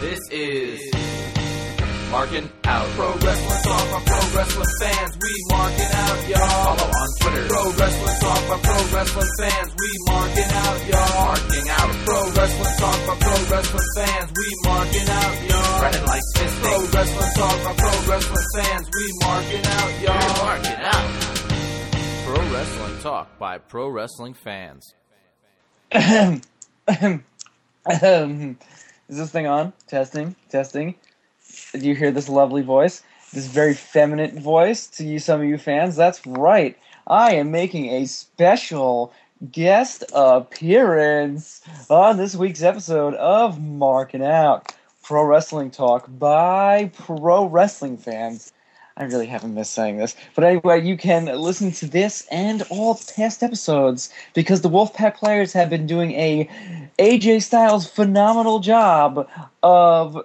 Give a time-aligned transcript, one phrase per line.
[0.00, 0.78] This is
[2.10, 2.86] Marking Out.
[2.94, 5.18] Pro Wrestling Talk by Pro Wrestling fans.
[5.28, 6.48] We marking out, y'all.
[6.64, 7.46] Follow on Twitter.
[7.48, 9.74] Pro Wrestling Talk by Pro Wrestling fans.
[9.74, 11.26] We marking out, y'all.
[11.26, 11.90] Marking out.
[12.06, 14.30] Pro Wrestling Talk by Pro Wrestling fans.
[14.38, 15.82] We marking out, y'all.
[15.82, 16.62] Running like fisting.
[16.62, 18.86] Pro Wrestling Talk by Pro Wrestling fans.
[18.94, 20.44] We marking out, y'all.
[20.46, 21.10] Marking out.
[22.24, 24.94] Pro Wrestling Talk by Pro Wrestling fans.
[29.08, 29.72] Is this thing on?
[29.86, 30.94] Testing, testing.
[31.72, 33.02] Do you hear this lovely voice?
[33.32, 35.96] This very feminine voice to you, some of you fans?
[35.96, 36.76] That's right.
[37.06, 39.14] I am making a special
[39.50, 47.96] guest appearance on this week's episode of Marking Out Pro Wrestling Talk by Pro Wrestling
[47.96, 48.52] fans.
[48.98, 50.16] I really haven't missed saying this.
[50.34, 55.52] But anyway, you can listen to this and all past episodes because the Wolfpack players
[55.52, 56.50] have been doing a
[56.98, 59.28] AJ Styles phenomenal job
[59.62, 60.20] of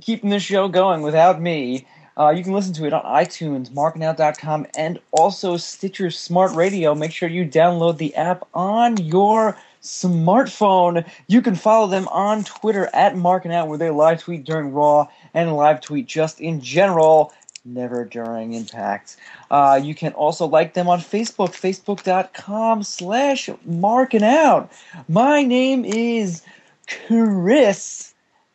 [0.00, 1.86] keeping this show going without me.
[2.16, 6.94] Uh, you can listen to it on iTunes, markingout.com, and also Stitcher Smart Radio.
[6.94, 11.04] Make sure you download the app on your smartphone.
[11.26, 15.54] You can follow them on Twitter at markingout, where they live tweet during Raw and
[15.54, 17.34] live tweet just in general
[17.64, 19.16] never during impact.
[19.50, 24.70] Uh, you can also like them on facebook facebook.com slash marking out.
[25.08, 26.42] My name is
[26.86, 28.12] chris.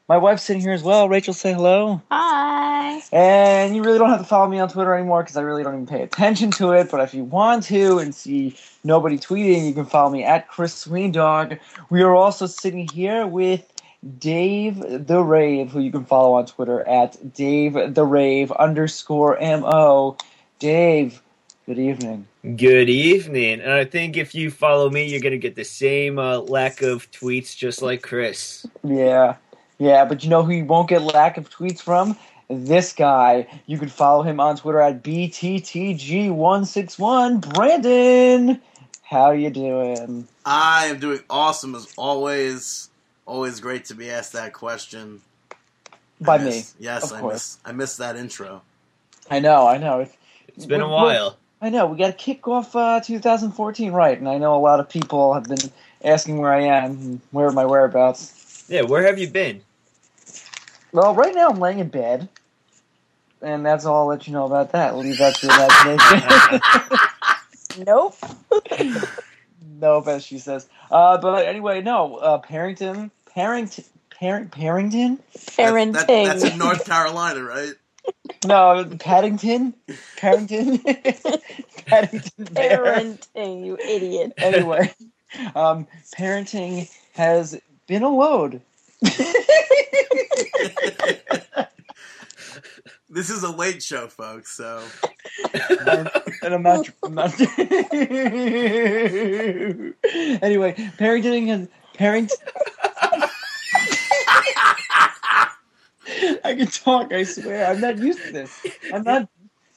[0.08, 1.08] My wife's sitting here as well.
[1.08, 2.02] Rachel say hello.
[2.12, 3.02] Hi.
[3.12, 5.74] and you really don't have to follow me on twitter anymore because i really don't
[5.76, 9.74] even pay attention to it but if you want to and see nobody tweeting you
[9.74, 11.58] can follow me at chris sweendog
[11.90, 13.69] we are also sitting here with
[14.18, 20.16] Dave the Rave, who you can follow on Twitter at Dave the Rave underscore mo.
[20.58, 21.22] Dave,
[21.66, 22.26] good evening.
[22.56, 23.60] Good evening.
[23.60, 26.82] And I think if you follow me, you're going to get the same uh, lack
[26.82, 28.66] of tweets just like Chris.
[28.84, 29.36] Yeah,
[29.80, 32.18] yeah, but you know who you won't get lack of tweets from?
[32.50, 33.48] This guy.
[33.66, 37.54] You can follow him on Twitter at bttg161.
[37.54, 38.62] Brandon,
[39.04, 40.26] how you doing?
[40.46, 42.89] I am doing awesome as always.
[43.30, 45.22] Always great to be asked that question.
[46.20, 46.86] By miss- me.
[46.86, 47.34] Yes, of I course.
[47.34, 48.64] miss I missed that intro.
[49.30, 50.08] I know, I know.
[50.48, 51.38] It's been a We're- we're- while.
[51.62, 51.86] I know.
[51.86, 55.34] We got to kick off uh, 2014 right, and I know a lot of people
[55.36, 55.60] have been
[56.04, 58.66] asking where I am, and where are my whereabouts.
[58.68, 59.62] Yeah, where have you been?
[60.92, 62.30] Well, right now I'm laying in bed,
[63.44, 64.96] and that's all I'll let you know about that.
[64.98, 66.62] Leave that to your imagination.
[67.86, 68.16] Nope.
[69.80, 70.68] nope, as she says.
[70.92, 72.16] Uh, but anyway, no.
[72.16, 75.20] Uh, Parrington, Parrington, Parent, Parrington.
[75.38, 75.94] Parenting.
[75.94, 77.74] That- that- that's in North Carolina, right?
[78.46, 79.74] No, Paddington,
[80.18, 80.80] Parrington,
[81.86, 82.46] Paddington.
[82.54, 82.84] Bear.
[82.84, 84.34] Parenting, you idiot.
[84.38, 84.92] Anyway,
[85.56, 85.86] um,
[86.18, 88.62] parenting has been a load.
[93.12, 94.52] This is a late show, folks.
[94.56, 94.84] So
[95.88, 96.12] and,
[96.44, 96.88] and I'm not.
[97.04, 97.34] I'm not
[100.44, 102.32] anyway, parenting has parent.
[106.44, 107.14] I can talk.
[107.14, 107.68] I swear.
[107.68, 108.66] I'm not used to this.
[108.94, 109.30] I'm not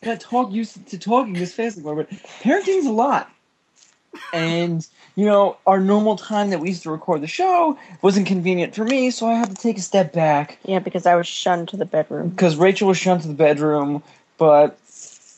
[0.04, 1.97] not talk used to talking this fast anymore.
[1.97, 2.10] But
[2.42, 3.30] parenting's a lot,
[4.32, 8.75] and you know our normal time that we used to record the show wasn't convenient
[8.75, 11.69] for me, so I had to take a step back Yeah, because I was shunned
[11.69, 12.31] to the bedroom.
[12.31, 14.02] because Rachel was shunned to the bedroom,
[14.38, 14.78] but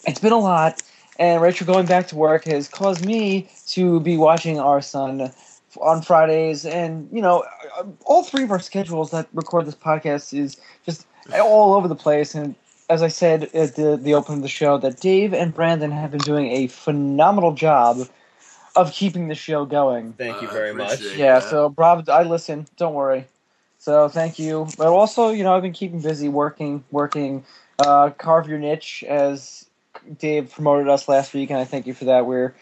[0.07, 0.83] it's been a lot.
[1.17, 5.31] And Rachel going back to work has caused me to be watching our son
[5.81, 6.65] on Fridays.
[6.65, 7.45] And, you know,
[8.05, 12.35] all three of our schedules that record this podcast is just all over the place.
[12.35, 12.55] And
[12.89, 16.11] as I said at the, the opening of the show, that Dave and Brandon have
[16.11, 18.09] been doing a phenomenal job
[18.77, 20.13] of keeping the show going.
[20.15, 21.01] Thank you very much.
[21.01, 21.49] Yeah, that.
[21.49, 22.67] so Rob, I listen.
[22.77, 23.27] Don't worry.
[23.79, 24.67] So thank you.
[24.77, 27.45] But also, you know, I've been keeping busy working, working.
[27.79, 29.67] Uh, carve your niche, as
[30.19, 32.27] Dave promoted us last week, and I thank you for that.
[32.27, 32.55] We're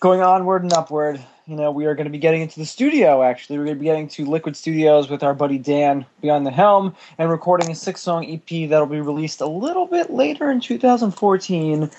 [0.00, 1.22] going onward and upward.
[1.46, 3.22] You know, we are going to be getting into the studio.
[3.22, 6.50] Actually, we're going to be getting to Liquid Studios with our buddy Dan behind the
[6.50, 11.90] helm and recording a six-song EP that'll be released a little bit later in 2014.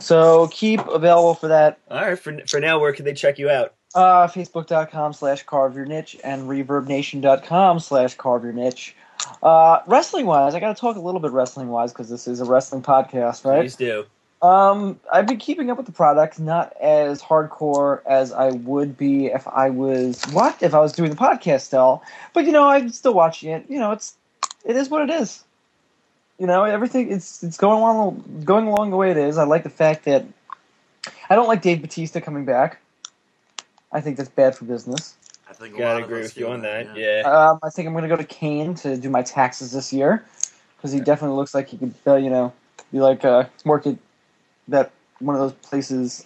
[0.00, 3.50] So keep available for that All right, for, for now, where can they check you
[3.50, 3.74] out?
[3.94, 8.96] uh, Facebook.com slash carve your niche and reverbnation.com slash carve your niche.
[9.42, 12.40] Uh, wrestling wise, I got to talk a little bit wrestling wise because this is
[12.40, 13.60] a wrestling podcast, right?
[13.60, 14.04] Please do.
[14.44, 19.28] Um, I've been keeping up with the product, not as hardcore as I would be
[19.28, 22.02] if I was what if I was doing the podcast still.
[22.34, 23.64] But you know, I'm still watching it.
[23.70, 24.14] You know, it's
[24.66, 25.42] it is what it is.
[26.38, 29.38] You know, everything it's it's going along going along the way it is.
[29.38, 30.26] I like the fact that
[31.30, 32.82] I don't like Dave Batista coming back.
[33.92, 35.16] I think that's bad for business.
[35.48, 36.94] I think Gotta agree with you on that.
[36.98, 37.22] Yeah.
[37.24, 40.22] Um, I think I'm gonna go to Kane to do my taxes this year
[40.76, 42.52] because he definitely looks like he could, uh, you know,
[42.92, 43.96] be like uh, work at
[44.68, 46.24] that one of those places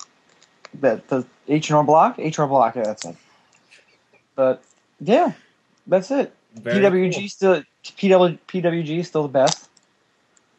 [0.81, 2.77] that the H and R Block, H and R Block.
[2.77, 3.17] Yeah, that's it.
[4.35, 4.63] But
[5.01, 5.33] yeah,
[5.87, 6.35] that's it.
[6.55, 7.29] Very PWG cool.
[7.29, 9.69] still PW, PWG still the best.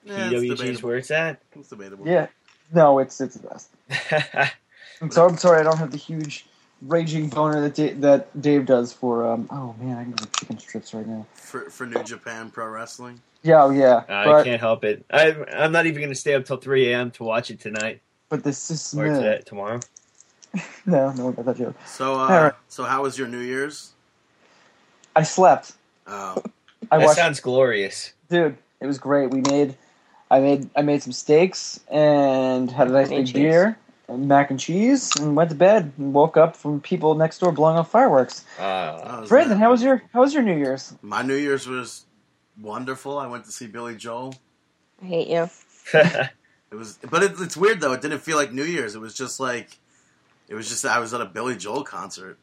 [0.03, 0.89] Yeah, it's PWG's debatable.
[0.89, 1.41] where it's at.
[1.55, 2.07] It's debatable.
[2.07, 2.27] Yeah,
[2.73, 3.69] no, it's it's the best.
[5.01, 6.45] I'm sorry, I'm sorry, I don't have the huge
[6.81, 9.25] raging boner that Dave, that Dave does for.
[9.29, 11.25] Um, oh man, I can go chicken strips right now.
[11.33, 13.21] For for New Japan Pro Wrestling.
[13.41, 15.05] Yeah, oh, yeah, I but can't help it.
[15.09, 17.11] I, I'm not even going to stay up till 3 a.m.
[17.11, 19.79] to watch it tonight but this is or today, tomorrow.
[20.85, 21.75] no, no one got that joke.
[21.85, 22.53] So uh, All right.
[22.67, 23.91] so how was your New Year's?
[25.15, 25.73] I slept.
[26.07, 26.41] Oh,
[26.91, 28.13] I that watched, sounds glorious.
[28.29, 28.57] dude.
[28.79, 29.31] It was great.
[29.31, 29.75] We made,
[30.31, 33.77] I made, I made some steaks and had a nice big beer,
[34.07, 37.51] and mac and cheese, and went to bed and woke up from people next door
[37.51, 38.45] blowing off fireworks.
[38.57, 40.93] Uh, Brandon, how was your how was your New Year's?
[41.01, 42.05] My New Year's was
[42.61, 43.17] wonderful.
[43.17, 44.35] I went to see Billy Joel.
[45.01, 45.49] I hate you.
[46.71, 47.93] It was, but it, it's weird though.
[47.93, 48.93] It didn't feel like New Year's.
[48.93, 49.79] It was just like,
[50.47, 52.37] it was just I was at a Billy Joel concert.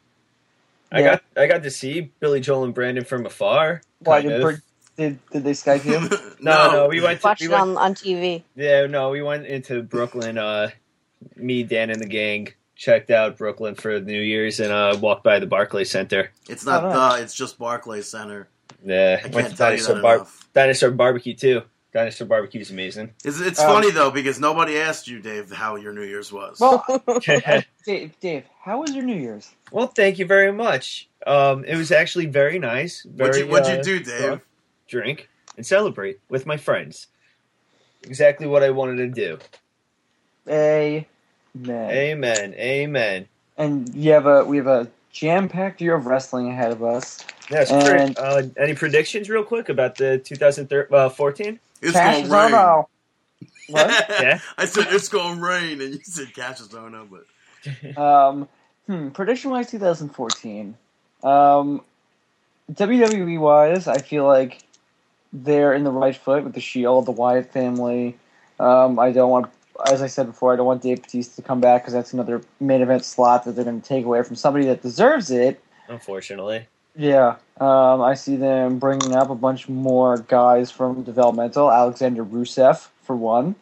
[0.91, 1.05] I Yeah.
[1.05, 3.81] got I got to see Billy Joel and Brandon from afar.
[3.99, 4.41] Why did, of.
[4.41, 4.51] Br-
[4.97, 6.09] did did they Skype you?
[6.41, 8.43] No, no, we went to Watch we it went, on, on TV.
[8.57, 10.37] Yeah, no, we went into Brooklyn.
[10.37, 10.71] Uh,
[11.37, 15.39] me, Dan, and the gang checked out Brooklyn for New Year's and uh, walked by
[15.39, 16.31] the Barclays Center.
[16.49, 17.15] It's not Oh, nice.
[17.17, 17.23] the.
[17.23, 18.49] It's just Barclays Center.
[18.85, 21.61] Yeah, I went can't to tell you Dinosaur, that Bar- Dinosaur Barbecue too.
[21.93, 23.13] Dinosaur Barbecue is amazing.
[23.23, 26.59] It's, it's Um, funny though because nobody asked you, Dave, how your New Year's was.
[26.59, 27.19] Well, well,
[27.85, 29.49] Dave, Dave, how was your New Year's?
[29.71, 31.07] Well, thank you very much.
[31.25, 33.03] Um, it was actually very nice.
[33.03, 34.19] Very, what'd you, what'd uh, you do, Dave?
[34.19, 34.41] drunk,
[34.87, 37.07] drink and celebrate with my friends.
[38.03, 39.39] Exactly what I wanted to do.
[40.47, 41.05] Amen.
[41.91, 42.53] Amen.
[42.53, 43.27] Amen.
[43.57, 44.87] And you have a we have a
[45.17, 47.25] jam packed year of wrestling ahead of us.
[47.49, 47.71] Yes.
[47.71, 51.59] And- uh, any predictions, real quick, about the 2014?
[51.81, 52.83] It's Cash gonna rain.
[53.69, 54.05] What?
[54.09, 54.39] Yeah.
[54.57, 58.47] I said it's gonna rain, and you said Cash Zona, but Um,
[58.85, 60.75] hmm, prediction wise, 2014.
[61.23, 61.81] Um,
[62.71, 64.63] WWE wise, I feel like
[65.33, 68.17] they're in the right foot with the Shield, the Wyatt family.
[68.59, 69.51] Um, I don't want,
[69.91, 72.41] as I said before, I don't want Dave Batista to come back because that's another
[72.59, 75.61] main event slot that they're going to take away from somebody that deserves it.
[75.87, 76.67] Unfortunately.
[76.95, 81.71] Yeah, um, I see them bringing up a bunch more guys from developmental.
[81.71, 83.53] Alexander Rusev, for one.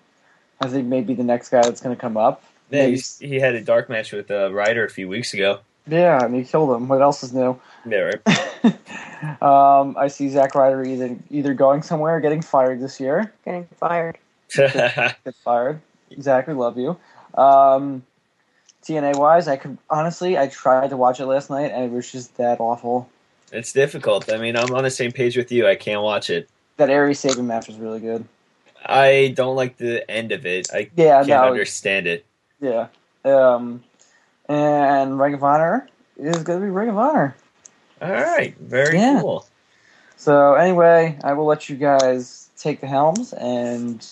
[0.62, 2.44] I think maybe the next guy that's going to come up.
[2.72, 5.60] Yeah, Maybe- he's- he had a dark match with uh, Ryder a few weeks ago.
[5.88, 6.88] Yeah, and he killed him.
[6.88, 7.60] What else is new?
[7.88, 8.64] Yeah, right.
[9.42, 13.32] um, I see Zack Ryder either either going somewhere or getting fired this year.
[13.44, 14.18] Getting fired.
[14.56, 15.82] Get fired.
[16.18, 16.98] We love you.
[17.36, 18.04] Um,
[18.84, 22.12] TNA wise, I could honestly, I tried to watch it last night and it was
[22.12, 23.10] just that awful.
[23.52, 24.32] it's difficult.
[24.32, 25.68] I mean, I'm on the same page with you.
[25.68, 26.50] I can't watch it.
[26.78, 28.26] That Aries Sabin match was really good.
[28.86, 30.68] I don't like the end of it.
[30.74, 32.26] I Yeah, can't no, understand it.
[32.62, 32.88] yeah.
[33.24, 33.84] Um,
[34.48, 37.36] and Ring of Honor is going to be Ring of Honor.
[38.02, 39.22] All right, very Yeah.
[39.22, 39.48] cool.
[40.18, 44.06] So anyway, I will let you guys take the helms and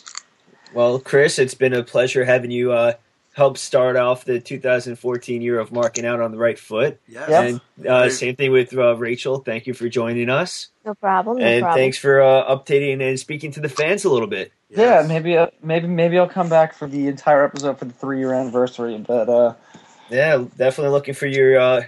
[0.74, 2.94] Well, Chris, it's been a pleasure having you uh,
[3.34, 7.00] help start off the 2014 year of marking out on the right foot.
[7.08, 7.30] yes.
[7.30, 7.62] Yep.
[7.78, 9.40] And uh, same thing with uh, Rachel.
[9.40, 11.38] Thank you for joining us, No problem.
[11.38, 11.80] No and problem.
[11.80, 14.52] thanks for uh, updating and speaking to the fans a little bit.
[14.70, 14.80] Yes.
[14.80, 18.18] Yeah, maybe uh, maybe maybe I'll come back for the entire episode for the three
[18.20, 18.98] year anniversary.
[18.98, 19.54] But uh,
[20.10, 21.84] Yeah, definitely looking for your uh,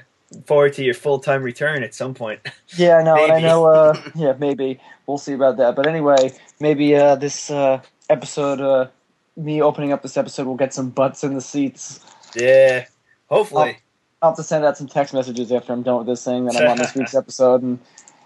[0.46, 2.42] forward to your full time return at some point.
[2.78, 3.48] yeah, I know, and I Maybe.
[3.48, 3.66] know.
[3.66, 5.76] Uh, yeah, maybe we'll see about that.
[5.76, 8.88] But anyway, maybe uh, this uh, episode, uh,
[9.36, 12.00] me opening up this episode, we'll get some butts in the seats.
[12.36, 12.86] yeah,
[13.30, 13.78] hopefully.
[14.22, 16.56] I'll have to send out some text messages after I'm done with this thing that
[16.58, 17.80] I'm on this week's episode, and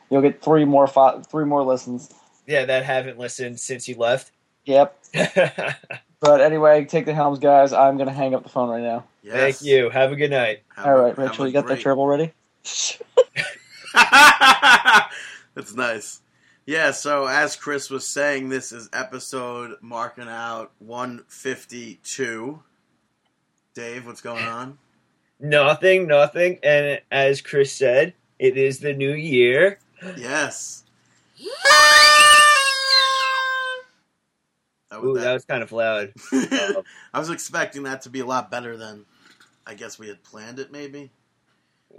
[0.10, 2.10] you'll get three more fo- three more listens.
[2.48, 4.32] Yeah, that haven't listened since you left.
[4.66, 4.96] Yep.
[6.22, 7.72] But anyway, take the helms, guys.
[7.72, 9.06] I'm gonna hang up the phone right now.
[9.24, 9.64] Yes.
[9.64, 9.90] you.
[9.90, 10.64] Have a good night.
[10.76, 12.34] Have All a- Rachel, you got that great- gerbil ready?
[15.56, 16.20] That's nice.
[16.70, 22.62] Yeah, so as Chris was saying, this is episode marking out 152.
[23.74, 24.78] Dave, what's going on?
[25.40, 26.60] Nothing, nothing.
[26.62, 29.80] And as Chris said, it is the new year.
[30.16, 30.84] Yes.
[34.92, 36.14] That Ooh, was, that was kind of loud.
[36.32, 36.84] I
[37.16, 39.06] was expecting that to be a lot better than
[39.66, 41.10] I guess we had planned it, maybe.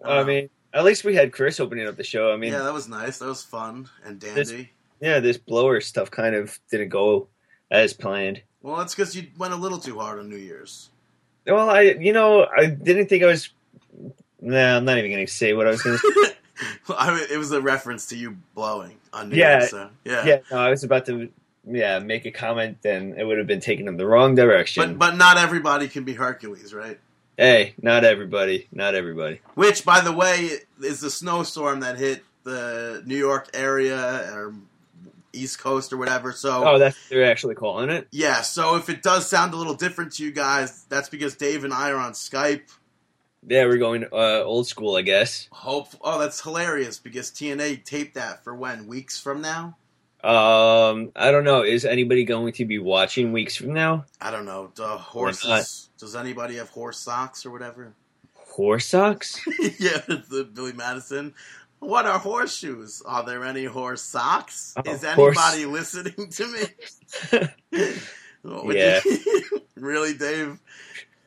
[0.05, 2.33] I uh, mean, at least we had Chris opening up the show.
[2.33, 3.19] I mean, yeah, that was nice.
[3.19, 4.71] That was fun and This- dandy.
[5.01, 7.29] yeah, this blower stuff kind of didn't go
[7.71, 8.43] as planned.
[8.63, 10.91] Well, that's because you went a little too hard on New Year's.
[11.47, 13.51] Well, I, you know, I didn't think I was
[14.43, 15.99] Nah, I'm not even gonna say what I was gonna.
[15.99, 16.35] say.
[16.97, 19.59] I mean, it was a reference to you blowing on New Yeah.
[19.59, 20.25] Year's, so yeah.
[20.27, 21.29] yeah, no, I was about to.
[21.71, 24.97] Yeah, make a comment, and it would have been taken in the wrong direction.
[24.97, 26.99] But but not everybody can be Hercules, right?
[27.41, 29.41] Hey, not everybody, not everybody.
[29.55, 30.51] Which, by the way,
[30.83, 34.55] is the snowstorm that hit the New York area or
[35.33, 36.33] East Coast or whatever.
[36.33, 38.09] So Oh, that's what they're actually calling it.
[38.11, 41.65] yeah, so if it does sound a little different to you guys, that's because Dave
[41.65, 42.63] and I are on Skype.
[43.47, 45.49] Yeah, we're going uh, old school, I guess.
[45.51, 49.77] Hope oh, that's hilarious because TNA taped that for when weeks from now.
[50.23, 51.63] Um, I don't know.
[51.63, 54.05] Is anybody going to be watching weeks from now?
[54.21, 54.71] I don't know.
[54.75, 55.91] The horses.
[55.99, 57.95] Does anybody have horse socks or whatever?
[58.35, 59.41] Horse socks?
[59.79, 61.35] yeah, the Billy Madison.
[61.79, 63.03] What are horseshoes?
[63.07, 64.75] Are there any horse socks?
[64.77, 66.47] Oh, Is horse- anybody listening to
[67.33, 67.49] me?
[68.43, 69.01] Yeah.
[69.05, 70.59] you- really, Dave?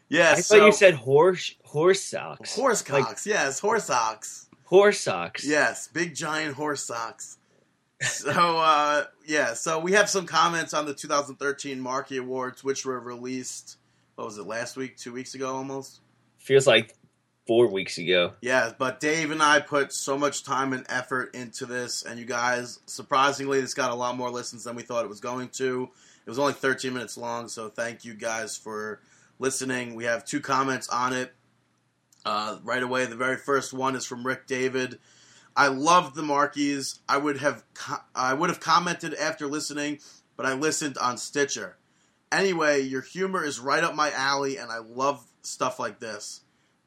[0.09, 2.55] Yeah, I so thought you said horse horse socks.
[2.55, 4.47] horse Like yes, horse socks.
[4.65, 5.45] horse socks.
[5.45, 7.38] Yes, big giant horse socks.
[8.03, 13.00] So uh, yeah, so we have some comments on the 2013 Markie Awards, which were
[13.00, 13.77] released.
[14.15, 14.98] What was it last week?
[14.98, 16.01] Two weeks ago, almost.
[16.38, 16.95] Feels like
[17.45, 18.33] four weeks ago.
[18.41, 22.25] Yeah, but Dave and I put so much time and effort into this, and you
[22.25, 25.89] guys, surprisingly, this got a lot more listens than we thought it was going to.
[26.25, 29.01] It was only 13 minutes long, so thank you guys for
[29.39, 29.95] listening.
[29.95, 31.33] We have two comments on it.
[32.25, 35.00] Uh, right away, the very first one is from Rick David.
[35.55, 37.00] I love the Markies.
[37.07, 40.00] I would have co- I would have commented after listening,
[40.36, 41.77] but I listened on Stitcher.
[42.31, 46.41] Anyway, your humor is right up my alley, and I love stuff like this.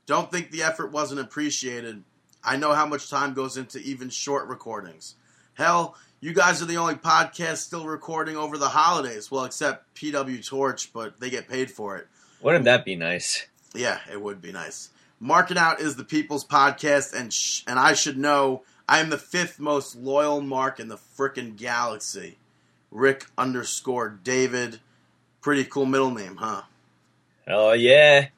[0.07, 2.03] Don't think the effort wasn't appreciated.
[2.43, 5.15] I know how much time goes into even short recordings.
[5.55, 9.31] Hell, you guys are the only podcast still recording over the holidays.
[9.31, 12.09] Well, except PW Torch, but they get paid for it.
[12.41, 13.47] Wouldn't that be nice?
[13.75, 14.91] Yeah, it would be nice.
[15.19, 19.19] Marking Out is the people's podcast, and sh- and I should know I am the
[19.19, 22.39] fifth most loyal mark in the frickin' galaxy.
[22.91, 24.81] Rick underscore David.
[25.41, 26.63] Pretty cool middle name, huh?
[27.49, 28.29] Oh yeah.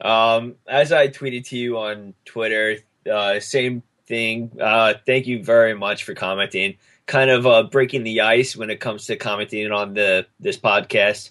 [0.00, 2.78] Um, as I tweeted to you on Twitter,
[3.10, 4.50] uh, same thing.
[4.60, 6.76] Uh, thank you very much for commenting.
[7.06, 11.30] Kind of uh, breaking the ice when it comes to commenting on the this podcast,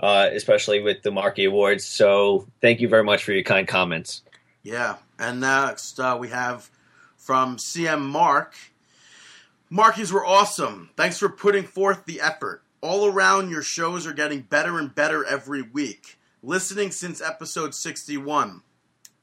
[0.00, 1.84] uh, especially with the Markie Awards.
[1.84, 4.22] So thank you very much for your kind comments.
[4.62, 6.70] Yeah, and next uh, we have
[7.16, 8.54] from CM Mark.
[9.70, 10.90] Markies were awesome.
[10.96, 12.62] Thanks for putting forth the effort.
[12.80, 16.18] All around, your shows are getting better and better every week.
[16.42, 18.62] Listening since episode 61.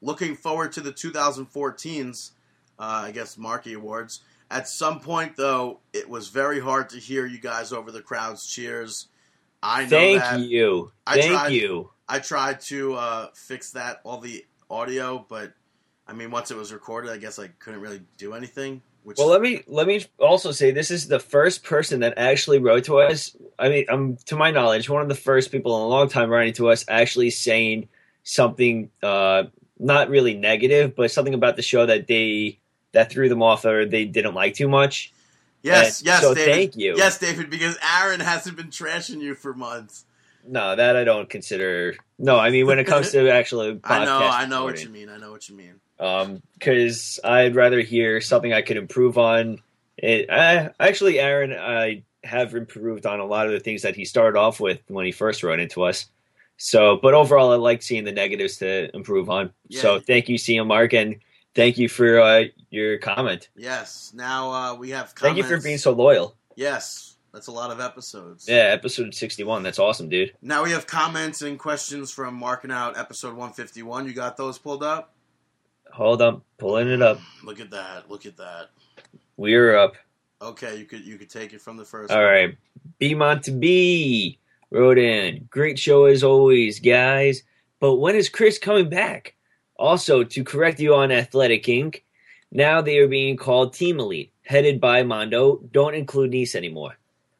[0.01, 2.31] Looking forward to the 2014's,
[2.79, 4.21] uh, I guess, Markie Awards.
[4.49, 8.47] At some point, though, it was very hard to hear you guys over the crowd's
[8.47, 9.07] cheers.
[9.61, 10.39] I know Thank that.
[10.39, 10.91] you.
[11.05, 11.91] I Thank tried- you.
[12.07, 15.53] I tried to uh, fix that, all the audio, but
[16.07, 18.81] I mean, once it was recorded, I guess I couldn't really do anything.
[19.03, 22.59] Which Well, let me let me also say this is the first person that actually
[22.59, 23.35] wrote to us.
[23.57, 26.29] I mean, um, to my knowledge, one of the first people in a long time
[26.29, 27.87] writing to us actually saying
[28.23, 29.43] something uh,
[29.77, 32.59] not really negative, but something about the show that they
[32.91, 35.13] that threw them off or they didn't like too much.
[35.61, 36.53] yes, And yes, so David.
[36.53, 36.95] thank you.
[36.97, 40.05] Yes, David, because Aaron hasn't been trashing you for months.
[40.45, 41.95] No, that I don't consider.
[42.19, 45.09] No, I mean when it comes to actually, I know, I know what you mean.
[45.09, 45.75] I know what you mean.
[45.99, 49.59] um because i'd rather hear something i could improve on
[49.97, 54.05] it I, actually aaron i have improved on a lot of the things that he
[54.05, 56.07] started off with when he first wrote into us
[56.57, 60.67] so but overall i like seeing the negatives to improve on so thank you cm
[60.67, 61.19] mark and
[61.55, 64.13] thank you for uh, your comment Yes.
[64.15, 65.15] Now uh, we have.
[65.15, 65.21] Comments.
[65.21, 68.47] thank you for being so loyal Yes, that's a lot of episodes.
[68.47, 72.97] yeah episode 61 that's awesome dude Now we have comments and questions from Marking Out
[72.97, 74.07] episode 151.
[74.07, 75.13] You got those pulled up?
[75.91, 78.09] hold up pulling it up Look at that.
[78.09, 78.69] Look at that.
[79.37, 79.93] we're up
[80.41, 82.13] Okay, you could you could take it from the first.
[82.13, 82.55] All right.
[82.97, 84.39] B Monte B
[84.71, 85.47] wrote in.
[85.49, 87.43] Great show as always, guys.
[87.81, 89.35] But when is Chris coming back?
[89.75, 92.03] Also, to correct you on Athletic Inc.,
[92.51, 95.57] now they are being called Team Elite, headed by Mondo.
[95.71, 96.97] Don't include Nice anymore.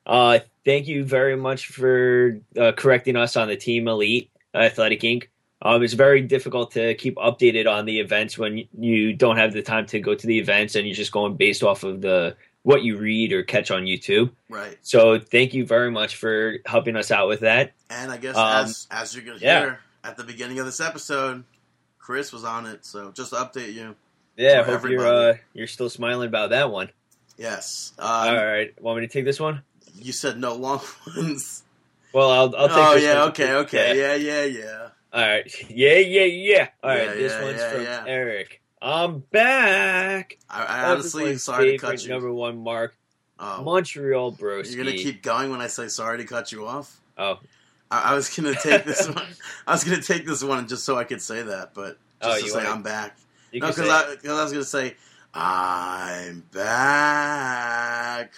[0.10, 5.28] Uh, thank you very much for uh, correcting us on the Team Elite Athletic Inc.
[5.62, 9.62] Um, it's very difficult to keep updated on the events when you don't have the
[9.62, 12.84] time to go to the events and you're just going based off of the what
[12.84, 14.32] you read or catch on YouTube.
[14.50, 14.78] Right.
[14.82, 17.74] So thank you very much for helping us out with that.
[17.90, 19.60] And I guess Um, as as you're gonna yeah.
[19.60, 21.44] hear at the beginning of this episode,
[22.00, 22.86] Chris was on it.
[22.86, 23.96] So just to update you.
[24.38, 26.90] Yeah, hope you're uh, you're still smiling about that one.
[27.38, 27.94] Yes.
[28.00, 29.62] All Um, right, want me to take this one?
[29.96, 30.82] You said no long
[31.18, 31.64] ones.
[32.14, 32.78] Well, I'll I'll take.
[32.78, 33.24] oh yeah.
[33.26, 33.54] Okay.
[33.54, 33.98] Okay.
[33.98, 34.16] Yeah.
[34.16, 34.44] Yeah.
[34.46, 34.88] Yeah.
[35.14, 35.52] All right.
[35.70, 35.98] Yeah.
[35.98, 36.24] Yeah.
[36.26, 36.68] Yeah.
[36.84, 37.04] All right.
[37.06, 38.04] Yeah, this yeah, one's yeah, from yeah.
[38.08, 38.62] Eric.
[38.82, 40.38] I'm back.
[40.50, 42.10] I, I honestly, sorry to cut you.
[42.10, 42.96] Number one mark,
[43.38, 44.74] Oh, Montreal Broski.
[44.76, 47.00] you're gonna keep going when I say sorry to cut you off.
[47.18, 47.40] Oh,
[47.92, 49.26] I, I was gonna take this one.
[49.68, 52.56] I was gonna take this one just so I could say that, but oh, just
[52.56, 53.18] Oh, to say I'm back.
[53.52, 54.96] you No, because I, I was gonna say
[55.34, 58.32] I'm back.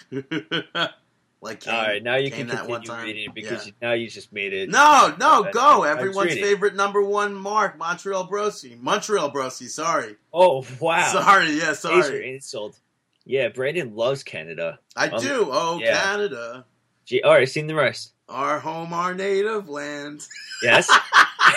[1.42, 3.72] Like Kane, All right, now you Kane can continue reading it because Yeah.
[3.72, 4.70] you, now you just made it.
[4.70, 5.82] No, no, go!
[5.82, 8.80] Everyone's favorite number one mark, Montreal Brosi.
[8.80, 10.16] Montreal Brosi, sorry.
[10.32, 11.12] Oh wow!
[11.12, 12.34] Sorry, yeah, Major sorry.
[12.34, 12.78] insult.
[13.24, 14.78] Yeah, Brandon loves Canada.
[14.96, 15.48] I Um, do.
[15.50, 16.00] Oh, yeah.
[16.00, 16.64] Canada.
[17.04, 18.12] Gee, all right, seen the rest.
[18.28, 20.26] Our home, our native land.
[20.62, 20.88] Yes.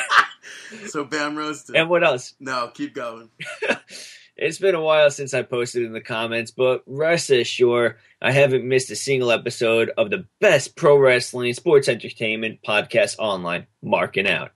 [0.88, 1.75] so Bam roasted.
[1.75, 2.34] and what else?
[2.39, 3.30] no, keep going.
[4.38, 8.68] It's been a while since I posted in the comments, but rest assured, I haven't
[8.68, 14.51] missed a single episode of the best pro wrestling sports entertainment podcast online, Marking Out.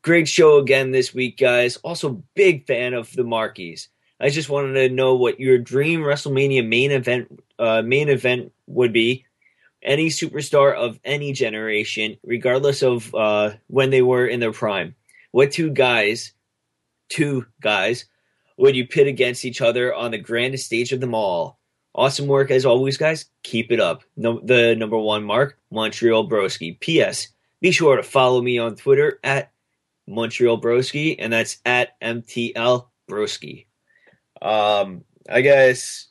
[0.00, 1.76] Great show again this week, guys.
[1.78, 3.88] Also, big fan of the Markies.
[4.18, 8.94] I just wanted to know what your dream WrestleMania main event uh, main event would
[8.94, 9.26] be.
[9.82, 14.94] Any superstar of any generation, regardless of uh, when they were in their prime.
[15.30, 16.32] What two guys,
[17.10, 18.06] two guys,
[18.60, 21.58] would you pit against each other on the grandest stage of them all?
[21.94, 23.24] Awesome work as always, guys.
[23.42, 24.04] Keep it up.
[24.16, 26.78] No, the number one mark, Montreal Broski.
[26.78, 27.28] P.S.
[27.60, 29.50] Be sure to follow me on Twitter at
[30.06, 33.66] Montreal Broski, and that's at MTL Broski.
[34.40, 36.08] Um, I guess,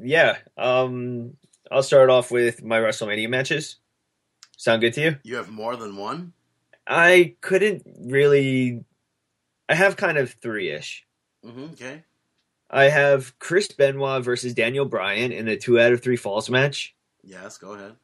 [0.00, 0.38] yeah.
[0.56, 1.36] Um,
[1.70, 3.76] I'll start off with my WrestleMania matches.
[4.56, 5.16] Sound good to you?
[5.22, 6.32] You have more than one?
[6.86, 8.84] I couldn't really.
[9.68, 11.04] I have kind of three ish.
[11.44, 12.04] Hmm okay.
[12.70, 16.94] I have Chris Benoit versus Daniel Bryan in a two out of three falls match.
[17.22, 17.94] Yes, go ahead.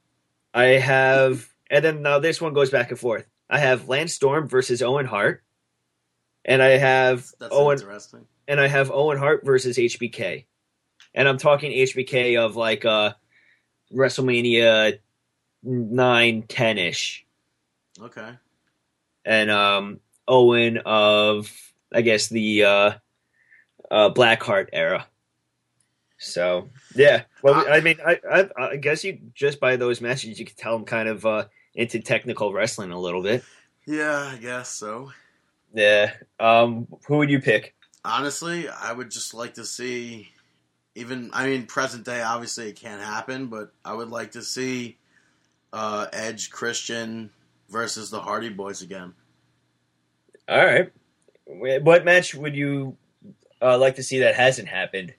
[0.55, 3.27] I have, and then now this one goes back and forth.
[3.51, 5.43] I have Lance Storm versus Owen Hart,
[6.45, 8.27] and I have That's Owen, interesting.
[8.49, 10.47] and I have Owen Hart versus HBK,
[11.15, 13.13] and I'm talking HBK of like uh
[13.93, 14.99] WrestleMania
[15.63, 17.27] nine ten ish,
[18.01, 18.31] Okay.
[19.25, 21.51] and um Owen of
[21.93, 22.93] I guess the uh,
[23.91, 25.07] uh Blackheart era.
[26.19, 30.39] So yeah, well, Uh, I mean, I, I I guess you just by those matches
[30.39, 31.45] you could tell I'm kind of uh
[31.75, 33.45] into technical wrestling a little bit.
[33.87, 35.13] Yeah, I guess so.
[35.75, 36.13] Yeah.
[36.39, 37.75] Um, who would you pick?
[38.05, 40.29] Honestly, I would just like to see,
[40.95, 44.99] even, I mean, present day, obviously it can't happen, but I would like to see
[45.73, 47.31] uh, Edge Christian
[47.69, 49.15] versus the Hardy Boys again.
[50.49, 50.93] All right.
[51.47, 52.97] What match would you
[53.63, 55.15] uh, like to see that hasn't happened?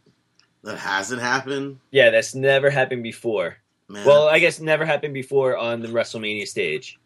[0.64, 3.58] That hasn't happened, Yeah, that's never happened before.
[3.88, 4.06] man.
[4.06, 6.98] Well, I guess never happened before on the WrestleMania stage.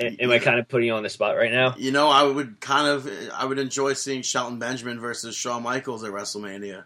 [0.00, 1.74] Am I kind of putting you on the spot right now?
[1.76, 6.04] You know, I would kind of, I would enjoy seeing Shelton Benjamin versus Shawn Michaels
[6.04, 6.84] at WrestleMania.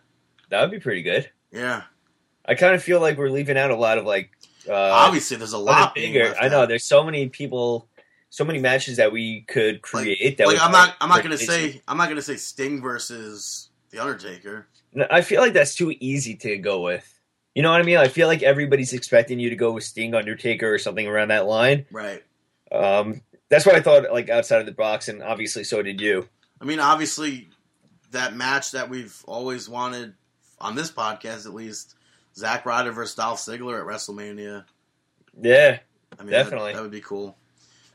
[0.48, 1.30] That would be pretty good.
[1.52, 1.82] Yeah,
[2.46, 4.30] I kind of feel like we're leaving out a lot of like
[4.68, 6.34] uh, obviously there's a lot bigger.
[6.40, 7.88] I know there's so many people,
[8.32, 10.38] so many matches that we could create.
[10.38, 13.98] that Like I'm not, I'm not gonna say, I'm not gonna say Sting versus the
[13.98, 14.66] Undertaker.
[14.94, 17.06] No, I feel like that's too easy to go with.
[17.54, 17.98] You know what I mean?
[17.98, 21.44] I feel like everybody's expecting you to go with Sting, Undertaker, or something around that
[21.44, 21.84] line.
[21.92, 22.22] Right.
[22.72, 26.26] Um, that's what I thought, like outside of the box, and obviously so did you.
[26.58, 27.50] I mean, obviously,
[28.12, 30.14] that match that we've always wanted
[30.58, 31.96] on this podcast, at least,
[32.34, 34.64] Zack Ryder versus Dolph Ziggler at WrestleMania.
[35.38, 35.80] Yeah,
[36.18, 36.72] I mean, Definitely.
[36.72, 37.36] that, that would be cool.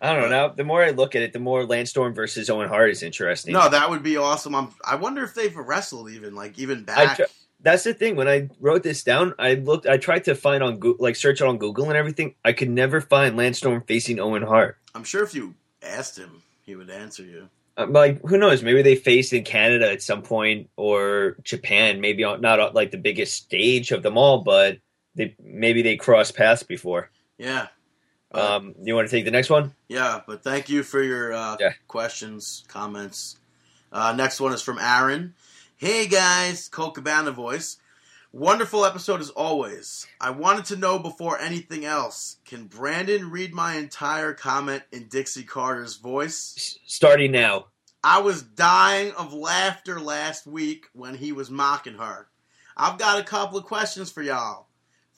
[0.02, 0.30] I don't know.
[0.30, 3.02] Now, the more I look at it, the more Lance Storm versus Owen Hart is
[3.04, 3.54] interesting.
[3.54, 4.54] No, that would be awesome.
[4.54, 7.18] I'm, I wonder if they've wrestled even, like even back.
[7.18, 7.24] tr-
[7.62, 8.16] that's the thing.
[8.16, 11.42] When I wrote this down, I looked, I tried to find on Google, like search
[11.42, 12.36] it on Google and everything.
[12.46, 14.78] I could never find Lance Storm facing Owen Hart.
[14.94, 17.50] I'm sure if you asked him, he would answer you.
[17.76, 18.62] Uh, I'm like, who knows?
[18.62, 22.02] Maybe they faced in Canada at some point or Japan.
[22.02, 24.78] Maybe on, not on, like the biggest stage of them all, but
[25.16, 27.10] they maybe they crossed paths before.
[27.40, 27.68] Yeah.
[28.38, 29.74] Um, you want to take the next one?
[29.88, 31.74] Yeah, but thank you for your uh, Yeah.
[31.88, 33.38] questions, comments.
[33.92, 35.34] Uh, next one is from Aaron.
[35.78, 37.78] Hey guys, Colt Cabana voice.
[38.34, 40.06] Wonderful episode as always.
[40.20, 45.44] I wanted to know before anything else, can Brandon read my entire comment in Dixie
[45.44, 46.78] Carter's voice?
[46.86, 47.68] Starting now.
[48.04, 52.28] I was dying of laughter last week when he was mocking her.
[52.76, 54.67] I've got a couple of questions for y'all.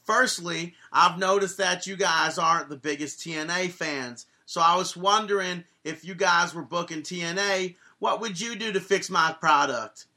[0.10, 5.66] Firstly, I've noticed that you guys aren't the biggest TNA fans, so I was wondering
[5.84, 10.08] if you guys were booking TNA, what would you do to fix my product?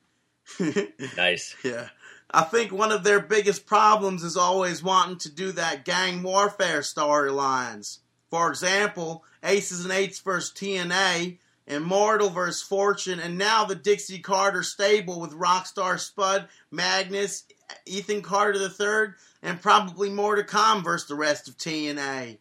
[1.18, 1.54] Nice.
[1.62, 1.88] yeah.
[2.30, 6.80] I think one of their biggest problems is always wanting to do that gang warfare
[6.80, 7.98] storylines.
[8.30, 14.62] For example, Aces and Eights versus TNA, Immortal versus Fortune, and now the Dixie Carter
[14.62, 17.44] stable with Rockstar Spud, Magnus,
[17.84, 22.38] Ethan Carter III, and probably more to come versus the rest of TNA.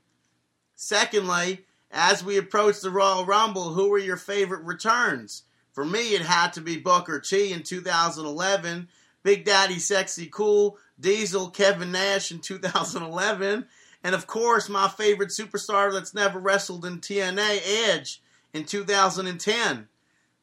[0.76, 5.44] Secondly, as we approach the Royal Rumble, who were your favorite returns?
[5.74, 8.88] For me, it had to be Booker T in 2011,
[9.24, 13.66] Big Daddy Sexy Cool, Diesel, Kevin Nash in 2011,
[14.04, 18.22] and of course, my favorite superstar that's never wrestled in TNA, Edge,
[18.54, 19.88] in 2010.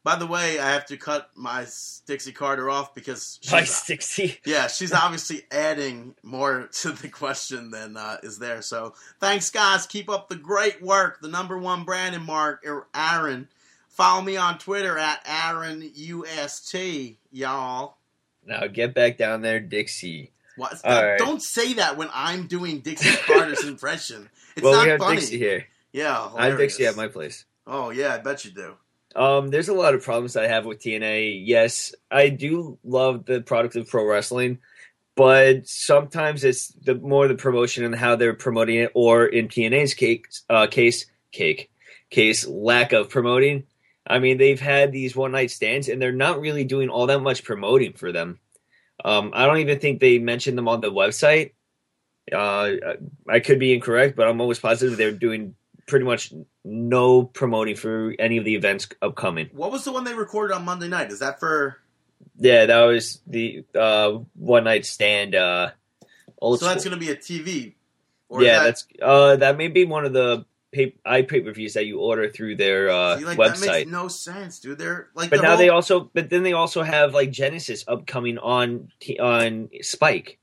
[0.08, 1.66] By the way, I have to cut my
[2.06, 4.40] Dixie Carter off because she's, 60.
[4.46, 8.62] yeah, she's obviously adding more to the question than uh, is there.
[8.62, 9.86] So thanks, guys.
[9.86, 11.20] Keep up the great work.
[11.20, 13.48] The number one brand Brandon Mark, er, Aaron.
[13.90, 17.98] Follow me on Twitter at AaronUST, y'all.
[18.46, 20.32] Now get back down there, Dixie.
[20.56, 20.80] What?
[20.86, 21.18] All right.
[21.18, 24.30] Don't say that when I'm doing Dixie Carter's impression.
[24.56, 25.16] It's well, not we have funny.
[25.16, 25.66] Dixie here.
[25.92, 26.96] Yeah, I have Dixie hilarious.
[26.96, 27.44] at my place.
[27.66, 28.74] Oh yeah, I bet you do.
[29.16, 31.42] Um, there's a lot of problems I have with TNA.
[31.44, 34.58] Yes, I do love the product of pro wrestling,
[35.16, 39.94] but sometimes it's the more the promotion and how they're promoting it, or in TNA's
[39.94, 41.70] case, uh, case, cake,
[42.10, 43.64] case, lack of promoting.
[44.06, 47.20] I mean, they've had these one night stands, and they're not really doing all that
[47.20, 48.38] much promoting for them.
[49.04, 51.52] Um, I don't even think they mentioned them on the website.
[52.32, 52.72] Uh,
[53.28, 55.54] I could be incorrect, but I'm almost positive they're doing
[55.88, 56.32] pretty much
[56.64, 59.48] no promoting for any of the events upcoming.
[59.52, 61.10] What was the one they recorded on Monday night?
[61.10, 61.78] Is that for?
[62.36, 65.34] Yeah, that was the uh, one night stand.
[65.34, 65.70] Uh,
[66.40, 67.74] old so that's going to be a TV.
[68.28, 71.50] Or yeah, that, that's uh, that may be one of the pay i pay per
[71.50, 73.66] views that you order through their uh, See, like, That website.
[73.66, 74.78] makes no sense, dude.
[74.78, 77.84] They're like, but the now whole, they also, but then they also have like Genesis
[77.88, 80.38] upcoming on on Spike.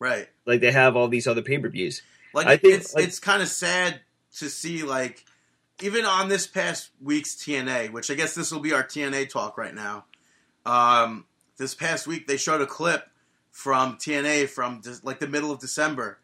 [0.00, 0.28] right.
[0.44, 2.02] Like they have all these other pay per views.
[2.34, 4.00] Like I think, it's like- it's kind of sad
[4.38, 5.24] to see like
[5.82, 9.56] even on this past week's TNA, which I guess this will be our TNA talk
[9.56, 10.04] right now.
[10.66, 11.24] Um,
[11.56, 13.08] this past week they showed a clip
[13.50, 16.18] from TNA from de- like the middle of December,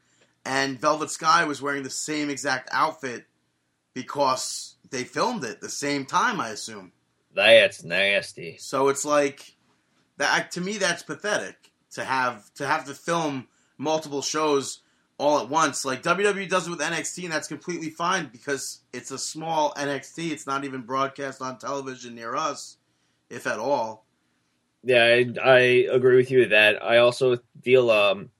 [0.44, 3.26] and Velvet Sky was wearing the same exact outfit
[3.94, 6.92] because they filmed it the same time, I assume.
[7.34, 8.56] That's nasty.
[8.58, 9.56] So it's like
[10.18, 11.56] that to me that's pathetic
[11.92, 14.80] to have to have to film multiple shows
[15.18, 15.84] all at once.
[15.84, 20.30] Like WWE does it with NXT and that's completely fine because it's a small NXT.
[20.30, 22.76] It's not even broadcast on television near us,
[23.30, 24.04] if at all.
[24.82, 25.58] Yeah, I, I
[25.90, 26.82] agree with you with that.
[26.82, 28.30] I also feel um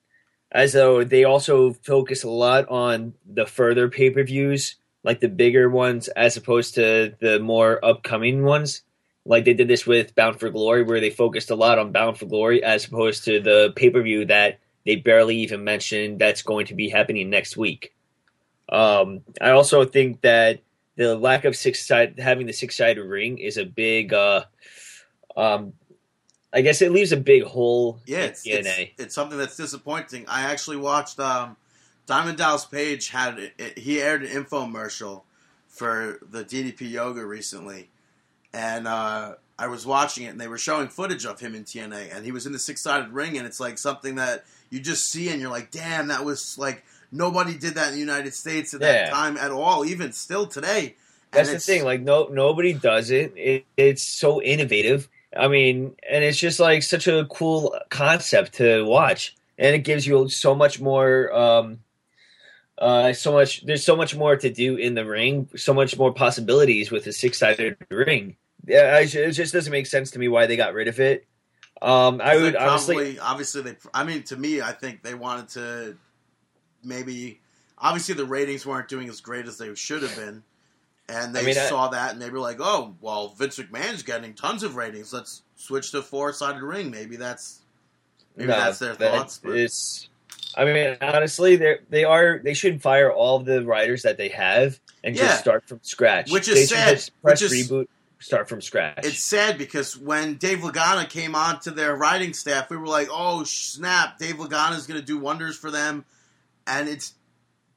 [0.53, 5.29] as though they also focus a lot on the further pay per views, like the
[5.29, 8.83] bigger ones, as opposed to the more upcoming ones.
[9.25, 12.17] Like they did this with Bound for Glory, where they focused a lot on Bound
[12.17, 16.43] for Glory, as opposed to the pay per view that they barely even mentioned that's
[16.43, 17.93] going to be happening next week.
[18.71, 20.61] Um, I also think that
[20.97, 24.45] the lack of six side having the six sided ring is a big uh,
[25.37, 25.75] um,
[26.53, 28.57] I guess it leaves a big hole Yeah, in it's, TNA.
[28.93, 30.25] it's, it's something that's disappointing.
[30.27, 31.57] I actually watched um,
[32.07, 35.23] Diamond Dallas Page had it, he aired an infomercial
[35.69, 37.91] for the DDP Yoga recently,
[38.55, 42.17] and uh, I was watching it, and they were showing footage of him in TNA,
[42.17, 45.09] and he was in the six sided ring, and it's like something that you just
[45.11, 48.75] see, and you're like, damn, that was like nobody did that in the United States
[48.75, 49.11] at that Yeah.
[49.11, 50.97] time at all, even still today.
[51.33, 51.85] And That's the thing.
[51.85, 53.33] Like no, nobody does it.
[53.37, 53.65] it.
[53.77, 55.09] It's so innovative.
[55.37, 60.07] I mean, and it's just like such a cool concept to watch, and it gives
[60.07, 61.33] you so much more.
[61.33, 61.81] Um,
[62.79, 63.65] uh, so much.
[63.65, 65.49] There's so much more to do in the ring.
[65.57, 68.37] So much more possibilities with a six sided ring.
[68.67, 71.27] Yeah, I, it just doesn't make sense to me why they got rid of it.
[71.83, 72.95] Um, I would honestly.
[72.95, 73.77] probably, obviously, they.
[73.93, 75.97] I mean, to me, I think they wanted to
[76.83, 77.41] maybe.
[77.79, 80.43] Obviously, the ratings weren't doing as great as they should have been,
[81.09, 84.03] and they I mean, I- saw that and they were like, "Oh, well, Vince McMahon's
[84.03, 85.13] getting tons of ratings.
[85.13, 86.91] Let's switch to four sided ring.
[86.91, 87.61] Maybe that's
[88.37, 90.09] maybe No, that's their that- thoughts." But It's.
[90.57, 94.31] I mean, honestly, they they are they should fire all of the writers that they
[94.31, 95.25] have and Yeah.
[95.27, 96.31] just start from scratch.
[96.31, 99.01] Which is they sad, just press which is- reboot, start from scratch.
[99.05, 103.09] it's sad because when Dave Lagana came on to their writing staff, we were like,
[103.11, 104.19] "Oh snap!
[104.19, 106.05] Dave Lagana is going to do wonders for them,"
[106.67, 107.15] and it's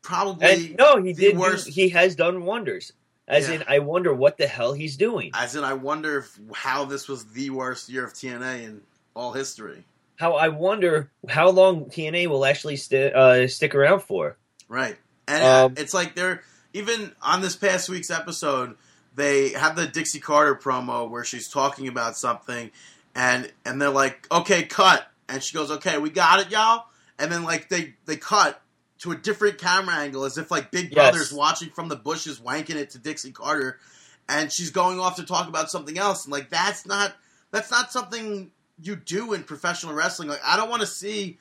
[0.01, 1.37] probably and no, he did.
[1.37, 2.93] do- he has done wonders.
[3.27, 3.55] As Yeah.
[3.55, 5.29] in, I wonder what the hell he's doing.
[5.35, 8.81] As in, I wonder if, how this was the worst year of TNA in
[9.15, 9.83] all history.
[10.15, 14.35] How I wonder how long TNA will actually sti uh, stick around for.
[14.67, 14.97] Right.
[15.27, 16.41] And Um, it's like they're
[16.73, 18.75] even on this past week's episode,
[19.19, 22.71] they have the Dixie Carter promo where she's talking about something
[23.15, 26.85] and and they're like, "Okay, cut." And she goes, "Okay, we got it, y'all."
[27.17, 28.61] And then like they they cut
[28.99, 30.93] to a different camera angle as if like Big Yes.
[30.93, 33.79] Brother's watching from the bushes wanking it to Dixie Carter.
[34.27, 36.25] and she's going off to talk about something else.
[36.25, 37.15] And like that's not
[37.51, 38.51] that's not something
[38.81, 40.29] you do in professional wrestling.
[40.29, 41.39] Like I don't want to see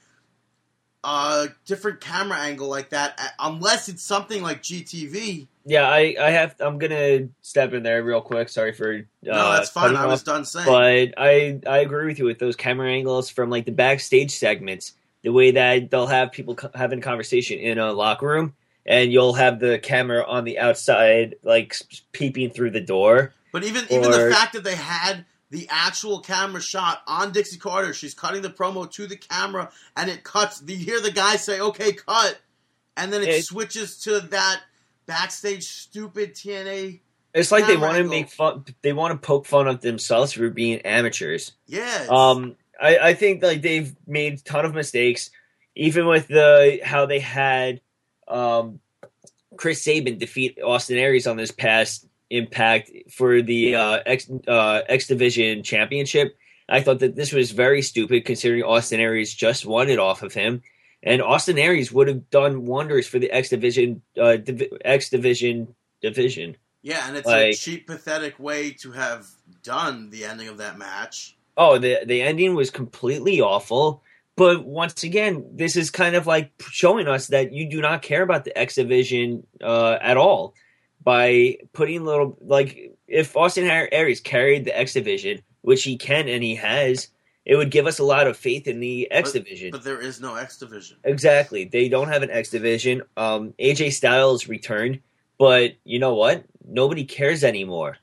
[1.05, 5.47] a different camera angle like that unless it's something like GTV.
[5.69, 6.57] Yeah, I, I have.
[6.61, 8.49] I'm gonna step in there real quick.
[8.49, 8.95] Sorry for.
[8.95, 9.95] Uh, no, that's fine.
[9.95, 10.65] I was off, done saying.
[10.65, 14.95] But I I agree with you with those camera angles from like the backstage segments.
[15.23, 18.55] The way that they'll have people co- having a conversation in a locker room,
[18.87, 21.75] and you'll have the camera on the outside, like
[22.13, 23.35] peeping through the door.
[23.53, 27.93] But even even the fact that they had the actual camera shot on Dixie Carter,
[27.93, 30.63] she's cutting the promo to the camera, and it cuts.
[30.67, 32.39] You hear the guy say, "Okay, cut,"
[32.97, 34.63] and then it, It- switches to that
[35.09, 37.01] backstage stupid TNA.
[37.35, 38.65] It's like they want to make fun.
[38.83, 41.53] They want to poke fun at themselves for being amateurs.
[41.67, 45.31] Yeah, Um, I, I think like they've made a ton of mistakes,
[45.75, 47.81] even with the how they had
[48.29, 48.81] um,
[49.57, 55.07] Chris Sabin defeat Austin Aries on this past Impact for the uh, X uh, X
[55.07, 56.37] Division Championship.
[56.69, 60.35] I thought that this was very stupid, considering Austin Aries just won it off of
[60.35, 60.63] him,
[61.03, 65.75] and Austin Aries would have done wonders for the X Division uh, Divi- X Division
[66.01, 66.57] division.
[66.83, 69.27] yeah, and it's a cheap, pathetic way to have
[69.63, 71.37] done the ending of that match.
[71.57, 74.03] Oh, the the ending was completely awful.
[74.37, 78.23] But once again, this is kind of like showing us that you do not care
[78.23, 80.55] about the X division uh, at all
[81.03, 86.45] by putting little like if Austin Aries carried the X division, which he can and
[86.45, 87.09] he has,
[87.49, 89.71] it would give us a lot of faith in the X division.
[89.71, 90.99] But there is no X division.
[91.03, 91.65] Exactly.
[91.65, 93.03] They don't have an X division.
[93.17, 95.01] Um, AJ Styles returned,
[95.39, 96.45] but you know what?
[96.67, 97.97] Nobody cares anymore.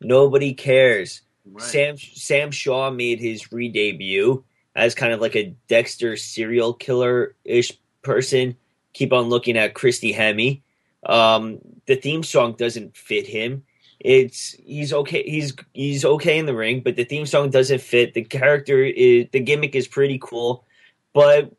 [0.00, 1.22] Nobody cares.
[1.46, 1.62] Right.
[1.62, 7.72] Sam Sam Shaw made his re-debut as kind of like a Dexter serial killer ish
[8.02, 8.56] person.
[8.92, 10.62] Keep on looking at Christy Hemme.
[11.06, 13.62] Um, the theme song doesn't fit him.
[14.00, 15.22] It's he's okay.
[15.22, 18.14] He's he's okay in the ring, but the theme song doesn't fit.
[18.14, 20.64] The character is the gimmick is pretty cool,
[21.12, 21.52] but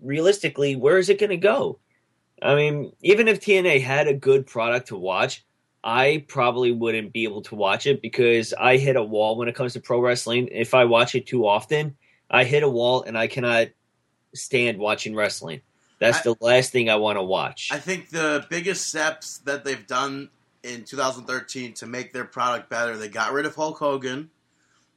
[0.00, 1.78] realistically, where is it going to go?
[2.42, 5.44] I mean, even if TNA had a good product to watch,
[5.82, 9.54] I probably wouldn't be able to watch it because I hit a wall when it
[9.54, 10.48] comes to pro wrestling.
[10.50, 11.96] If I watch it too often,
[12.28, 13.68] I hit a wall and I cannot
[14.34, 15.60] stand watching wrestling.
[16.00, 17.68] That's I- the last thing I want to watch.
[17.70, 20.30] I think the biggest steps that they've done
[20.66, 24.30] in 2013 to make their product better, they got rid of Hulk Hogan.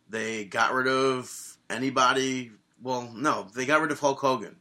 [0.10, 1.32] They got rid of
[1.70, 2.52] anybody.
[2.82, 4.56] Well, no, they got rid of Hulk Hogan.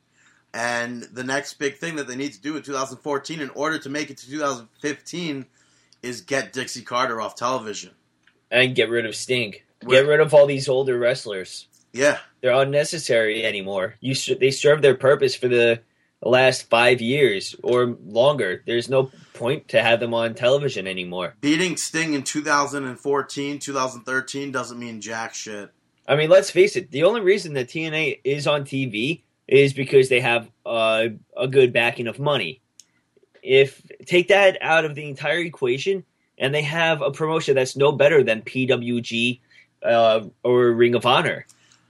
[0.54, 3.88] And the next big thing that they need to do in 2014 in order to
[3.88, 5.46] make it to 2015
[6.02, 7.90] is get Dixie Carter off television.
[8.50, 9.54] and get rid of Sting.
[9.86, 11.68] Get rid of all these older wrestlers.
[11.92, 12.18] Yeah.
[12.40, 13.94] They're unnecessary anymore.
[14.00, 15.80] You sh- they serve their purpose for the
[16.22, 18.62] last five years or longer.
[18.66, 21.35] There's no point to have them on television anymore.
[21.40, 25.70] Beating Sting in 2014, 2013 doesn't mean jack shit.
[26.07, 26.90] I mean, let's face it.
[26.90, 31.72] The only reason that TNA is on TV is because they have uh, a good
[31.72, 32.61] backing of money.
[33.42, 36.04] If take that out of the entire equation,
[36.38, 39.40] and they have a promotion that's no better than PWG
[39.83, 41.46] uh, or Ring of Honor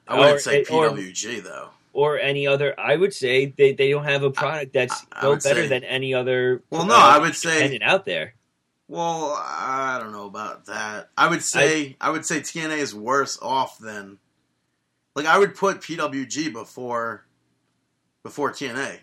[0.06, 1.70] I wouldn't Or- say or- PWG, though.
[1.98, 2.78] Or any other.
[2.78, 5.66] I would say they, they don't have a product that's I- I no better say-
[5.66, 6.62] than any other.
[6.70, 8.34] Well, no, uh, I would say out there.
[8.86, 11.10] Well, I don't know about that.
[11.18, 14.18] I would say I, would say TNA is worse off than
[15.16, 17.26] like I would put PWG before
[18.22, 18.98] before TNA.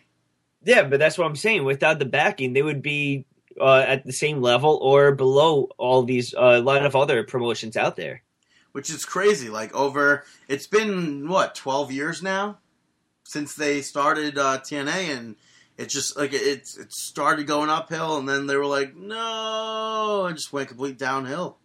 [0.64, 1.66] Yeah, but that's what I'm saying.
[1.66, 3.26] Without the backing, they would be
[3.60, 7.76] uh, at the same level or below all these uh, a lot of other promotions
[7.76, 8.24] out there.
[8.72, 9.50] Which is crazy.
[9.50, 12.58] Like over it's been what, 12 years now
[13.26, 15.36] since they started uh, TNA and
[15.78, 20.36] it just like it it started going uphill and then they were like, "No," it
[20.36, 21.58] just went complete downhill.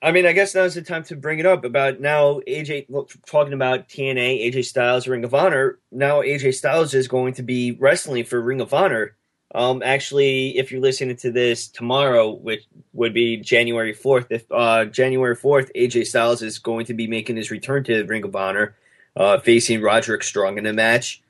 [0.00, 2.86] I mean, I guess now's the time to bring it up about now AJ
[3.26, 5.78] talking about TNA, AJ Styles, Ring of Honor.
[5.90, 9.16] Now AJ Styles is going to be wrestling for Ring of Honor.
[9.54, 14.84] Um, actually, if you're listening to this tomorrow, which would be January fourth, if uh,
[14.84, 18.76] January fourth, AJ Styles is going to be making his return to Ring of Honor,
[19.18, 21.22] uh, facing Roderick Strong in a match.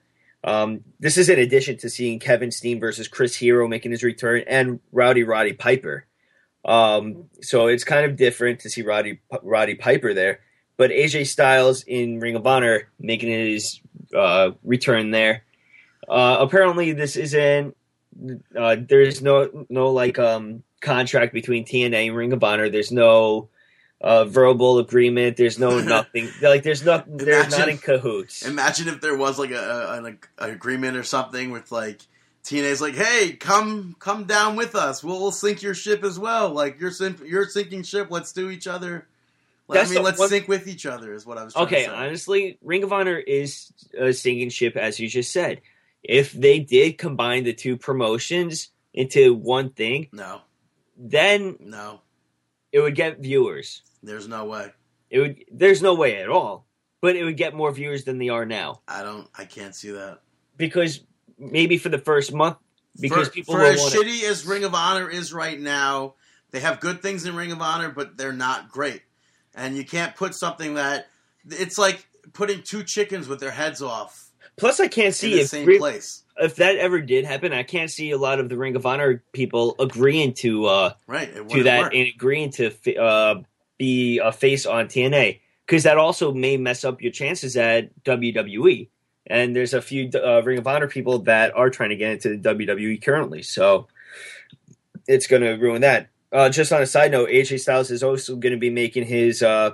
[0.44, 4.44] Um, this is in addition to seeing Kevin Steen versus Chris Hero making his return
[4.46, 6.06] and Rowdy Roddy Piper.
[6.64, 10.40] Um, so it's kind of different to see Roddy Roddy Piper there,
[10.76, 13.80] but AJ Styles in Ring of Honor making his
[14.14, 15.44] uh, return there.
[16.08, 17.74] Uh, apparently, this isn't.
[18.56, 22.68] Uh, there's no no like um contract between TNA and Ring of Honor.
[22.68, 23.48] There's no
[24.00, 25.36] uh, verbal agreement.
[25.36, 26.28] There's no nothing.
[26.42, 27.04] Like there's not.
[27.08, 28.46] They're not in cahoots.
[28.46, 32.00] Imagine if there was like a, a, an agreement or something with like
[32.44, 35.02] TNA's like, "Hey, come come down with us.
[35.02, 36.50] We'll, we'll sink your ship as well.
[36.50, 38.08] Like you're sim- you're sinking ship.
[38.10, 39.06] Let's do each other.
[39.66, 41.52] Like, I mean, let's one- sink with each other." Is what I was.
[41.54, 41.96] Trying Okay, to say.
[41.96, 45.60] honestly, Ring of Honor is a sinking ship, as you just said.
[46.02, 50.40] If they did combine the two promotions into one thing, no,
[50.96, 52.00] then no,
[52.72, 53.82] it would get viewers.
[54.02, 54.72] There's no way.
[55.10, 55.44] It would.
[55.50, 56.66] There's no way at all,
[57.00, 59.28] but it would get more viewers than they are now I don't.
[59.36, 60.20] I can't see that.
[60.56, 61.00] because
[61.38, 62.58] maybe for the first month,
[63.00, 66.14] because for, people for as shitty as Ring of Honor is right now,
[66.50, 69.02] they have good things in Ring of Honor, but they're not great.
[69.54, 71.06] And you can't put something that
[71.48, 75.40] it's like putting two chickens with their heads off Plus, I can't in see the
[75.40, 76.24] if same place.
[76.36, 77.52] if that ever did happen.
[77.52, 81.32] I can't see a lot of the Ring of Honor people agreeing to uh, Right.
[81.50, 81.94] To that work.
[81.94, 83.42] and agreeing to uh,
[83.78, 88.88] be a face on TNA because that also may mess up your chances at WWE.
[89.26, 92.36] And there's a few uh, Ring of Honor people that are trying to get into
[92.36, 93.88] the WWE currently, so
[95.06, 96.08] it's going to ruin that.
[96.32, 99.42] Uh, just on a side note, AJ Styles is also going to be making his,
[99.42, 99.70] uh,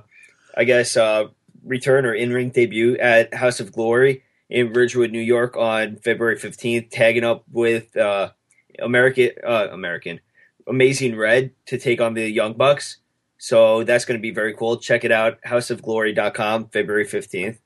[0.56, 1.28] I guess, uh,
[1.64, 6.90] return or in-ring debut at House of Glory in Ridgewood, New York, on February 15th,
[6.90, 8.30] tagging up with uh,
[8.78, 10.20] American, uh, American,
[10.66, 12.98] Amazing Red to take on the Young Bucks.
[13.44, 14.78] So that's going to be very cool.
[14.78, 17.58] Check it out, houseofglory.com, February 15th.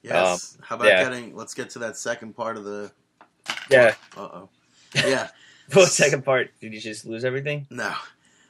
[0.00, 0.56] Yes.
[0.62, 1.02] How about Um, yeah.
[1.02, 1.34] getting?
[1.34, 2.92] Let's get to that second part of the.
[3.68, 3.94] Yeah.
[4.16, 4.48] Uh oh.
[4.94, 5.28] Yeah.
[5.74, 7.66] Well, second part, did you just lose everything?
[7.70, 7.92] No.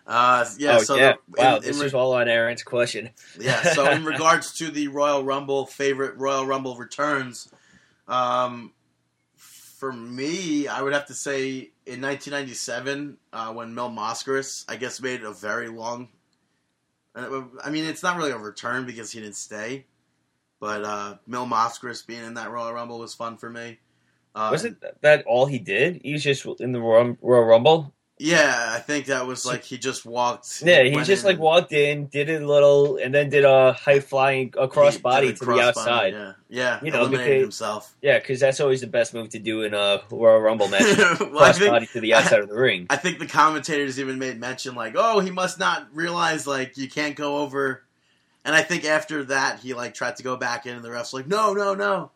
[0.06, 0.76] Uh, yeah.
[0.78, 1.12] oh, so yeah.
[1.28, 3.10] the- wow, in- in this re- is all on Aaron's question.
[3.40, 3.62] yeah.
[3.74, 7.48] So in regards to the Royal Rumble favorite Royal Rumble returns,
[8.08, 8.72] um,
[9.36, 15.00] for me, I would have to say in 1997 uh, when Mil Mascaras, I guess,
[15.00, 16.08] made a very long.
[17.14, 19.86] Uh, I mean, it's not really a return because he didn't stay,
[20.60, 23.78] but uh, Mil Mascaras being in that Royal Rumble was fun for me.
[24.34, 26.00] Uh, Wasn't that all he did?
[26.02, 27.92] He was just in the Royal Rumble.
[28.24, 30.62] Yeah, I think that was like he just walked.
[30.64, 33.98] Yeah, he just in like walked in, did a little, and then did a high
[33.98, 36.12] flying across he body a to the crossbody, outside.
[36.12, 37.94] Yeah, yeah, You know, eliminated because- himself.
[38.00, 40.82] Yeah, because that's always the best move to do in a Royal Rumble match.
[40.96, 42.86] well, I Cross think body to the outside of the ring.
[42.90, 46.88] I think the commentators even made mention like, "Oh, he must not realize like you
[46.88, 47.82] can't go over."
[48.44, 51.12] And I think after that, he like tried to go back in, and the refs
[51.12, 52.12] like, "No, no, no."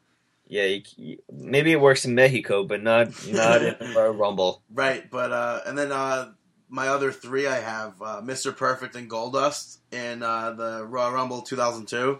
[0.48, 4.62] Yeah, you, you- maybe it works in Mexico, but not not in Royal Rumble.
[4.72, 6.32] Right, but uh, and then uh,
[6.68, 8.56] my other three, I have uh, Mr.
[8.56, 12.18] Perfect and Goldust in uh, the Royal Rumble 2002,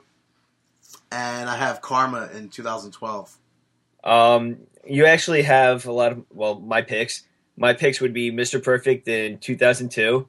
[1.12, 3.36] and I have Karma in 2012.
[4.04, 7.24] Um, you actually have a lot of well, my picks.
[7.56, 8.62] My picks would be Mr.
[8.62, 10.28] Perfect in 2002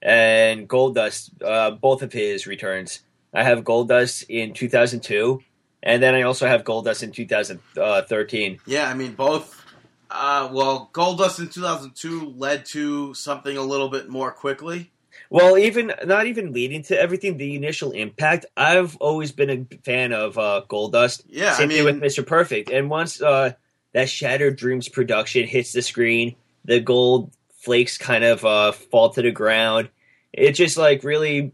[0.00, 3.00] and Goldust, uh, both of his returns.
[3.32, 5.42] I have Goldust in 2002,
[5.84, 8.58] and then I also have Goldust in 2013.
[8.66, 9.62] Yeah, I mean both.
[10.10, 14.90] Uh, well, Goldust in 2002 led to something a little bit more quickly.
[15.30, 18.46] Well, even not even leading to everything, the initial impact.
[18.56, 21.22] I've always been a fan of uh, Goldust.
[21.28, 22.26] Yeah, Same I thing mean, with Mr.
[22.26, 22.70] Perfect.
[22.70, 23.52] And once uh,
[23.92, 29.22] that Shattered Dreams production hits the screen, the gold flakes kind of uh, fall to
[29.22, 29.90] the ground.
[30.32, 31.52] It just like really,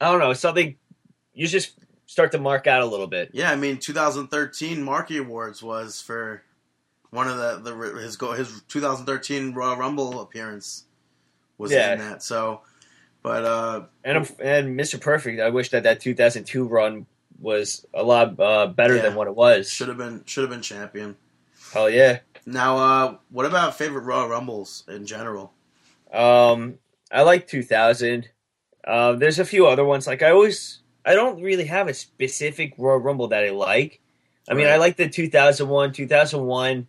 [0.00, 0.76] I don't know, something
[1.34, 1.72] you just
[2.14, 3.30] start to mark out a little bit.
[3.32, 6.42] yeah, I mean, 2013 Markie Awards was for
[7.10, 10.84] one of the the his go his 2013 Royal Rumble appearance
[11.58, 11.92] was Yeah.
[11.94, 12.22] in that.
[12.22, 12.60] So,
[13.24, 15.00] but uh, And I'm- and Mr.
[15.00, 17.06] Perfect, I wish that that 2002 run
[17.40, 19.02] was a lot uh, better Yeah.
[19.02, 19.68] than what it was.
[19.68, 21.16] should have been should have been champion.
[21.72, 22.20] Hell yeah.
[22.46, 25.52] Now, uh, what about favorite Royal Rumbles in general?
[26.12, 26.78] Um,
[27.10, 28.28] I like 2000.
[28.86, 30.06] Uh, there's a few other ones.
[30.06, 34.00] Like I always, I don't really have a specific Royal Rumble that I like.
[34.48, 34.74] I mean, Right.
[34.74, 36.86] I like the 2001, 2001,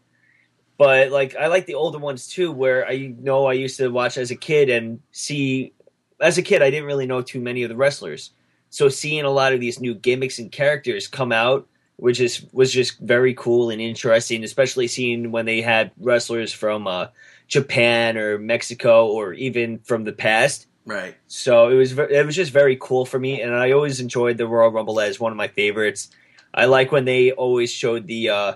[0.78, 4.18] but like I like the older ones too, where I know I used to watch
[4.18, 5.74] as a kid and see.
[6.22, 8.32] As a kid, I didn't really know too many of the wrestlers,
[8.70, 12.72] so seeing a lot of these new gimmicks and characters come out, which is was
[12.72, 14.44] just very cool and interesting.
[14.44, 17.08] Especially seeing when they had wrestlers from uh,
[17.48, 20.68] Japan or Mexico or even from the past.
[20.86, 21.16] Right.
[21.28, 24.48] So it was it was just very cool for me, and I always enjoyed the
[24.48, 26.10] Royal Rumble as one of my favorites.
[26.54, 28.54] I like when they always showed the uh,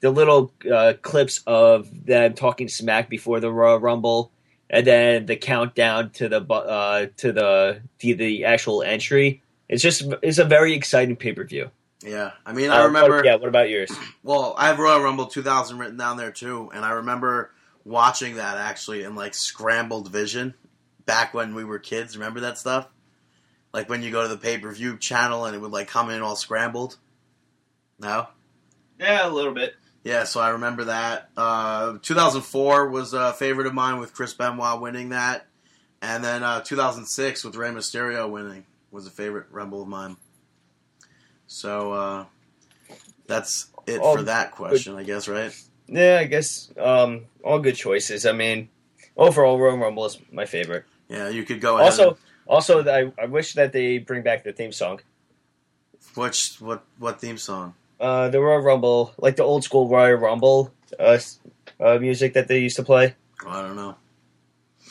[0.00, 4.30] the little uh, clips of them talking smack before the Royal Rumble,
[4.70, 9.42] and then the countdown to the uh, to the to the actual entry.
[9.68, 11.70] It's just it's a very exciting pay per view.
[12.02, 12.32] Yeah.
[12.44, 13.22] I mean, I remember.
[13.24, 13.34] yeah.
[13.36, 13.90] What about yours?
[14.22, 17.50] Well, I have Royal Rumble 2000 written down there too, and I remember
[17.84, 20.54] watching that actually in like scrambled vision
[21.06, 22.16] back when we were kids.
[22.16, 22.88] Remember that stuff?
[23.72, 26.10] Like when you go to the pay per view channel and it would like come
[26.10, 26.98] in all scrambled.
[27.98, 28.26] No.
[28.98, 29.74] Yeah, a little bit.
[30.04, 31.30] Yeah, so I remember that.
[31.36, 35.46] Uh, 2004 was a favorite of mine with Chris Benoit winning that,
[36.00, 40.16] and then uh, 2006 with Rey Mysterio winning was a favorite Rumble of mine.
[41.48, 42.24] So uh,
[43.26, 45.52] that's it All for that question, I guess, right?
[45.88, 48.26] Yeah, I guess um, all good choices.
[48.26, 48.68] I mean,
[49.16, 50.84] overall, Royal Rumble is my favorite.
[51.08, 51.84] Yeah, you could go ahead.
[51.84, 55.00] Also, also, I, I wish that they bring back the theme song.
[56.14, 57.74] which what what theme song?
[57.98, 61.18] Uh, the Royal Rumble, like the old school Royal Rumble uh,
[61.80, 63.14] uh, music that they used to play.
[63.46, 63.96] I don't know.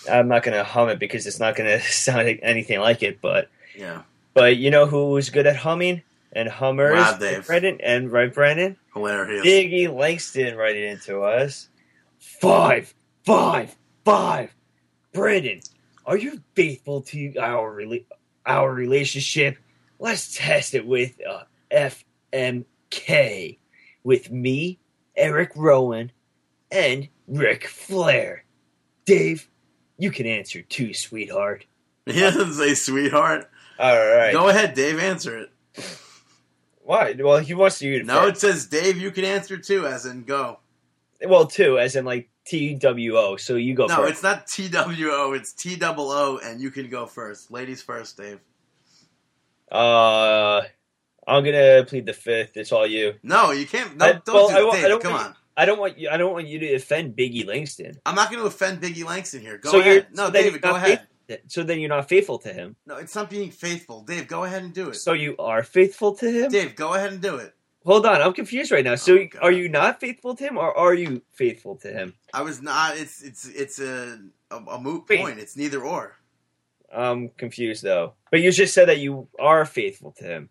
[0.09, 3.22] I'm not gonna hum it because it's not gonna sound like anything like it.
[3.22, 4.03] But Yeah,
[4.34, 6.01] but you know who was good at humming
[6.34, 6.93] and hummers?
[6.93, 7.45] Wow, Dave.
[7.47, 8.78] Brendan and right, Brendan.
[8.93, 9.45] hilarious.
[9.45, 11.70] Biggie Langston writing into us.
[12.20, 12.93] Five,
[13.24, 14.53] five, five.
[15.13, 15.61] Brendan,
[16.06, 17.82] are you faithful to our
[18.45, 19.58] our relationship?
[19.99, 23.58] Let's test it with uh, FMK
[24.03, 24.80] with me,
[25.16, 26.12] Eric Rowan,
[26.72, 28.45] and Ric Flair.
[29.06, 29.49] Dave,
[29.97, 31.66] you can answer too, sweetheart.
[32.06, 33.49] He doesn't say sweetheart.
[33.80, 34.32] All right.
[34.32, 34.99] Go ahead, Dave.
[34.99, 35.51] Answer it.
[36.84, 37.16] Why?
[37.18, 38.06] Well, he wants you to.
[38.06, 38.97] No, it says Dave.
[38.97, 40.60] You can answer too, as in go.
[41.26, 43.36] Well, two, as in like T W O.
[43.38, 44.11] So you go No, first.
[44.13, 45.34] it's not T W O.
[45.34, 47.51] It's T double O, and you can go first.
[47.51, 48.39] Ladies first, Dave.
[49.72, 50.61] Uh,
[51.28, 52.55] I'm gonna plead the fifth.
[52.55, 53.16] It's all you.
[53.24, 53.97] No, you can't.
[53.97, 54.89] No, I- don't well, do I it, won't- I Dave.
[54.89, 55.36] don't Come want on.
[55.57, 56.09] I don't want you.
[56.09, 57.99] I don't want you to offend Biggie Langston.
[58.05, 59.57] I'm not going to offend Biggie Langston here.
[59.57, 60.07] Go So ahead.
[60.13, 61.07] No, so David, go ahead.
[61.28, 62.76] faithful- So then you're not faithful to him.
[62.86, 64.01] No, it's not being faithful.
[64.01, 64.95] Dave, go ahead and do it.
[64.95, 66.51] So you are faithful to him.
[66.51, 67.55] Dave, go ahead and do it.
[67.86, 68.96] Hold on, I'm confused right now.
[68.96, 72.16] So Oh, are you not faithful to him, or are you faithful to him?
[72.34, 72.98] I was not.
[72.98, 74.20] It's it's it's a
[74.50, 75.22] a, a moot Wait.
[75.22, 75.40] point.
[75.40, 76.18] It's neither or.
[76.94, 78.14] I'm confused though.
[78.32, 80.50] But you just said that you are faithful to him.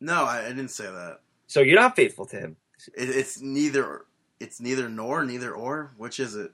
[0.00, 1.20] No, I, I didn't say that.
[1.48, 2.56] So you're not faithful to him.
[2.96, 4.06] It, it's neither.
[4.38, 5.92] It's neither nor, neither or.
[5.98, 6.52] Which is it?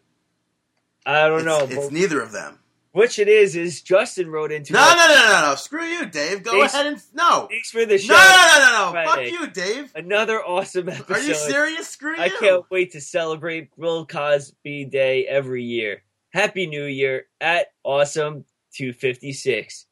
[1.04, 1.66] I don't it's, know.
[1.70, 2.58] It's neither of them.
[2.96, 4.72] Which it is is Justin wrote into.
[4.72, 5.54] No, no, no, no, no.
[5.56, 6.42] Screw you, Dave.
[6.42, 7.46] Go Thanks- ahead and no.
[7.50, 8.14] Thanks for the show.
[8.14, 8.90] No, no, no, no, no.
[8.92, 9.30] Friday.
[9.30, 9.92] Fuck you, Dave.
[9.94, 11.10] Another awesome episode.
[11.16, 11.88] Are you serious?
[11.88, 12.22] Screw you.
[12.22, 16.04] I can't wait to celebrate Bill Cosby Day every year.
[16.32, 19.84] Happy New Year at Awesome 256.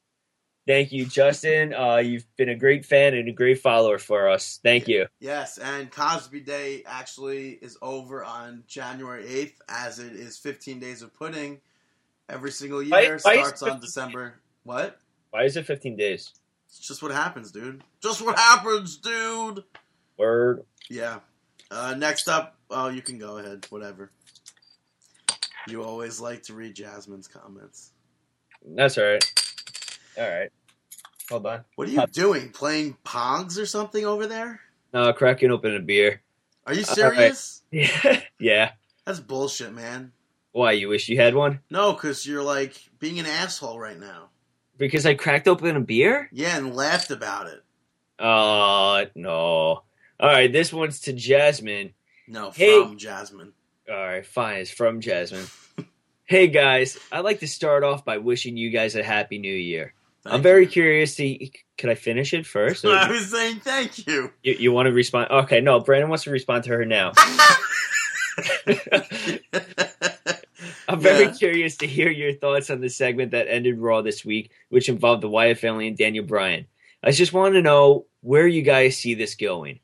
[0.66, 1.74] Thank you, Justin.
[1.74, 4.60] Uh, you've been a great fan and a great follower for us.
[4.62, 5.08] Thank you.
[5.20, 11.02] Yes, and Cosby Day actually is over on January 8th, as it is 15 days
[11.02, 11.60] of pudding
[12.28, 12.90] every single year.
[12.90, 14.34] Why- why starts on 15 December.
[14.64, 14.98] What?
[15.30, 16.32] Why is it 15 days?
[16.68, 17.82] It's just what happens, dude.
[18.02, 19.64] Just what happens, dude.
[20.16, 20.64] Word.
[20.88, 21.20] Yeah.
[21.70, 23.66] Uh, next up, oh, you can go ahead.
[23.70, 24.10] Whatever.
[25.68, 27.92] You always like to read Jasmine's comments.
[28.64, 29.24] That's all right.
[30.18, 30.50] All right.
[31.30, 31.64] Hold on.
[31.76, 32.50] What are you doing?
[32.50, 34.60] Playing Pogs or something over there?
[34.92, 36.22] Uh, cracking open a beer.
[36.66, 37.62] Are you serious?
[37.70, 38.20] Yeah.
[38.38, 38.70] yeah.
[39.04, 40.12] That's bullshit, man.
[40.54, 40.70] Why?
[40.72, 41.58] You wish you had one?
[41.68, 44.28] No, because you're like being an asshole right now.
[44.78, 46.28] Because I cracked open a beer?
[46.32, 47.60] Yeah, and laughed about it.
[48.20, 49.32] Uh, no.
[49.32, 49.82] All
[50.20, 50.52] right.
[50.52, 51.92] This one's to Jasmine.
[52.28, 52.80] No, Hey.
[52.82, 53.52] from Jasmine.
[53.90, 54.60] All right, fine.
[54.60, 55.46] It's from Jasmine.
[56.24, 59.92] hey guys, I'd like to start off by wishing you guys a happy new year.
[60.22, 60.70] Thank I'm very you.
[60.70, 61.50] curious to.
[61.76, 62.84] Could I finish it first?
[62.86, 64.30] I was saying thank you.
[64.44, 65.30] you, you want to respond?
[65.32, 65.80] Okay, no.
[65.80, 67.12] Brandon wants to respond to her now.
[70.94, 71.32] I'm very Yeah.
[71.32, 75.22] curious to hear your thoughts on the segment that ended Raw this week, which involved
[75.22, 76.66] the Wyatt family and Daniel Bryan.
[77.02, 79.80] I just want to know where you guys see this going.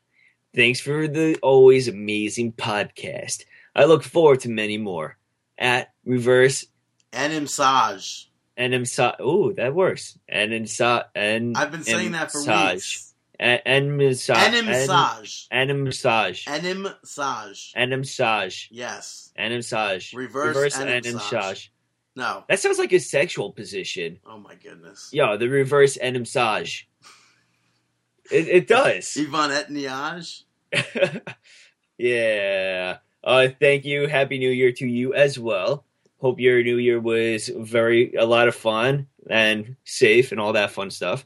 [0.55, 3.43] Thanks for the always amazing podcast.
[3.75, 5.17] I look forward to many more.
[5.57, 6.65] At reverse
[7.13, 8.25] and Imsaj.
[8.57, 10.17] and Sa- oh that works.
[10.27, 13.10] And Sa- and I've been saying that for weeks.
[13.41, 15.47] And and Sa- And Imsaj.
[15.51, 17.71] and massage And Imsaj.
[17.75, 19.31] and massage Yes.
[19.35, 21.67] and massage Reverse and and massage.
[22.15, 22.43] No.
[22.47, 24.19] That sounds like a sexual position.
[24.25, 25.09] Oh my goodness.
[25.11, 26.83] Yo, the reverse and massage.
[28.29, 29.17] It, it does.
[29.17, 30.43] Yvonne Etniage.
[31.97, 32.97] yeah.
[33.23, 34.07] Uh, thank you.
[34.07, 35.85] Happy New Year to you as well.
[36.19, 40.71] Hope your New Year was very a lot of fun and safe and all that
[40.71, 41.25] fun stuff.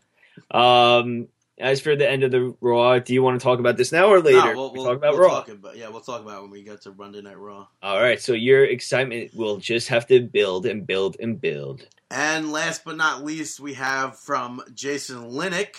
[0.51, 1.27] Um,
[1.57, 4.07] as for the end of the Raw, do you want to talk about this now
[4.07, 4.53] or later?
[4.53, 5.29] No, we'll, We we'll, talk about we'll Raw.
[5.29, 7.67] talk about yeah, we'll talk about it when we get to Monday Night Raw.
[7.81, 8.19] All right.
[8.21, 11.87] So your excitement will just have to build and build and build.
[12.11, 15.75] And last but not least, we have from Jason Linick.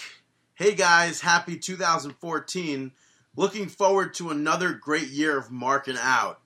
[0.54, 2.92] Hey guys, happy 2014.
[3.36, 6.40] Looking forward to another great year of marking out.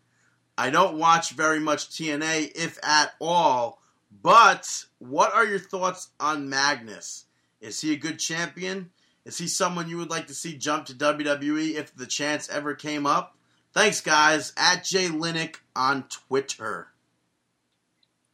[0.58, 6.50] I don't watch very much TNA, if at all, but what are your thoughts on
[6.50, 7.26] Magnus?
[7.60, 8.90] Is he a good champion?
[9.30, 12.74] Is he someone you would like to see jump to WWE if the chance ever
[12.74, 13.36] came up?
[13.72, 14.52] Thanks, guys.
[14.56, 16.88] At Jay Linick on Twitter.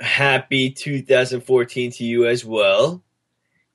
[0.01, 3.05] Happy 2014 to you as well.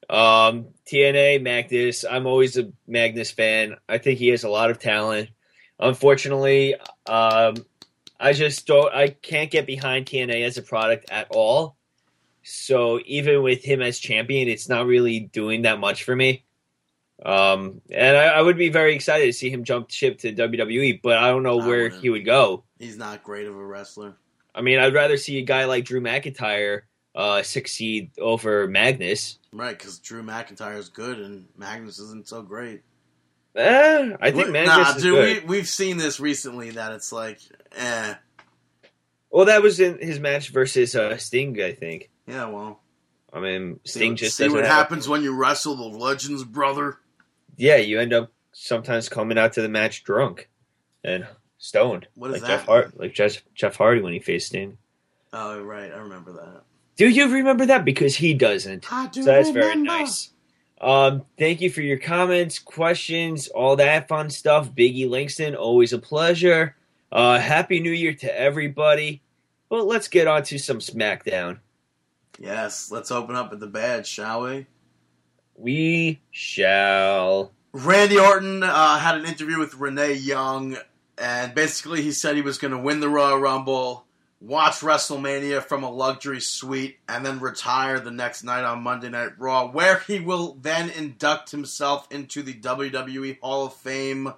[0.09, 2.03] Um, TNA Magnus.
[2.09, 3.76] I'm always a Magnus fan.
[3.88, 5.30] I think he has a lot of talent.
[5.80, 6.74] Unfortunately,
[7.05, 7.53] um,
[8.19, 8.91] I just don't.
[8.91, 11.76] I can't get behind TNA as a product at all.
[12.41, 16.45] So even with him as champion, it's not really doing that much for me.
[17.24, 21.01] Um, and I, I would be very excited to see him jump ship to WWE,
[21.03, 22.01] but I don't know I where wouldn't.
[22.01, 22.63] he would go.
[22.80, 24.15] He's not great of a wrestler.
[24.55, 26.82] I mean, I'd rather see a guy like Drew McIntyre
[27.13, 29.38] uh, succeed over Magnus.
[29.53, 32.82] Right, because Drew McIntyre is good and Magnus isn't so great.
[33.55, 35.43] Eh, I think We- Magnus nah, is dude, good.
[35.43, 37.39] we, we've seen this recently that it's like,
[37.76, 38.15] eh.
[39.30, 42.09] Well, that was in his match versus uh, Sting, I think.
[42.28, 42.80] Yeah, well.
[43.32, 46.97] I mean, Sting what- just see what happens when you wrestle the legends, brother.
[47.62, 50.49] Yeah, you end up sometimes coming out to the match drunk
[51.03, 51.28] and
[51.59, 52.66] stoned, What is like Jeff that?
[52.66, 54.80] Hart, like Jeff, Jeff Hardy when he faced Sting.
[55.32, 56.64] Oh, right, I remember that.
[56.95, 57.86] Do you remember that?
[57.86, 58.91] Because he doesn't.
[58.91, 60.32] I do So that's very nice.
[60.82, 64.74] Um, thank you for your comments, questions, all that fun stuff.
[64.74, 66.76] Biggie Langston, always a pleasure.
[67.12, 69.22] Uh, Happy New Year to everybody.
[69.70, 71.59] But let's get on to some SmackDown.
[72.39, 74.66] Yes, let's open up with the badge, shall we?
[75.62, 77.51] We shall.
[77.72, 80.76] Randy Orton uh, had an interview with Renee Young,
[81.20, 84.07] and basically he said he was going to win the Royal Rumble,
[84.39, 89.38] watch WrestleMania from a luxury suite, and then retire the next night on Monday Night
[89.38, 94.34] Raw, where he will then induct himself into the WWE Hall of Fame.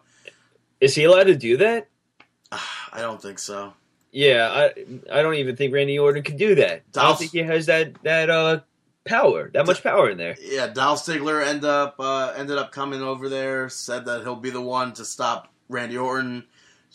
[0.81, 1.87] Is he allowed to do that?
[2.51, 3.73] I don't think so.
[4.11, 4.73] Yeah, I
[5.09, 6.83] I don't even think Randy Orton could do that.
[6.97, 8.59] I don't think he has that that uh
[9.05, 10.35] power, that much power in there.
[10.41, 14.49] Yeah, Dolph Ziggler end up uh, ended up coming over there, said that he'll be
[14.49, 16.45] the one to stop Randy Orton.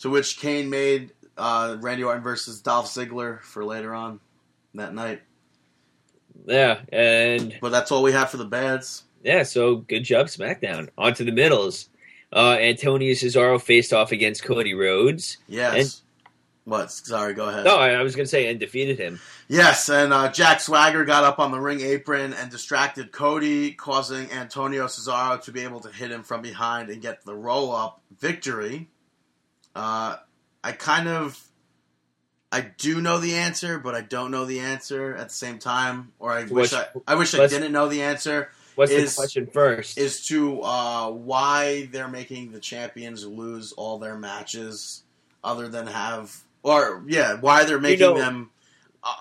[0.01, 4.19] To which Kane made uh, Randy Orton versus Dolph Ziggler for later on
[4.75, 5.21] that night.
[6.45, 9.03] Yeah, and But that's all we have for the bads.
[9.23, 10.89] yeah, so good job, SmackDown.
[10.97, 11.89] On to the middles.
[12.31, 15.37] Uh, Antonio Cesaro faced off against Cody Rhodes.
[15.47, 16.01] Yes.
[16.63, 16.91] what?
[16.91, 17.65] Sorry, go ahead.
[17.65, 19.19] No, I, I was going to say, and defeated him.
[19.51, 24.31] Yes, and uh, Jack Swagger got up on the ring apron and distracted Cody, causing
[24.31, 27.99] Antonio Cesaro to be able to hit him from behind and get the roll up
[28.19, 28.89] victory.
[29.75, 30.17] Uh,
[30.63, 31.41] I kind of,
[32.51, 36.11] I do know the answer, but I don't know the answer at the same time,
[36.19, 38.51] or I wish I, I wish I didn't know the answer.
[38.75, 39.97] What's Is- the question first?
[39.97, 45.01] Is to uh, why they're making the champions lose all their matches,
[45.43, 48.51] other than have, or yeah, why they're making know- them,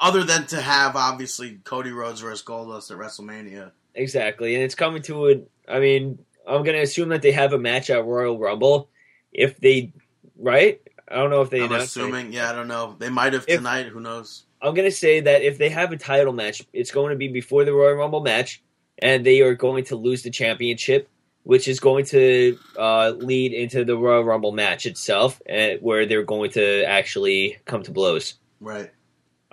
[0.01, 3.73] other than to have obviously Cody Rhodes versus Goldust at WrestleMania.
[3.95, 5.51] Exactly, and it's coming to it.
[5.69, 8.89] I mean, I'm gonna assume that they have a match at Royal Rumble.
[9.33, 9.93] If they,
[10.39, 10.81] right?
[11.11, 11.97] I don't know if they I'm announced.
[11.97, 12.01] it.
[12.01, 12.97] assuming, yeah, I don't know.
[12.99, 13.87] They might have If- tonight.
[13.87, 14.45] Who knows?
[14.61, 17.65] I'm gonna say that if they have a title match, it's going to be before
[17.65, 18.61] the Royal Rumble match,
[18.99, 21.09] and they are going to lose the championship,
[21.45, 26.25] which is going to uh, lead into the Royal Rumble match itself, and where they're
[26.25, 28.35] going to actually come to blows.
[28.61, 28.91] Right?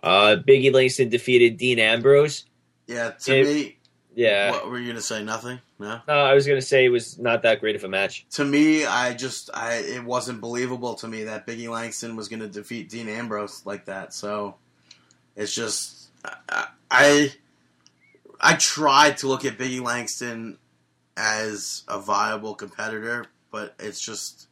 [0.05, 2.45] Uh, Biggie Langston defeated Dean Ambrose.
[2.87, 3.11] Yeah.
[3.11, 3.77] To If- me,
[4.13, 5.23] Yeah, what were you gonna say?
[5.23, 5.59] Nothing.
[5.77, 5.99] No.
[6.07, 8.25] no, I was gonna say it was not that great of a match.
[8.31, 12.47] To me, I just, I it wasn't believable to me that Biggie Langston was gonna
[12.47, 14.13] defeat Dean Ambrose like that.
[14.13, 14.55] So
[15.35, 16.07] it's just,
[16.49, 17.33] I, I,
[18.39, 20.59] I tried to look at Biggie Langston
[21.17, 24.47] as a viable competitor, but it's just.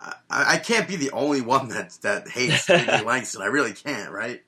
[0.00, 3.42] I, I can't be the only one that that hates Biggie Langston.
[3.42, 4.42] I really can't, right?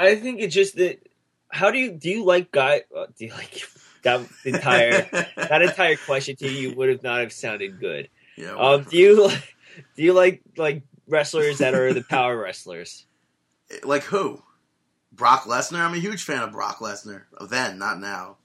[0.00, 1.06] I think it's just that.
[1.48, 2.82] How do you do you like guy?
[2.96, 3.62] Uh, do you like
[4.02, 5.02] that entire
[5.36, 8.08] that entire question to you would have not have sounded good.
[8.36, 9.56] yeah, Um, do you like
[9.96, 13.06] do you like like wrestlers that are the power wrestlers?
[13.84, 14.42] like who?
[15.12, 15.80] Brock Lesnar.
[15.80, 17.24] I'm a huge fan of Brock Lesnar.
[17.36, 18.36] Of then, not now.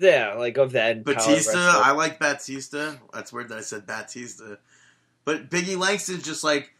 [0.00, 1.02] Yeah, like of then.
[1.02, 1.58] Batista.
[1.58, 2.94] I like Batista.
[3.12, 4.56] That's weird that I said Batista.
[5.24, 6.72] But Biggie Langston's just like.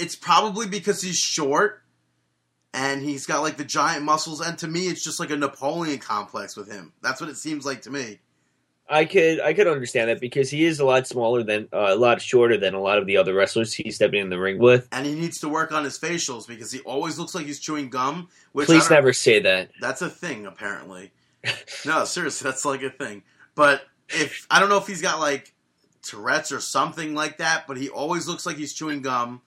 [0.00, 1.82] It's probably because he's short,
[2.72, 4.40] and he's got like the giant muscles.
[4.40, 6.92] And to me, it's just like a Napoleon complex with him.
[7.02, 8.20] That's what it seems like to me.
[8.90, 11.96] I could I could understand that because he is a lot smaller than uh, a
[11.96, 14.88] lot shorter than a lot of the other wrestlers he's stepping in the ring with.
[14.90, 17.88] And he needs to work on his facials because he always looks like he's chewing
[17.88, 18.28] gum.
[18.52, 19.70] Which Please never say that.
[19.80, 21.12] That's a thing, apparently.
[21.86, 23.22] no, seriously, that's like a thing.
[23.54, 25.54] But if I don't know if he's got like
[26.02, 29.40] Tourette's or something like that, but he always looks like he's chewing gum,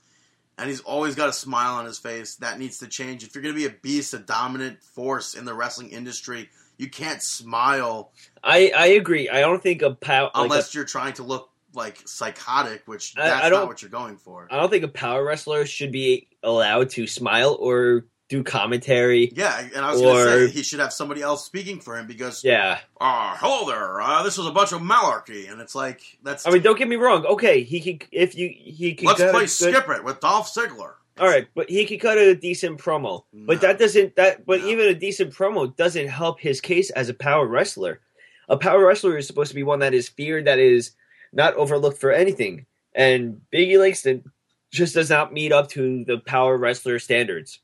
[0.57, 2.35] and he's always got a smile on his face.
[2.37, 3.23] That needs to change.
[3.23, 7.21] If you're gonna be a beast, a dominant force in the wrestling industry, you can't
[7.21, 8.11] smile
[8.43, 9.29] I I agree.
[9.29, 13.13] I don't think a power like a unless you're trying to look like psychotic, which
[13.17, 14.47] I- that's I don't- not what you're going for.
[14.51, 19.31] I don't think a power wrestler should be allowed to smile or do commentary.
[19.35, 22.07] Yeah, and I was Or- gonna say he should have somebody else speaking for him
[22.07, 26.01] because Yeah, uh, hello there, uh, this was a bunch of malarkey, and it's like
[26.23, 27.25] that's I mean, don't get me wrong.
[27.27, 30.93] Okay, he could if you he could let's play good- Skip It with Dolph Ziggler.
[31.19, 33.23] All right, but he could cut a decent promo.
[33.31, 34.67] But that doesn't that but No.
[34.67, 38.01] even a decent promo doesn't help his case as a power wrestler.
[38.49, 40.91] A power wrestler is supposed to be one that is feared, that is
[41.31, 42.65] not overlooked for anything.
[42.95, 44.23] And Biggie Langston
[44.71, 47.59] just does not meet up to the power wrestler standards.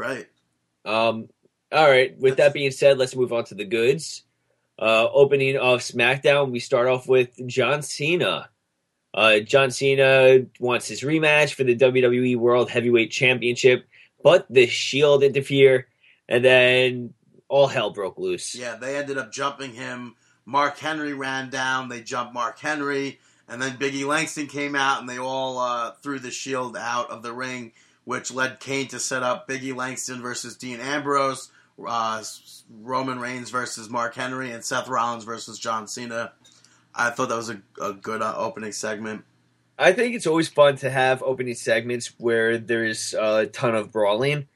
[0.00, 0.26] Right?
[0.84, 1.28] Um
[1.72, 4.24] all right, with that being said, let's move on to the goods.
[4.78, 8.48] Uh opening of SmackDown, we start off with John Cena.
[9.12, 13.86] Uh, John Cena wants his rematch for the WWE World Heavyweight Championship,
[14.22, 15.88] but the Shield interfere,
[16.28, 17.14] and then
[17.48, 18.54] all hell broke loose.
[18.54, 20.14] Yeah, they ended up jumping him.
[20.46, 21.88] Mark Henry ran down.
[21.88, 26.20] They jumped Mark Henry, and then Biggie Langston came out, and they all uh, threw
[26.20, 27.72] the Shield out of the ring,
[28.04, 31.50] which led Kane to set up Biggie Langston versus Dean Ambrose,
[31.86, 32.22] uh,
[32.82, 36.32] Roman Reigns versus Mark Henry, and Seth Rollins versus John Cena.
[36.94, 39.24] I thought that was a, a good uh, opening segment.
[39.78, 44.48] I think it's always fun to have opening segments where there's a ton of brawling.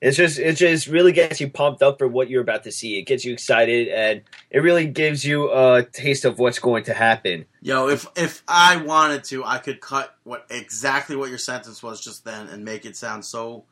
[0.00, 2.98] It's just it just really gets you pumped up for what you're about to see.
[2.98, 6.94] It gets you excited, and it really gives you a taste of what's going to
[6.94, 7.44] happen.
[7.60, 12.00] Yo, if if I wanted to, I could cut what exactly what your sentence was
[12.00, 13.64] just then and make it sound so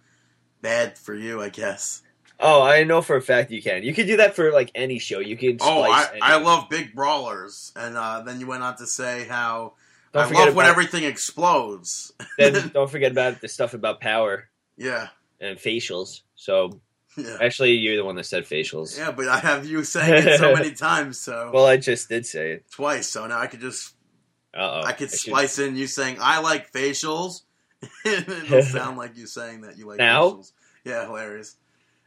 [0.61, 1.41] bad for you.
[1.41, 2.03] I guess.
[2.41, 3.83] Oh, I know for a fact you can.
[3.83, 5.21] You could do that for like any show.
[5.21, 5.59] You could.
[5.63, 9.73] Oh, I, I love big brawlers, and uh, then you went on to say how
[10.13, 12.13] Don't I love when everything explodes.
[12.37, 15.09] then don't forget about the stuff about power yeah,
[15.41, 16.23] and facials.
[16.37, 16.81] So
[17.17, 18.97] yeah, actually, you're the one that said facials.
[18.97, 19.11] yeah.
[19.11, 22.53] But I have you saying it so many times, so Well, I just did say
[22.53, 22.71] it.
[22.71, 23.09] twice.
[23.09, 23.95] So now I could just
[24.55, 24.87] Uh oh.
[24.87, 27.43] I could splice in you saying I like facials.
[28.05, 30.31] It'll sound like you saying that you like Now?
[30.31, 30.53] facials.
[30.85, 31.57] Yeah, hilarious.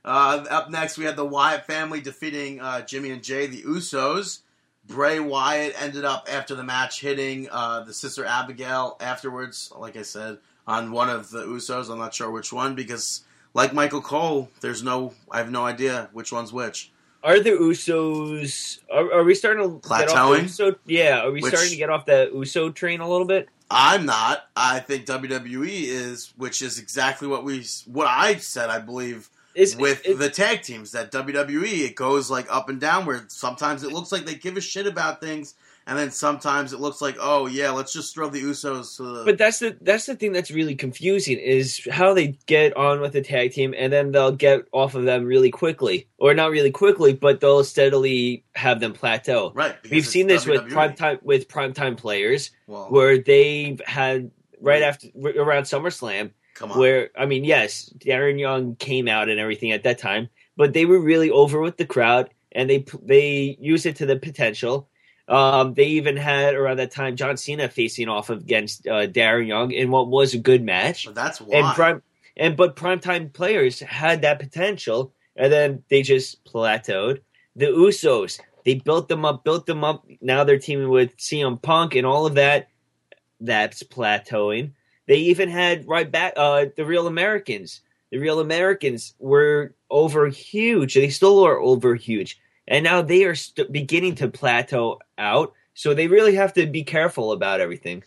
[0.04, 4.40] Uh, up next, we had the Wyatt family defeating uh, Jimmy and Jay, the Usos.
[4.88, 9.72] Bray Wyatt ended up after the match hitting uh, the sister Abigail afterwards.
[9.78, 10.40] Like I said,
[10.72, 11.91] on one of the Usos.
[11.91, 15.13] I'm not sure which one because, like Michael Cole, there's no.
[15.30, 16.91] I have no idea which one's which.
[17.24, 18.80] Are the Usos?
[18.91, 20.41] Are, are we starting to get off the Plateauing?
[20.43, 20.76] Uso?
[20.86, 21.22] Yeah.
[21.26, 23.47] Are we Which- starting to get off the Uso train a little bit?
[23.69, 24.47] I'm not.
[24.55, 28.69] I think WWE is, which is exactly what we what I said.
[28.69, 32.82] I believe Is with it- the tag teams that WWE it goes like up and
[32.82, 35.53] down where sometimes it looks like they give a shit about things
[35.88, 39.24] and then sometimes it looks like oh yeah let's just throw the Usos to the
[39.26, 43.14] But that's the that's the thing that's really confusing is how they get on with
[43.14, 46.72] the tag team and then they'll get off of them really quickly, or not really
[46.72, 49.52] quickly, but they'll steadily have them plateau.
[49.56, 54.32] right We've seen this with prime time with prime time players well where they've had
[54.60, 56.32] right after around SummerSlam
[56.76, 60.86] where I mean, yes, Darren Young came out and everything at that time, but they
[60.86, 64.88] were really over with the crowd and they they used it to the potential.
[65.28, 69.72] Um, they even had around that time John Cena facing off against uh, Darren Young
[69.72, 72.01] in what was a good match, but that's why and prime
[72.36, 77.22] and but primetime players had that potential, and then they just plateaued.
[77.55, 80.05] The Usos they built them up, built them up.
[80.22, 82.69] Now they're teaming with CM Punk and all of that.
[83.39, 84.72] That's plateauing.
[85.07, 87.82] They even had right back uh, the Real Americans.
[88.11, 90.93] The Real Americans were over huge.
[90.93, 92.39] They still are over huge,
[92.72, 95.53] and now they are st- beginning to plateau out.
[95.76, 98.03] So they really have to be careful about everything.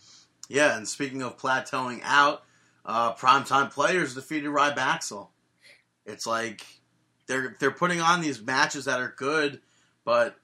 [0.49, 2.43] yeah and speaking of plateauing out
[2.85, 5.29] uh, primetime players defeated Rybaxel
[6.05, 6.63] it's like
[7.25, 9.59] they're they're putting on these matches that are good
[10.03, 10.35] but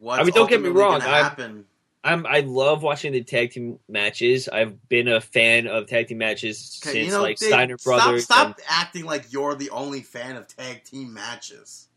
[0.00, 1.64] what's I mean, don't get me wrong, gonna I'm- happen
[2.04, 4.48] I'm I love watching the tag team matches.
[4.48, 7.76] I've been a fan of tag team matches Okay, since you know, like Dave, Steiner
[7.76, 8.24] Brothers.
[8.24, 11.88] Stop, and- stop acting like you're the only fan of tag team matches.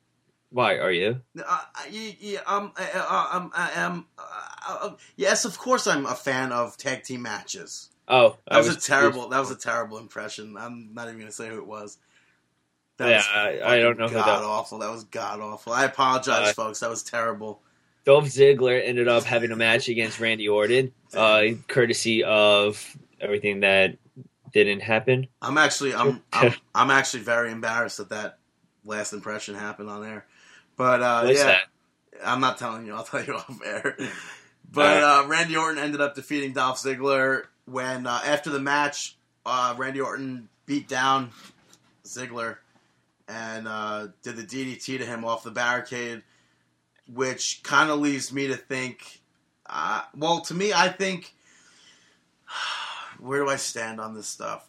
[0.52, 1.22] Why are you?
[1.38, 1.60] Uh,
[1.92, 6.16] y- y- um, uh, uh, um, uh, um, uh, uh, yes, of course, I'm a
[6.16, 7.90] fan of tag team matches.
[8.08, 9.30] Oh, That was, a terrible.
[9.30, 10.58] That was a terrible impression.
[10.58, 11.98] I'm not even going to say who it was.
[12.98, 13.26] That Yeah, was
[13.64, 14.80] I- I don't know God awful.
[14.80, 15.72] That was god awful.
[15.74, 16.82] I apologize, Uh, folks.
[16.82, 17.62] That was terrible.
[18.04, 23.98] Dolph Ziggler ended up having a match against Randy Orton, uh, courtesy of everything that
[24.52, 25.28] didn't happen.
[25.42, 28.40] I'm actually, I'm, I'm, I'm actually very embarrassed that that
[28.84, 30.26] last impression happened on air.
[30.78, 31.62] But uh, yeah, that?
[32.24, 32.96] I'm not telling you.
[32.96, 33.98] I'll tell you off air.
[34.74, 39.76] But uh, Randy Orton ended up defeating Dolph Ziggler when uh, after the match, uh,
[39.78, 41.32] Randy Orton beat down
[42.06, 42.58] Ziggler
[43.28, 46.24] and uh, did the DDT to him off the barricade,
[47.14, 49.22] which kind of leaves me to think.
[49.66, 51.34] Uh, well, to me, I think
[53.20, 54.68] where do I stand on this stuff?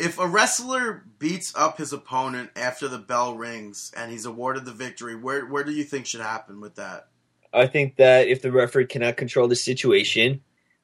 [0.00, 4.72] If a wrestler beats up his opponent after the bell rings and he's awarded the
[4.72, 7.08] victory, where where do you think should happen with that?
[7.52, 10.40] I think that if the referee cannot control the situation,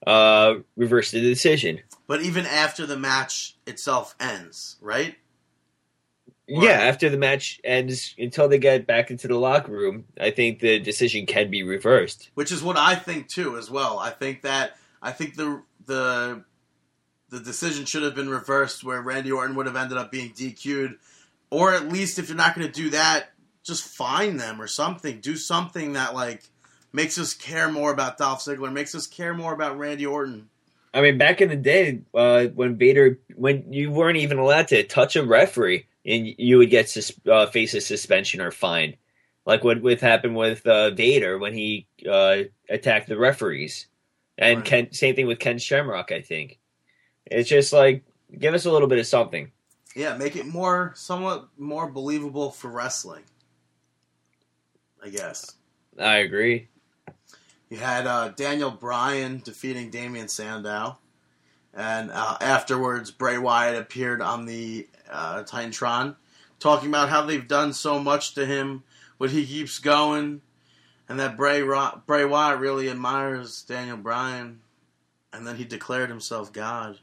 [0.07, 1.81] uh, reverse the decision.
[2.07, 5.17] But even after the match itself ends, right?
[6.49, 10.61] Yeah, after the match ends, until they get back into the locker room, I think
[10.61, 12.31] the decision can be reversed.
[12.35, 13.99] Which is what I think too, as well.
[13.99, 16.45] I think that I think the the
[17.31, 20.97] the decision should have been reversed, where Randy Orton would have ended up being DQ'd,
[21.51, 23.31] or at least if you're not going to do that,
[23.65, 25.21] just fine them or something.
[25.21, 26.45] Do something that like
[26.93, 30.49] makes us care more about Dolph Ziggler, makes us care more about Randy Orton.
[30.95, 34.83] I mean, back in the day, uh, when Vader, when you weren't even allowed to
[34.83, 38.97] touch a referee, and you would get sus- uh, face a suspension or fine,
[39.45, 43.89] like what what happened with uh, Vader when he uh, attacked the referees,
[44.39, 44.65] and Right.
[44.65, 46.13] Ken, same thing with Ken Shamrock.
[46.13, 46.59] I think
[47.27, 48.05] it's just like
[48.39, 49.51] give us a little bit of something.
[49.95, 53.25] Yeah, make it more somewhat more believable for wrestling.
[55.03, 55.55] I guess.
[55.99, 56.69] I agree.
[57.69, 60.99] You had uh, Daniel Bryan defeating Damien Sandow,
[61.75, 66.17] and uh, afterwards Bray Wyatt appeared on the uh, Titantron,
[66.61, 68.85] talking about how they've done so much to him,
[69.19, 70.43] but he keeps going,
[71.09, 74.61] and that Bray Ro- Bray Wyatt really admires Daniel Bryan,
[75.33, 76.99] and then he declared himself God.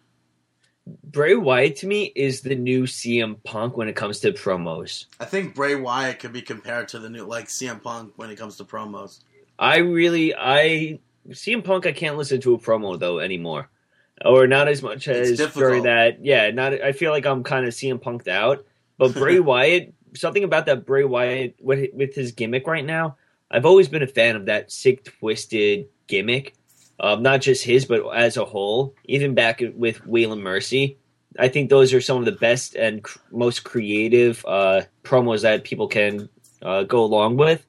[0.86, 5.06] Bray Wyatt to me is the new CM Punk when it comes to promos.
[5.20, 8.38] I think Bray Wyatt could be compared to the new like CM Punk when it
[8.38, 9.22] comes to promos.
[9.58, 11.86] I really, I CM Punk.
[11.86, 13.70] I can't listen to a promo though anymore,
[14.26, 16.24] or not as much as during that.
[16.24, 16.74] Yeah, not.
[16.74, 18.66] I feel like I'm kind of CM Punked out.
[18.98, 23.16] But Bray Wyatt, something about that Bray Wyatt with with his gimmick right now.
[23.50, 26.56] I've always been a fan of that sick, twisted gimmick.
[27.00, 28.96] Um, not just his, but as a whole.
[29.06, 30.98] Even back with Waylon Mercy,
[31.38, 35.64] I think those are some of the best and cr- most creative uh, promos that
[35.64, 36.30] people can
[36.62, 37.66] uh, go along with.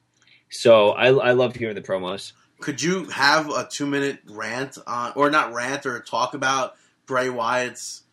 [0.49, 2.33] So I, I love hearing the promos.
[2.59, 7.29] Could you have a two minute rant on, or not rant, or talk about Bray
[7.29, 8.03] Wyatt's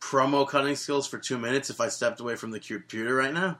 [0.00, 3.58] promo cutting skills for two minutes if I stepped away from the computer right now?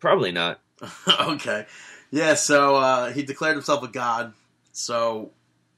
[0.00, 0.60] Probably not.
[1.20, 1.66] okay.
[2.10, 4.34] Yeah, so uh, he declared himself a god.
[4.72, 5.32] So,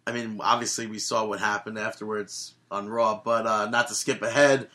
[0.09, 4.23] I mean, obviously we saw what happened afterwards on Raw, but uh, not to skip
[4.23, 4.69] ahead.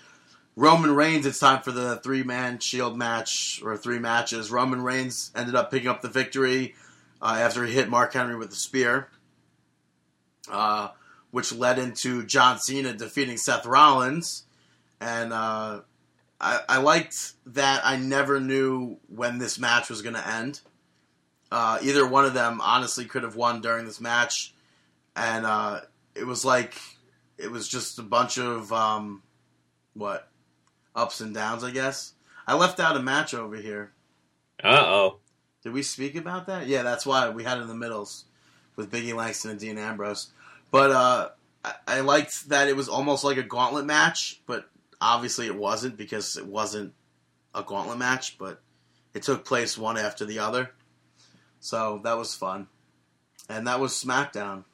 [0.55, 4.51] Roman Reigns, it's time for the three man shield match, or three matches.
[4.51, 6.75] Roman Reigns ended up picking up the victory
[7.19, 9.09] uh, after he hit Mark Henry with a spear,
[10.51, 10.89] uh,
[11.31, 14.43] which led into John Cena defeating Seth Rollins.
[15.01, 15.81] And uh,
[16.39, 20.61] I, I liked that I never knew when this match was going to end.
[21.51, 24.52] Uh, either one of them honestly could have won during this match,
[25.15, 25.81] and uh,
[26.15, 26.75] it was like
[27.37, 29.23] it was just a bunch of um,
[29.93, 30.27] what
[30.95, 31.63] ups and downs.
[31.63, 32.13] I guess
[32.47, 33.91] I left out a match over here.
[34.63, 35.19] Uh oh.
[35.63, 36.67] Did we speak about that?
[36.67, 38.25] Yeah, that's why we had it in the middles
[38.75, 40.31] with Biggie Langston and Dean Ambrose.
[40.71, 41.29] But uh,
[41.63, 45.97] I, I liked that it was almost like a gauntlet match, but obviously it wasn't
[45.97, 46.93] because it wasn't
[47.55, 48.61] a gauntlet match, but
[49.13, 50.71] it took place one after the other.
[51.59, 52.67] So that was fun.
[53.47, 54.65] And that was SmackDown.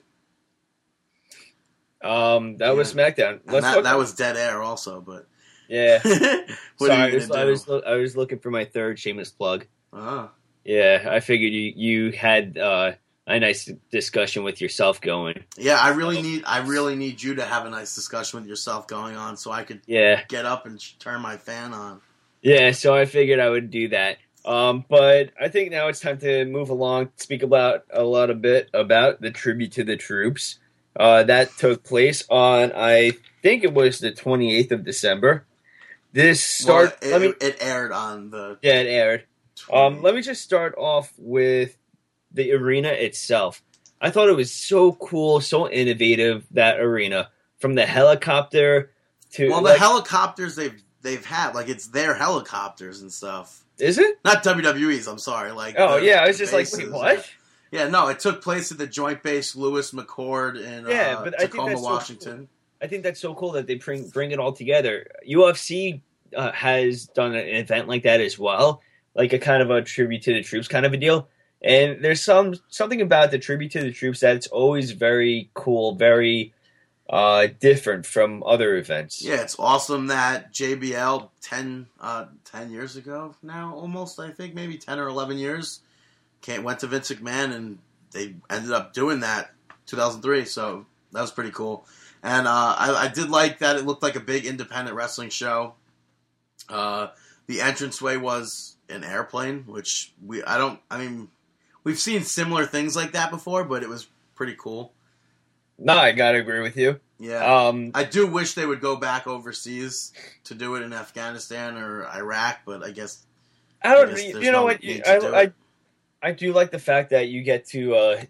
[2.04, 3.44] Um, that was SmackDown.
[3.46, 5.28] That, talk- that was dead air also, but
[5.70, 6.00] yeah.
[6.78, 9.66] Sorry, I was, I was I was looking for my third shameless plug.
[9.94, 10.32] Ah.
[10.64, 12.92] Yeah, I figured you you had uh,
[13.28, 15.44] a nice discussion with yourself going.
[15.58, 18.88] Yeah, I really need I really need you to have a nice discussion with yourself
[18.88, 22.02] going on so I could Yeah, get up and sh- turn my fan on.
[22.42, 22.72] yeah.
[22.72, 24.18] So I figured I would do that.
[24.46, 27.10] Um, but I think now it's time to move along.
[27.18, 30.59] Speak about a lot of bit about the tribute to the troops.
[30.96, 35.46] Uh, that took place on I think it was the 28th of December.
[36.12, 36.98] This start.
[37.02, 37.48] Well, it, let me.
[37.48, 38.58] it aired on the.
[38.62, 39.26] Yeah, it aired.
[39.72, 41.78] Um, let me just start off with
[42.32, 43.62] the arena itself.
[44.02, 47.30] I thought it was so cool, so innovative that arena
[47.60, 48.92] from the helicopter
[49.34, 53.64] to well, the like- helicopters they've they've had like it's their helicopters and stuff.
[53.78, 54.18] is it?
[54.26, 55.08] Not WWE's.
[55.08, 55.52] I'm sorry.
[55.52, 57.30] Like Oh yeah, I was just bases, like, wait, what?
[57.72, 57.88] Yeah.
[57.88, 61.40] no, it took place at the Joint Base Lewis McChord in Yeah, uh, but I
[61.40, 62.48] think Tacoma, that's so Washington.
[62.82, 65.08] I think that's so cool that they bring bring it all together.
[65.28, 66.02] UFC
[66.36, 68.82] uh, has done an event like that as well,
[69.16, 71.28] like a kind of a tribute to the troops kind of a deal.
[71.62, 76.54] And there's some something about the tribute to the troops that's always very cool, very
[77.10, 79.22] uh, different from other events.
[79.22, 84.78] Yeah, it's awesome that JBL 10, uh, 10 years ago now, almost I think maybe
[84.78, 85.82] ten or eleven years,
[86.48, 87.80] went to Vince McMahon and
[88.12, 89.52] they ended up doing that
[89.86, 90.46] 2003.
[90.46, 91.86] So that was pretty cool.
[92.22, 95.76] And uh, I, I did like that it looked like a big independent wrestling show.
[96.68, 97.08] Uh,
[97.48, 101.30] the entranceway was an airplane, which we I don't I mean
[101.84, 104.94] we've seen similar things like that before, but it was pretty cool.
[105.78, 107.00] No, I gotta agree with you.
[107.20, 107.68] Yeah.
[107.68, 110.14] Um, I do wish they would go back overseas
[110.46, 113.26] to do it in Afghanistan or Iraq, but I guess
[113.84, 114.10] I don't.
[114.10, 114.80] I guess you know no what?
[114.84, 115.52] I, I.
[116.22, 118.22] I do like the fact that you get to uh,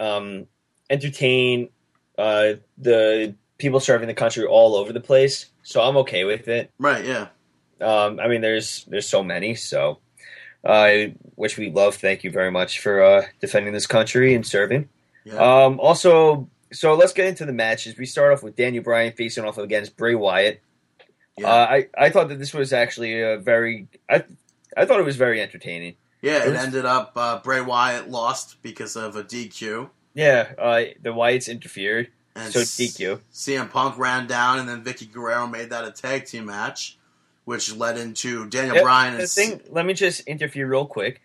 [0.00, 0.46] um,
[0.88, 1.68] entertain
[2.18, 5.46] uh, the people serving the country all over the place.
[5.62, 6.70] So I'm okay with it.
[6.78, 7.28] right, yeah.
[7.80, 9.54] Um, I mean, there's there's so many.
[9.54, 9.98] So,
[10.64, 10.92] uh,
[11.36, 11.94] which we love.
[11.94, 14.88] Thank you very much for uh, defending this country and serving.
[15.24, 15.36] Yeah.
[15.64, 17.96] Um, also, so let's get into the matches.
[17.96, 20.60] We start off with Daniel Bryan facing off against Bray Wyatt.
[21.38, 21.48] yeah.
[21.48, 24.24] Uh, I I thought that this was actually a very I
[24.76, 25.96] I thought it was very entertaining.
[26.22, 29.90] Yeah, it it ended up uh, Bray Wyatt lost because of a DQ.
[30.14, 33.20] Yeah, uh, the Wyatts interfered, And so DQ.
[33.32, 36.98] CM Punk ran down, and then Vickie Guerrero made that a tag team match,
[37.44, 41.20] which led into Daniel Yeah, Bryan The thing, let me just interfere real quick.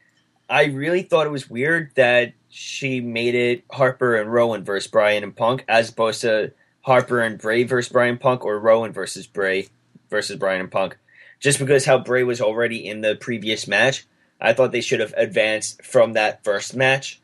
[0.49, 5.23] I really thought it was weird that she made it Harper and Rowan versus Bryan
[5.23, 9.67] and Punk, as opposed to Harper and Bray versus Bryan Punk or Rowan versus Bray
[10.09, 10.97] versus Bryan and Punk.
[11.39, 14.05] Just because how Bray was already in the previous match,
[14.39, 17.21] I thought they should have advanced from that first match,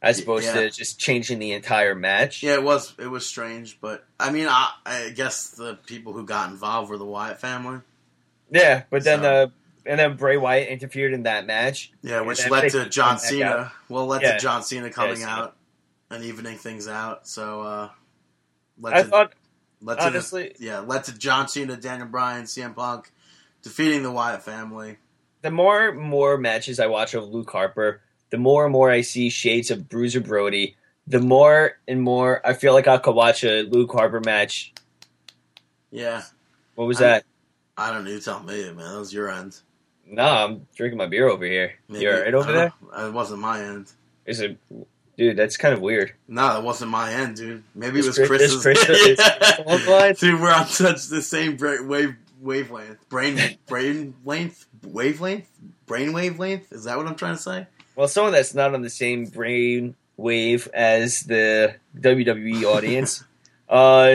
[0.00, 0.54] as opposed Yeah.
[0.54, 2.42] to just changing the entire match.
[2.42, 6.24] Yeah, it was it was strange, but I mean, I, I guess the people who
[6.24, 7.80] got involved were the Wyatt family.
[8.50, 9.46] Yeah, but then So- uh,
[9.86, 11.92] and then Bray Wyatt interfered in that match.
[12.02, 13.72] Yeah, which led to John Cena.
[13.88, 14.32] Well, led Yeah.
[14.34, 15.28] to John Cena coming Cena.
[15.30, 15.56] out
[16.10, 17.26] and evening things out.
[17.28, 17.88] So, uh,
[18.80, 19.32] led I to, thought
[19.82, 23.10] led honestly, the, yeah, led to John Cena, Daniel Bryan, CM Punk
[23.62, 24.96] defeating the Wyatt family.
[25.44, 29.02] The more and more matches I watch of Luke Harper, the more and more I
[29.02, 30.74] see shades of Bruiser Brody.
[31.06, 34.72] The more and more I feel like I could watch a Luke Harper match.
[35.90, 36.22] Yeah,
[36.76, 37.24] What was I'm- that?
[37.76, 38.10] I don't know.
[38.10, 38.76] You tell me, man.
[38.76, 39.58] That was your end.
[40.06, 41.74] Nah, I'm drinking my beer over here.
[41.88, 42.72] Maybe- you alright over there?
[42.96, 43.06] know.
[43.08, 43.90] It wasn't my end.
[44.26, 44.56] Is it,
[45.18, 45.36] dude?
[45.36, 46.12] That's kind of weird.
[46.26, 47.64] No, that wasn't my end, dude.
[47.74, 48.54] Maybe Is it was Chris- Chris's.
[48.54, 50.14] is Chris- is Chris on?
[50.14, 55.48] Dude, we're on such the same wave wavelength, brain brain length, wavelength,
[55.86, 56.72] brain wavelength.
[56.72, 57.66] Is that what I'm trying to say?
[57.96, 63.24] Well, someone that's not on the same brain wave as the WWE audience.
[63.68, 64.10] uh,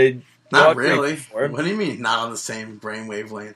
[0.52, 1.18] Not really.
[1.32, 3.56] What do you mean not on the same brain wavelength?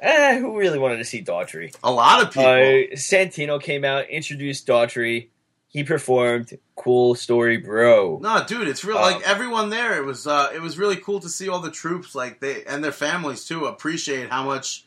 [0.00, 1.74] eh, who really wanted to see Daughtry?
[1.84, 2.44] A lot of people.
[2.50, 5.28] Uh, Santino came out, introduced Daughtry.
[5.68, 8.98] He performed "Cool Story, Bro." no, dude, it's real.
[8.98, 11.70] Um, like everyone there, it was uh, it was really cool to see all the
[11.70, 14.84] troops, like they and their families too, appreciate how much,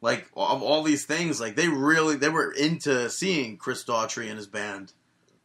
[0.00, 4.36] like of all these things, like they really they were into seeing Chris Daughtry and
[4.36, 4.92] his band.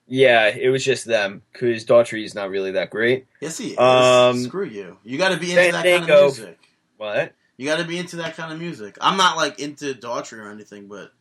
[0.05, 3.25] Yeah, it was just them because Daughtry is not really that great.
[3.39, 3.77] Yes, he is.
[3.79, 4.97] Um, Screw you.
[5.03, 6.59] You got to be into that kind of music.
[6.97, 7.33] What?
[7.57, 8.97] You got to be into that kind of music.
[8.99, 11.11] I'm not like into Daughtry or anything, but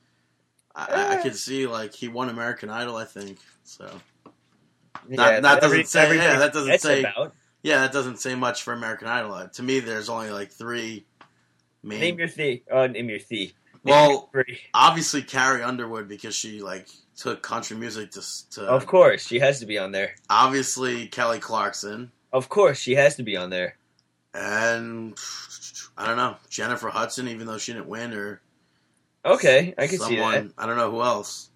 [0.74, 1.22] I, I, I Eh.
[1.22, 2.96] could see like he won American Idol.
[2.96, 3.88] I think so.
[5.08, 7.34] Yeah, that doesn't every- say- yeah, that doesn't say- About.
[7.62, 9.48] Yeah, that doesn't say much for American Idol.
[9.48, 11.04] To me, there's only like three
[11.82, 12.00] main.
[12.00, 12.62] Name your thee.
[12.70, 13.52] Uh, name your thee.
[13.84, 18.22] Name Well, your obviously Carrie Underwood because she like took country music to
[18.52, 18.62] to.
[18.62, 20.14] of course, she has to be on there.
[20.30, 23.76] Obviously Kelly Clarkson Of course, she has to be on there.
[24.34, 25.16] and
[25.96, 28.40] I don't know Jennifer Hudson, even though she didn't win, or
[29.24, 30.52] Okay, I can someone.
[30.58, 31.50] I don't know who else.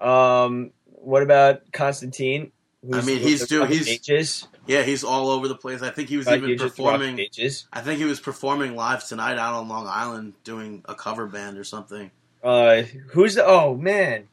[0.00, 2.50] Um, what about Constantine?
[2.92, 4.48] I mean, he's doing he's ages.
[4.66, 5.82] Yeah, he's all over the place.
[5.82, 7.28] I think he was About even you just talking performing.
[7.72, 11.58] I think he was performing live tonight out on Long Island doing a cover band
[11.58, 12.10] or something.
[12.42, 13.44] Uh, who's the?
[13.44, 14.28] Oh man,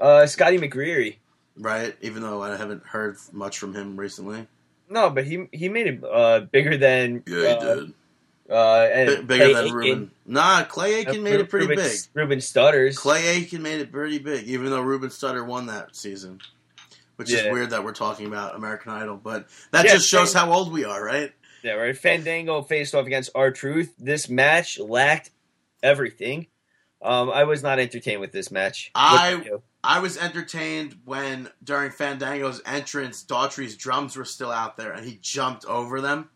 [0.00, 1.16] uh, Scotty McGreery.
[1.56, 1.96] Right?
[2.00, 4.46] Even though I haven't heard much from him recently.
[4.88, 7.94] No, but he he made it uh bigger than Yeah, he uh, did.
[8.50, 9.74] uh and B- bigger Clay than Aiken.
[9.76, 10.10] Ruben.
[10.24, 11.98] Nah, Clay Aiken Uh, made it pretty Ruben, big.
[12.14, 12.96] Ruben Stutters.
[12.98, 16.40] Clay Aiken made it pretty big, even though Ruben Studdard won that season.
[17.18, 20.52] Which is weird that we're talking about American Idol, but that Yeah, just shows how
[20.52, 21.32] old we are, right?
[21.62, 21.96] Yeah, right.
[21.96, 23.94] Fandango faced off against R Truth.
[23.98, 25.30] This match lacked
[25.82, 26.46] everything.
[27.02, 28.90] Um, I was not entertained with this match.
[28.94, 29.44] I-
[29.84, 35.18] I was entertained when during Fandango's entrance, Daughtry's drums were still out there, and he
[35.22, 36.30] jumped over them.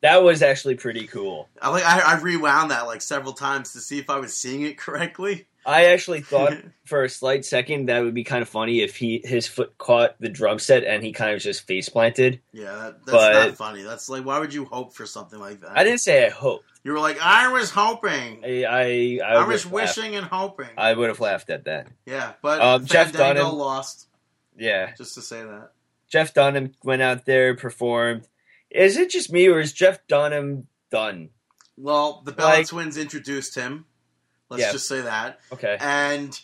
[0.00, 1.48] that was actually pretty cool.
[1.60, 4.62] I like I, I rewound that like several times to see if I was seeing
[4.62, 5.46] it correctly.
[5.68, 6.54] I actually thought
[6.86, 10.16] for a slight second that would be kind of funny if he his foot caught
[10.18, 12.40] the drum set and he kind of just face planted.
[12.52, 13.82] Yeah, that, that's But- not funny.
[13.82, 15.76] That's like why would you hope for something like that?
[15.78, 16.64] I didn't say I hoped.
[16.84, 18.42] You were like, I was hoping.
[18.44, 20.68] I I, I, I, was wishing and hoping.
[20.78, 21.88] I would have laughed at that.
[22.06, 24.06] yeah, but Um, Jeff Dunham- lost.
[24.56, 25.72] Yeah, Just to say that.
[26.08, 28.26] Jeff Dunham went out there, performed.
[28.70, 31.28] is it just me or is Jeff Dunham done?
[31.76, 33.84] Well, the Bella Like- twins introduced him.
[34.50, 34.72] Let's Yeah.
[34.72, 35.40] just say that.
[35.52, 35.76] Okay.
[35.80, 36.38] And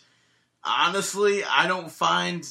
[0.63, 2.47] honestly, I don't find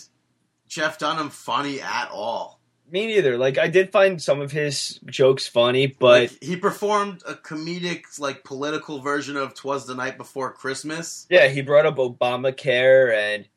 [0.69, 2.61] Jeff Dunham funny at all.
[2.91, 3.39] Me neither.
[3.39, 8.19] Like I did find some of his jokes funny, but Like, he performed a comedic,
[8.19, 13.49] like political version of "Twas the Night Before Christmas." yeah, he brought up Obamacare and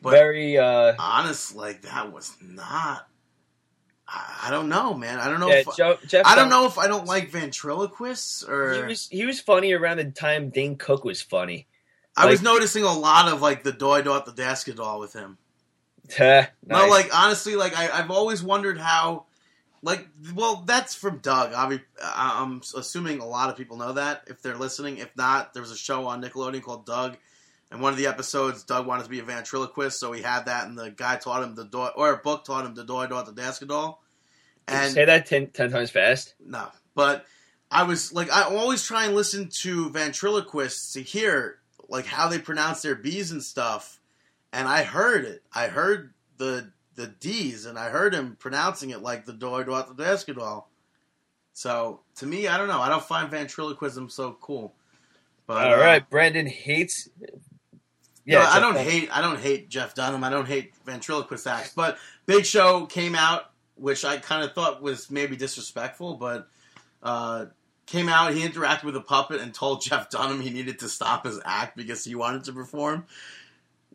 [0.00, 3.06] But- very uh Honest, like that was not.
[4.12, 5.18] I, I don't know, man.
[5.18, 5.48] I don't know.
[5.48, 8.74] yeah, if, Jo- Jeff I don't know if I don't like ventriloquists or.
[8.74, 11.66] He was he was funny around the time Dane Cook was funny.
[12.16, 15.38] I was noticing a lot of like the doy dot the dasket doll with him.
[16.16, 19.26] Heh, No, like honestly, like I, I've always wondered how,
[19.80, 21.52] like, well, that's from Doug.
[21.54, 24.98] I- I'm assuming a lot of people know that if they're listening.
[24.98, 27.16] If not, there was a show on Nickelodeon called Doug,
[27.70, 30.66] and one of the episodes, Doug wanted to be a ventriloquist, so he had that,
[30.66, 33.26] and the guy taught him the door, or a book taught him the doy dot
[33.26, 34.02] the dasket doll.
[34.66, 36.34] And say that ten, 10 times fast.
[36.44, 37.26] no, but
[37.70, 41.58] I was like, I always try and listen to ventriloquists to hear
[41.88, 44.00] like how they pronounce their B's and stuff,
[44.52, 45.42] and I heard it.
[45.52, 49.88] I heard the the D's, and I heard him pronouncing it like the doy dot
[49.88, 50.70] the desk, basketball.
[51.52, 52.80] So to me, I don't know.
[52.80, 54.74] I don't find ventriloquism so cool.
[55.46, 57.08] But All uh, right, Brandon hates.
[58.24, 59.08] Yeah, Jeff I don't hate.
[59.16, 60.22] I don't hate Jeff Dunham.
[60.24, 61.72] I don't hate ventriloquist acts.
[61.74, 66.48] But Big Show came out, which I kind of thought was maybe disrespectful, but
[67.02, 67.46] uh,
[67.86, 68.32] came out.
[68.34, 71.76] He interacted with a puppet and told Jeff Dunham he needed to stop his act
[71.76, 73.06] because he wanted to perform.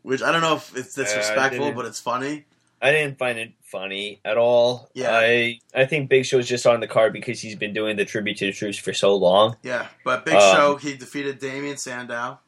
[0.01, 2.45] Which I don't know if it's Uh, disrespectful, didn't- but it's funny.
[2.81, 4.89] I didn't find it funny at all.
[4.93, 5.09] Yeah.
[5.17, 8.37] I I think Big Show's just on the card because he's been doing the tribute
[8.39, 9.55] to the troops for so long.
[9.63, 12.39] Yeah, but Big Um, Show he defeated Damien Sandow.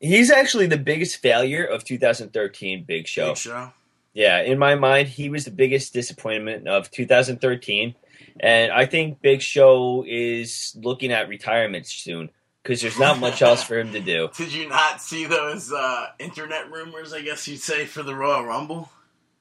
[0.00, 3.28] He's actually the biggest failure of 2013 Big Show.
[3.28, 3.72] Big Show.
[4.12, 7.94] Yeah, in my mind, he was the biggest disappointment of 2013,
[8.40, 12.30] and I think Big Show is looking at retirement soon
[12.62, 14.28] because there's not much else for him to do.
[14.36, 17.12] Did you not see those uh, internet rumors?
[17.12, 18.90] I guess you'd say for the Royal Rumble.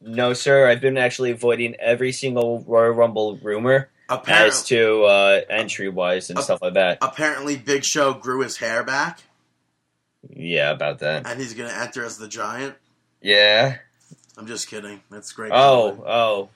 [0.01, 5.41] No, sir, I've been actually avoiding every single Royal Rumble rumor Apparently, as to uh,
[5.49, 6.99] entry wise and stuff like that.
[7.01, 9.19] apparently Big Show grew his hair back,
[10.27, 11.25] Yeah, about that.
[11.27, 12.75] and he's going to enter as the Giant.
[13.21, 13.77] Yeah.
[14.37, 15.01] I'm just kidding.
[15.09, 15.51] That's great.
[15.53, 16.49] Oh, oh,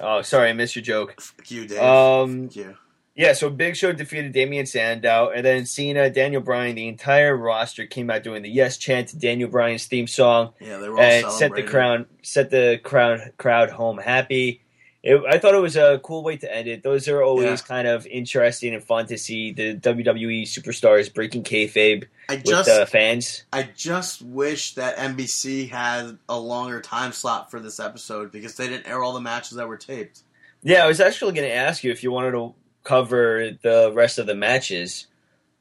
[0.00, 0.22] oh.
[0.22, 1.20] Sorry, I missed your joke.
[1.20, 1.78] Fuck you, Dave.
[1.80, 2.76] Um, Fuck you.
[3.14, 3.32] yeah.
[3.34, 8.10] So Big Show defeated Damien Sandow, and then Cena, Daniel Bryan, the entire roster came
[8.10, 11.30] out doing the yes chant to Daniel Bryan's theme song, Yeah, they were all and
[11.32, 14.62] set the crowd, set the crowd, crowd home happy.
[15.02, 16.82] It, I thought it was a cool way to end it.
[16.82, 17.56] Those are always Yeah.
[17.66, 22.68] kind of interesting and fun to see the WWE superstars breaking kayfabe I with just,
[22.68, 23.44] the fans.
[23.50, 28.68] I just wish that NBC had a longer time slot for this episode because they
[28.68, 30.20] didn't air all the matches that were taped.
[30.62, 34.18] Yeah, I was actually going to ask you if you wanted to cover the rest
[34.18, 35.06] of the matches,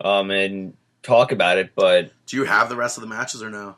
[0.01, 3.49] um, and talk about it, but Do you have the rest of the matches or
[3.49, 3.77] no?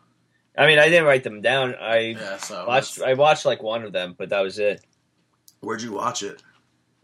[0.58, 1.76] I mean, I didn't write them down.
[1.76, 3.00] I Yeah, so watched.
[3.02, 4.84] I watched like one of them, but that was it.
[5.62, 6.42] Where'd you watch it?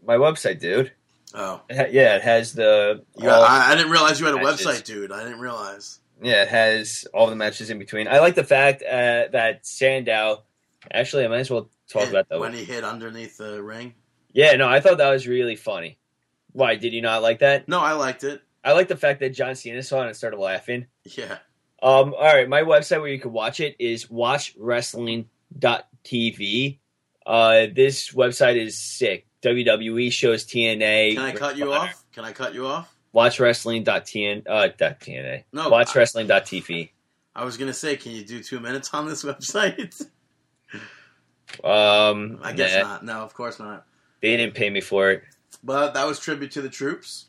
[0.06, 0.92] My website, dude.
[1.34, 3.02] Oh, yeah, it has the.
[3.20, 4.66] all- I, I didn't realize you had a matches.
[4.66, 5.12] website, dude.
[5.12, 6.00] I didn't realize.
[6.22, 8.08] yeah, it has all the matches in between.
[8.08, 10.42] I like the fact uh, that Sandow.
[10.92, 12.40] Actually, I might as well talk Hit- about that.
[12.40, 13.94] when he hit underneath the ring.
[14.32, 15.98] Yeah, no, I thought that was really funny.
[16.52, 17.68] Why did you not like that?
[17.68, 18.40] No, I liked it.
[18.64, 20.86] I like the fact that John Cena saw it and started laughing.
[21.04, 21.38] Yeah,
[21.82, 26.78] Um, all right, my website where you can watch it is watchwrestling.tv.
[27.28, 29.26] Uh, this website is sick.
[29.42, 31.14] WWE shows TNA.
[31.14, 32.02] can I cut you off?
[32.12, 32.92] Can I cut you off?
[33.14, 35.44] Watchwrestling.tn uh dot TNA.
[35.52, 36.90] No, Watchwrestling.tv.
[37.36, 40.06] I was gonna say, can you do two minutes on this website?
[41.62, 43.04] Um, I guess nah, not.
[43.04, 43.86] No, of course not.
[44.22, 45.22] They didn't pay me for it.
[45.62, 47.26] But that was tribute to the troops.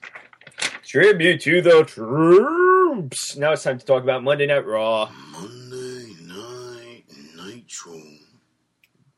[0.84, 3.36] Tribute to the troops.
[3.36, 5.12] Now it's time to talk about Monday Night Raw.
[5.32, 7.04] Monday Night
[7.36, 8.02] Nitro.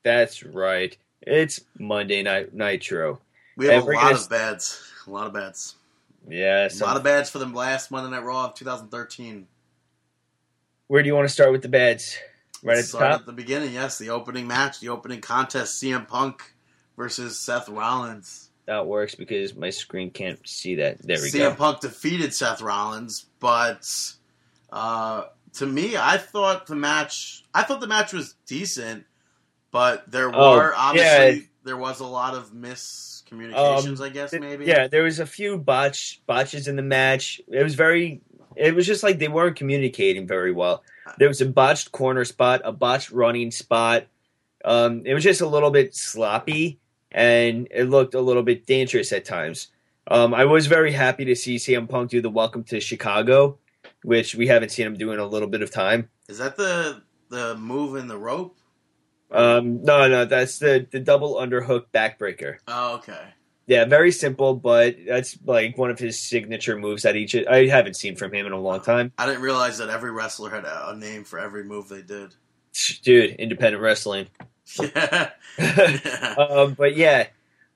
[0.03, 0.97] That's right.
[1.21, 3.19] It's Monday Night Nitro.
[3.57, 4.91] We have And a lot of beds.
[5.05, 5.75] A lot of beds.
[6.27, 6.67] Yeah.
[6.71, 9.47] A lot of beds for the last Monday Night Raw of 2013.
[10.87, 12.17] where do you want to start with the beds?
[12.63, 13.21] Right at the top.
[13.21, 13.97] at the beginning, yes.
[13.97, 16.53] The opening match, the opening contest, CM Punk
[16.95, 18.49] versus Seth Rollins.
[18.67, 21.01] That works because my screen can't see that.
[21.01, 21.51] There we CM go.
[21.51, 23.87] CM Punk defeated Seth Rollins, but
[24.71, 25.23] uh,
[25.53, 27.43] to me, I thought the match.
[27.53, 29.05] I thought the match was decent,
[29.71, 31.45] but there were Oh, obviously yeah.
[31.63, 34.01] there was a lot of miscommunications.
[34.01, 34.65] I guess maybe.
[34.65, 37.41] Yeah, there was a few botch botches in the match.
[37.47, 38.21] It was very.
[38.55, 40.83] It was just like they weren't communicating very well.
[41.17, 44.05] There was a botched corner spot, a botched running spot.
[44.65, 46.77] Um, it was just a little bit sloppy.
[47.13, 49.67] and it looked a little bit dangerous at times.
[50.07, 53.57] Um, I was very happy to see CM Punk do the Welcome to Chicago,
[54.03, 56.09] which we haven't seen him do in a little bit of time.
[56.29, 58.57] Is that the the move in the rope?
[59.31, 62.57] Um, no, no, that's the the double underhook backbreaker.
[62.67, 63.33] Oh, okay.
[63.67, 67.95] Yeah, very simple, but that's like one of his signature moves that each I haven't
[67.95, 69.13] seen from him in a long time.
[69.17, 72.35] I didn't realize that every wrestler had a, name for every move they did.
[73.03, 74.27] Dude, independent wrestling.
[74.77, 75.29] Yeah.
[76.37, 77.27] um, but yeah,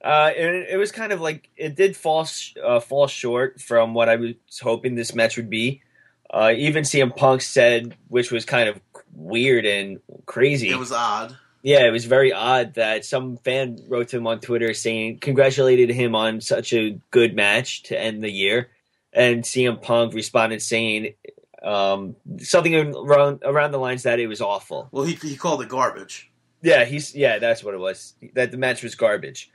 [0.04, 3.94] uh, it, it was kind of like it did fall sh- uh, fall short from
[3.94, 5.82] what I was hoping this match would be.
[6.30, 8.82] Uh, even CM Punk said, which was kind of
[9.14, 10.70] weird and crazy.
[10.70, 11.38] it was odd.
[11.66, 15.90] Yeah, it was very odd that some fan wrote to him on Twitter saying congratulated
[15.90, 18.70] him on such a good match to end the year,
[19.12, 21.16] and CM Punk responded saying
[21.64, 24.90] um, something around around the lines that it was awful.
[24.92, 26.32] Well, he he called it garbage.
[26.62, 28.14] Yeah, he's yeah, that's what it was.
[28.36, 29.50] That the match was garbage.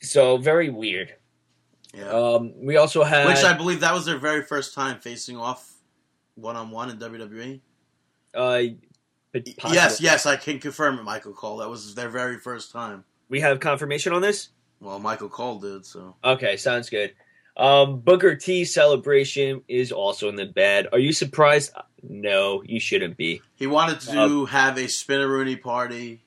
[0.00, 1.14] So very weird.
[1.92, 2.08] Yeah.
[2.08, 5.74] Um, we also had Which I believe that was their very first time facing off
[6.36, 7.60] one on one in WWE.
[8.32, 8.62] uh,
[9.34, 11.58] Yes, yes, I can confirm it, Michael Cole.
[11.58, 13.04] That was their very first time.
[13.28, 14.50] we have confirmation on this.
[14.80, 16.16] Well, Michael Cole did, so.
[16.24, 17.14] Okay, sounds good.
[17.56, 20.88] Um, Booker T celebration is also in the bed.
[20.92, 21.72] Are you surprised?
[22.02, 23.42] No, you shouldn't be.
[23.54, 26.24] He wanted to have a Spinneroonie party.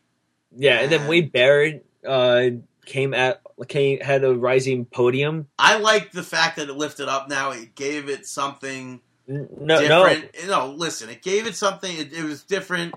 [0.55, 1.09] Yeah, and then Man.
[1.09, 2.49] Wade Barrett uh,
[2.85, 5.47] came at came had a rising podium.
[5.57, 7.51] I like the fact that it lifted up now.
[7.51, 10.47] It gave it something No, no, different.
[10.47, 11.95] No, listen, it gave it something.
[11.97, 12.93] It, it was different.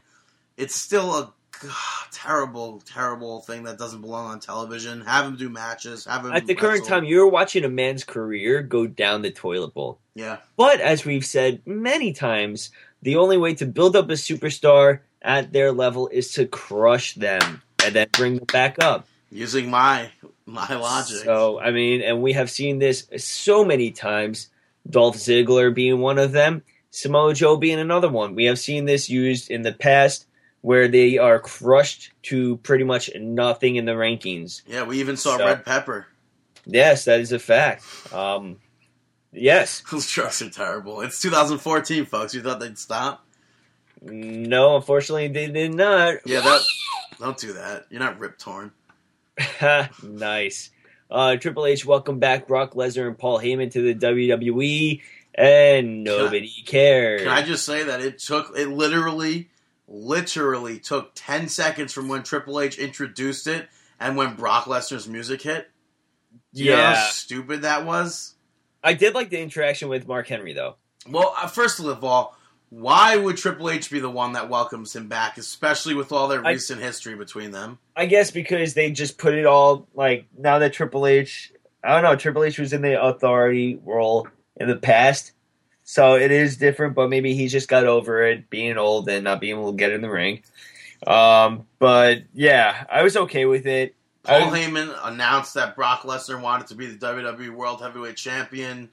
[0.56, 1.72] It's still a God,
[2.12, 5.00] terrible, terrible thing that doesn't belong on television.
[5.00, 6.04] Have him do matches.
[6.04, 9.74] Have him at the current time, you're watching a man's career go down the toilet
[9.74, 9.98] bowl.
[10.14, 12.70] Yeah, But as we've said many times,
[13.02, 17.62] the only way to build up a superstar at their level is to crush them
[17.84, 19.06] and then bring them back up.
[19.30, 20.10] using my
[20.46, 21.18] my logic.
[21.24, 24.48] So, I mean, and we have seen this so many times.
[24.90, 28.34] Dolph Ziggler being one of them, Samoa Joe being another one.
[28.34, 30.26] We have seen this used in the past
[30.60, 34.62] where they are crushed to pretty much nothing in the rankings.
[34.66, 36.06] yeah, we even saw So- Red Pepper.
[36.66, 37.82] Yes, that is a fact.
[38.12, 38.56] Um,
[39.32, 39.82] yes.
[39.90, 41.00] Those trucks are terrible.
[41.00, 42.34] It's 2014, folks.
[42.34, 43.24] You thought they'd stop?
[44.02, 46.16] No, unfortunately, they did not.
[46.26, 46.60] Yeah, that.
[47.18, 47.86] Don't do that.
[47.90, 48.72] You're not rip torn.
[50.02, 50.70] nice.
[51.10, 55.02] Uh, Triple H welcomed back Brock Lesnar and Paul Heyman to the WWE,
[55.34, 57.20] and nobody cared.
[57.20, 59.48] Can I just say that it took it literally,
[59.86, 65.42] literally took 10 seconds from when Triple H introduced it and when Brock Lesnar's music
[65.42, 65.70] hit.
[66.54, 68.34] Do you know yeah, how stupid that was?
[68.82, 70.76] I did like the interaction with Mark Henry though.
[71.08, 72.37] Well, uh, first of all,
[72.70, 76.44] why would Triple H be the one that welcomes him back, especially with all their
[76.44, 77.78] I- recent history between them?
[77.96, 81.52] I guess because they just put it all like now that Triple H,
[81.82, 85.32] I don't know, Triple H was in the authority role in the past,
[85.84, 86.94] so it is different.
[86.94, 89.92] But maybe he just got over it, being old and not being able to get
[89.92, 90.42] in the ring.
[91.06, 93.94] Um, but yeah, I was okay with it.
[94.24, 98.90] Paul Heyman announced that Brock Lesnar wanted to be the WWE World Heavyweight Champion.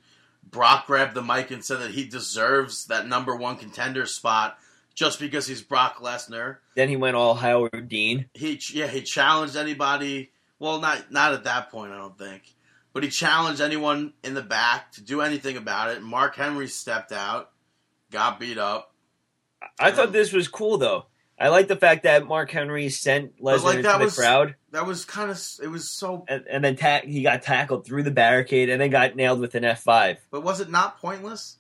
[0.50, 4.58] Brock grabbed the mic and said that he deserves that number one contender spot
[4.94, 6.58] just because he's Brock Lesnar.
[6.76, 8.26] Then he went all Howard Dean.
[8.34, 10.32] He yeah he challenged anybody.
[10.60, 12.56] Well, not not at that point, I don't think.
[12.94, 16.02] But he challenged anyone in the back to do anything about it.
[16.02, 17.52] Mark Henry stepped out,
[18.10, 18.94] got beat up.
[19.78, 21.06] I thought this was cool though.
[21.38, 24.56] I like the fact that Mark Henry sent Lesnar like, into that the was- crowd,
[24.72, 26.26] That was kind of it was so.
[26.30, 29.54] and, and then ta- he got tackled through the barricade, and then got nailed with
[29.56, 30.18] an F five.
[30.32, 31.58] But was it not pointless?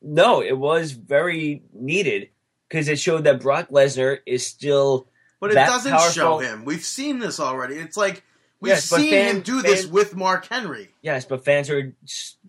[0.00, 2.30] No, it was very needed
[2.68, 5.06] because it showed that Brock Lesnar is still
[5.38, 6.64] But it doesn't powerful- show him.
[6.64, 7.76] We've seen this already.
[7.76, 8.22] It's like
[8.60, 10.88] we've Yes, seen fan- him do this with Mark Henry.
[11.02, 11.94] yes, but fans are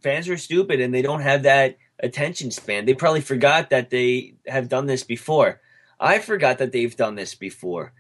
[0.01, 2.85] fans are stupid and they don't have that attention span.
[2.85, 5.59] They probably forgot that they have done this before.
[6.03, 7.93] I forgot that they've done this before.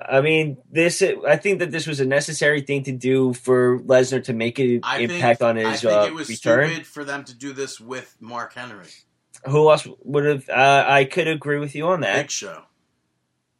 [0.00, 1.02] I mean, this.
[1.02, 4.80] I think that this was a necessary thing to do for Lesnar to make an
[4.82, 6.68] I impact think, on I his think uh, it was return.
[6.68, 8.86] stupid for them to do this with Mark Henry.
[9.46, 10.48] Who else would have?
[10.48, 12.16] Uh, I could agree with you on that.
[12.22, 12.62] Big Show.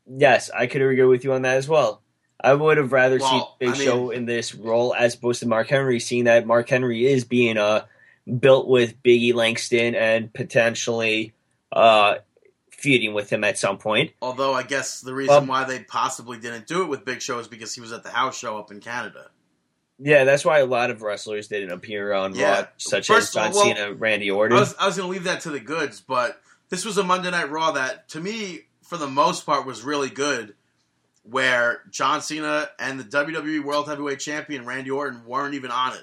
[0.07, 2.01] Yes, I could agree with you on that as well.
[2.43, 5.41] I would have rather Well, seen Big I mean- Show in this role as opposed
[5.41, 7.85] to Mark Henry, seeing that Mark Henry is being uh,
[8.39, 11.33] built with Biggie Langston and potentially
[11.73, 12.15] uh,
[12.81, 14.13] feuding with him at some point.
[14.23, 17.39] Although I guess the reason Um, why they possibly didn't do it with Big Show
[17.39, 19.31] is because he was at the house show up in Canada.
[19.99, 22.61] Yeah, that's why a lot of wrestlers didn't appear on Yeah.
[22.61, 24.59] Raw, such First as John all, Cena, Randy I Orton.
[24.59, 26.41] was, I was going to leave that to the goods, but
[26.71, 30.09] this was a Monday Night Raw that, to me, for the most part, was really
[30.11, 30.55] good.
[31.23, 36.03] where John Cena and the WWE World Heavyweight Champion Randy Orton weren't even on it.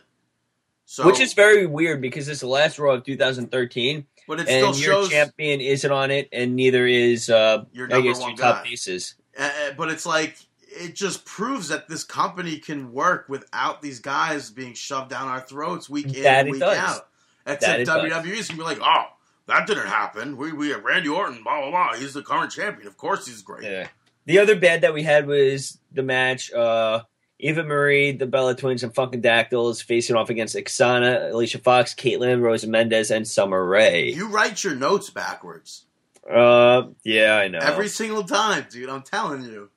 [0.86, 4.70] So, Which is very weird because it's the last Raw of 2013, but it still
[4.70, 5.10] and your shows.
[5.10, 8.70] champion isn't on it, and neither is uh, Your I guess one your top guy.
[8.70, 9.16] faces.
[9.40, 10.38] Uh, uh, but it's like
[10.70, 15.42] it just proves that this company can work without these guys being shoved down our
[15.42, 16.78] throats week in That and week does.
[16.78, 17.08] out.
[17.46, 17.88] Except.
[17.88, 19.06] WWE's gonna be like, oh,
[19.48, 20.36] that didn't happen.
[20.38, 21.94] We we have Randy Orton, blah blah blah.
[21.98, 22.88] He's the current champion.
[22.88, 23.64] Of course, he's great.
[23.64, 23.88] Yeah.
[24.26, 26.52] The other bad that we had was the match.
[26.52, 27.04] Uh,
[27.40, 32.68] Eva Marie, the Bella Twins, and Funkadactyls facing off against Aksana, Alicia Fox, Kaitlyn, Rosa
[32.68, 34.12] Mendez, and Summer Rae.
[34.12, 35.86] You write your notes backwards
[36.28, 37.60] Uh, yeah, I know.
[37.60, 38.90] every single time, dude.
[38.90, 39.70] I'm telling you.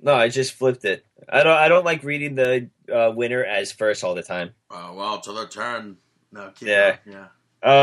[0.00, 1.04] no, I just flipped it.
[1.28, 1.56] I don't.
[1.56, 4.50] I don't like reading the uh, winner as first all the time.
[4.70, 5.96] Oh well, to the turn.
[6.30, 6.96] No, keep Yeah.
[7.04, 7.16] going.
[7.16, 7.26] yeah.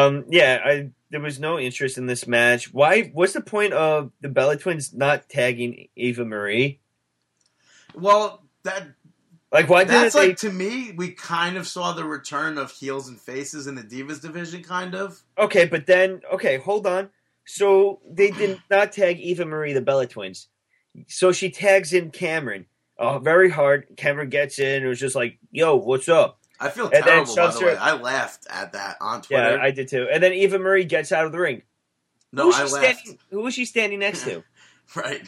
[0.06, 2.74] Um, yeah, I there was no interest in this match.
[2.74, 3.04] Why?
[3.14, 6.80] What's the point of the Bella Twins not tagging Eva Marie?
[7.96, 8.88] Well, that
[9.52, 10.28] Like, why didn't that's they?
[10.30, 10.92] like to me.
[10.92, 14.94] We kind of saw the return of heels and faces in the Divas division, kind
[14.94, 15.22] of.
[15.38, 17.10] Okay, but then okay, hold on.
[17.46, 20.48] So they did not tag Eva Marie, the Bella Twins.
[21.08, 22.68] So she tags in Cameron.
[22.98, 23.88] Uh, very hard.
[23.98, 24.84] Cameron gets in.
[24.84, 27.76] It was just like, "Yo, what's up?" I feel And then terrible by the way.
[27.78, 29.56] I laughed at that on Twitter.
[29.56, 29.64] Yeah.
[29.64, 30.08] I did too.
[30.12, 31.62] And then Eva Marie gets out of the ring.
[32.34, 33.00] no, who was I she laughed.
[33.00, 33.20] standing?
[33.32, 34.44] Who was she standing next to?
[34.96, 35.22] Right,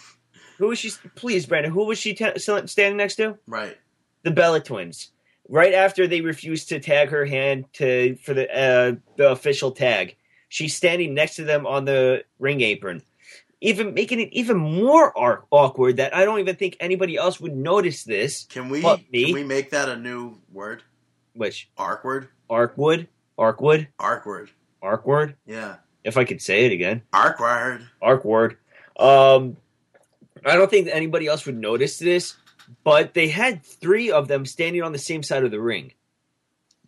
[0.57, 0.91] Who was she?
[1.15, 1.71] Please, Brandon.
[1.71, 3.37] Who was she ta standing next to?
[3.47, 3.77] right.
[4.23, 5.09] The Bella Twins.
[5.49, 10.15] Right after they refuse to tag her hand to for the uh, the official tag,
[10.47, 13.01] she's standing next to them on the ring apron,
[13.59, 17.55] even making it even more ar- awkward that I don't even think anybody else would
[17.55, 18.45] notice this.
[18.49, 20.83] Can we can we make that a new word?
[21.33, 22.29] Which awkward?
[22.49, 23.07] Arkwood,
[23.37, 24.51] Arkwood, Arkward.
[24.81, 27.87] Arkward, Yeah, if I could say it again, Arkward.
[28.01, 28.57] Arkward.
[28.97, 29.57] Um,
[30.45, 32.35] I don't think anybody else would notice this,
[32.83, 35.93] but they had three of them standing on the same side of the ring.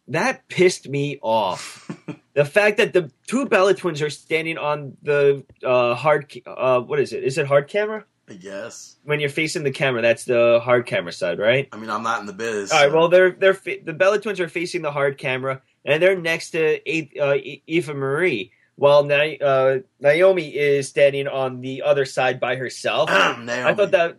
[0.10, 1.90] That pissed me off.
[2.34, 7.00] the fact that the two Bella twins are standing on the uh, hard, uh, what
[7.00, 7.24] is it?
[7.24, 8.04] Is it hard camera?
[8.30, 8.96] I guess.
[9.04, 11.68] When you're facing the camera, that's the hard camera side, right?
[11.72, 12.72] I mean, I'm not in the biz.
[12.72, 12.90] All right.
[12.92, 16.20] so- Well, they're they're fa- the Bella twins are facing the hard camera, and they're
[16.20, 17.38] next to A- uh,
[17.68, 19.16] Eva Marie, while Na-
[19.46, 23.10] uh, Naomi is standing on the other side by herself.
[23.12, 24.18] I thought that.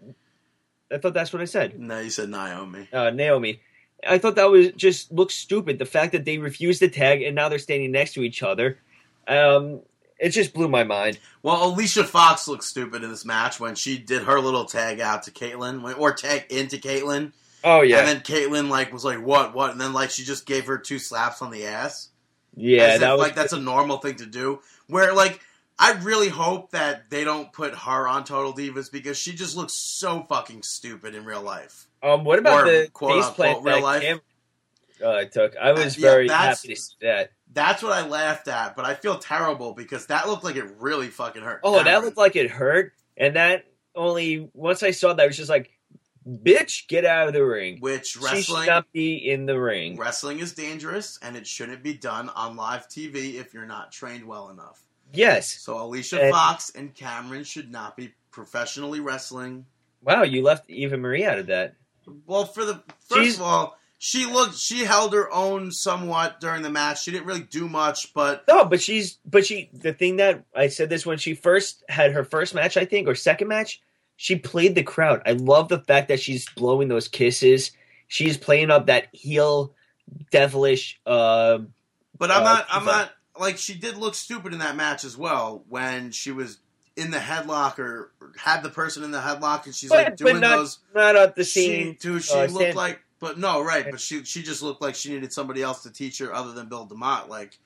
[0.92, 1.78] I thought that's what I said.
[1.78, 2.88] No, you said Naomi.
[2.92, 3.60] Uh, Naomi.
[4.06, 5.78] I thought that was just looks stupid.
[5.78, 8.78] The fact that they refused to tag and now they're standing next to each other.
[9.26, 9.80] Um,
[10.18, 11.18] it just blew my mind.
[11.42, 15.24] Well, Alicia Fox looked stupid in this match when she did her little tag out
[15.24, 17.32] to Kaitlyn, or tag into Kaitlyn,
[17.64, 19.54] Oh yeah, and then Kaitlyn like was like, "What?
[19.54, 22.10] What?" And then like she just gave her two slaps on the ass.
[22.54, 22.98] yeah.
[22.98, 24.60] That if, was like that's a normal thing to do.
[24.86, 25.40] Where like
[25.78, 29.72] I really hope that they don't put her on Total Divas because she just looks
[29.74, 31.86] so fucking stupid in real life.
[32.02, 32.24] um.
[32.24, 34.02] What about or the quote, face unquote, real life.
[34.02, 34.20] Cam
[35.04, 35.56] uh, took?
[35.56, 37.32] I was Uh, yeah, very happy to see that.
[37.52, 41.08] That's what I laughed at, but I feel terrible because that looked like it really
[41.08, 41.60] fucking hurt.
[41.62, 43.64] Oh, that looked like it hurt, and that
[43.94, 45.70] only once I saw that I was just like,
[46.28, 49.96] "Bitch, get out of the ring." which She should wrestling not be in the ring.
[49.96, 54.24] wrestling is dangerous and it shouldn't be done on live TV if you're not trained
[54.24, 54.83] well enough.
[55.12, 55.50] Yes.
[55.60, 59.66] So Alicia And- Fox and Cameron should not be professionally wrestling.
[60.02, 61.74] Wow, you left Eva Marie out of that.
[62.26, 66.60] Well, for the first She's- of all, she looked she held her own somewhat during
[66.62, 67.02] the match.
[67.04, 70.68] She didn't really do much, but No, but she's but she the thing that I
[70.68, 73.80] said this when she first had her first match, I think, or second match,
[74.16, 75.22] she played the crowd.
[75.24, 77.70] I love the fact that she's blowing those kisses.
[78.08, 79.72] She's playing up that heel
[80.30, 81.58] devilish uh
[82.18, 85.16] but I'm Uh, not I'm not like she did look stupid in that match as
[85.16, 86.58] well when she was
[86.96, 90.16] in the headlock or had the person in the headlock and she's but, like but
[90.16, 91.96] doing not those not at the she, scene.
[92.00, 93.86] dude, she uh, looked stand- like, but no, right.
[93.90, 96.68] But she she just looked like she needed somebody else to teach her other than
[96.68, 97.28] Bill Demott.
[97.28, 97.58] Like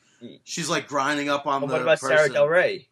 [0.45, 2.17] she's like grinding up on Oh, the what about person.
[2.17, 2.89] Sara Del Rey?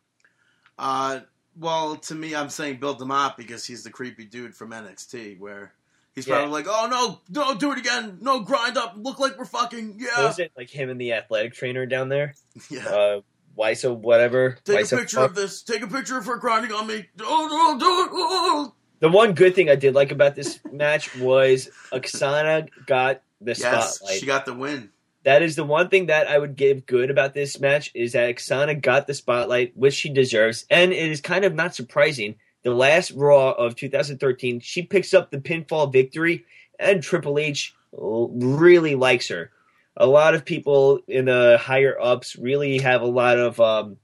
[0.79, 1.21] Uh,
[1.59, 5.73] well, to me, I'm saying Bill Demott because he's the creepy dude from NXT, where
[6.17, 6.37] he's Yeah.
[6.39, 9.99] probably like, "Oh no, no, do it again, no, grind up, look like we're fucking,
[10.01, 12.35] yeah, Was it like him and the athletic trainer down there?
[12.71, 13.21] yeah." Uh
[13.57, 14.59] Wyso whatever.
[14.65, 15.31] Take Wyso a picture fuck.
[15.31, 15.63] of this.
[15.63, 17.07] Take a picture of her grinding on me.
[17.23, 18.11] Oh, no, do it.
[18.13, 18.75] Oh.
[19.01, 23.95] The one good thing I did like about this match was Aksana got the Yes,
[23.97, 24.21] spotlight.
[24.21, 24.91] she got the win.
[25.25, 28.29] That is the one thing that I would give good about this match is that
[28.35, 32.37] Aksana got the spotlight, which she deserves, and it is kind of not surprising.
[32.67, 36.47] The last Raw of 2013, she picks up the pinfall victory,
[36.81, 39.53] and Triple H really likes her.
[39.97, 43.99] A lot of people in the higher ups really have a lot of, um,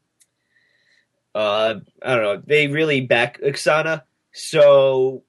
[1.34, 4.02] uh, I don't know, they really back Aksana.
[4.30, 5.24] So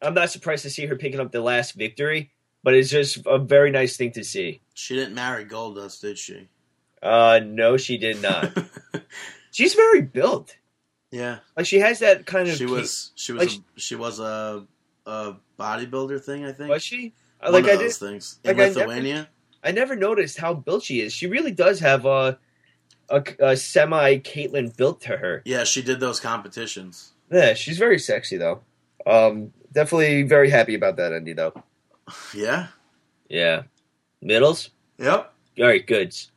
[0.00, 2.30] I'm not surprised to see her picking up the last victory,
[2.62, 4.60] but it's just a very nice thing to see.
[4.74, 6.46] She didn't marry Goldust, did she?
[7.02, 8.56] Uh, no, she did not.
[9.50, 10.54] She's very built.
[11.12, 12.56] Yeah, Like she has that kind of.
[12.56, 13.12] she was.
[13.14, 13.40] She was.
[13.54, 14.66] like- a, she was a
[15.06, 16.70] a bodybuilder thing, I think.
[16.70, 17.12] Was she?
[17.40, 17.80] One Like I did.
[17.80, 19.28] those things in like I never- Lithuania.
[19.62, 21.12] I never noticed how built she is.
[21.12, 22.38] She really does have a
[23.10, 25.42] a, a semi Kaitlyn built to her.
[25.44, 27.12] Yeah, she did those competitions.
[27.30, 28.62] Yeah, she's very sexy though.
[29.06, 31.34] Um, definitely very happy about that, Andy.
[31.34, 31.52] Though.
[32.34, 32.68] Yeah.
[33.28, 33.62] Yeah.
[34.20, 34.70] Middles.
[34.98, 35.32] Yep.
[35.58, 36.30] All right, goods.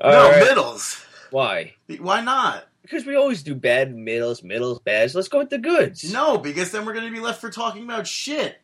[0.00, 0.44] All no right.
[0.44, 1.04] middles.
[1.30, 1.74] Why?
[1.98, 2.66] Why not?
[2.84, 5.14] Because we always do bad middles, middles, bads.
[5.14, 6.12] Let's go with the goods.
[6.12, 8.60] No, because then we're going to be left for talking about shit.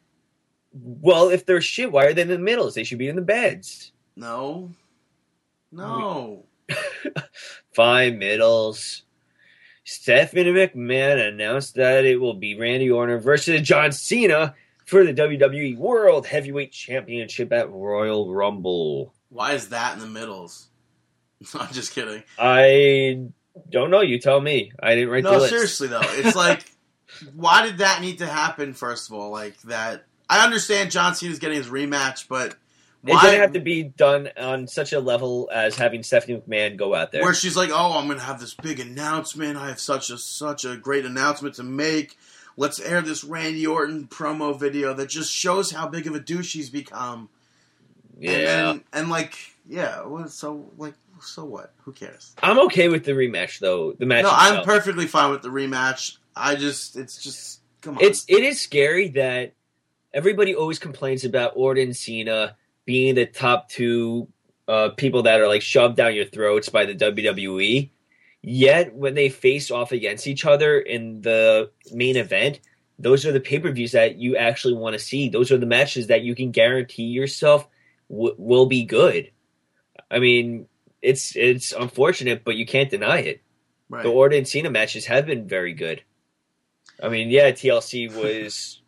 [0.75, 2.75] Well, if they're shit, why are they in the middles?
[2.75, 3.93] They should be in the beds.
[4.17, 4.73] No.
[5.73, 6.45] No.
[7.73, 9.05] Fine, middles.
[9.85, 15.79] Stephanie McMahon announced that it will be Randy Orton versus John Cena for the WWE
[15.79, 19.15] World Heavyweight Championship at Royal Rumble.
[19.31, 20.69] Why is that in the middles?
[21.55, 22.23] I'm just kidding.
[22.39, 23.29] I
[23.69, 24.01] don't know.
[24.01, 24.73] You tell me.
[24.81, 26.65] I didn't write the No, seriously though, it's like,
[27.35, 28.75] why did that need to happen?
[28.75, 30.05] First of all, like that.
[30.29, 32.51] I understand John Cena's getting his rematch, but
[33.05, 33.23] It why?
[33.23, 37.11] didn't have to be done on such a level as having Stephanie McMahon go out
[37.11, 37.23] there.
[37.23, 39.57] where she's like, "Oh, I'm gonna have this big announcement.
[39.57, 42.17] I have such a such a great announcement to make.
[42.57, 46.53] Let's air this Randy Orton promo video that just shows how big of a douche
[46.55, 47.29] he's become."
[48.19, 48.31] yeah.
[48.33, 49.35] And, then, and like,
[49.69, 50.05] yeah.
[50.29, 51.73] So like, so what?
[51.83, 52.35] Who cares?
[52.43, 53.93] I'm okay with the rematch though.
[53.93, 54.25] The match.
[54.25, 56.17] No, I'm perfectly fine with the rematch.
[56.35, 58.05] I just, it's just, come on.
[58.05, 59.55] It's it is scary that
[60.13, 64.29] everybody always complains about Orton and Cena being the top two
[64.69, 67.91] uh, people that are like shoved down your throats by the WWE.
[68.43, 72.61] Yet when they face off against each other in the main event,
[72.99, 75.29] those are the pay per views that you actually want to see.
[75.29, 77.67] Those are the matches that you can guarantee yourself
[78.09, 79.31] w- will be good.
[80.11, 80.67] I mean,
[81.03, 83.43] it's it's unfortunate, but you can't deny it
[83.91, 84.03] right.
[84.03, 86.03] the Orton and Cena matches have been very good.
[87.03, 88.81] I mean, yeah, TLC was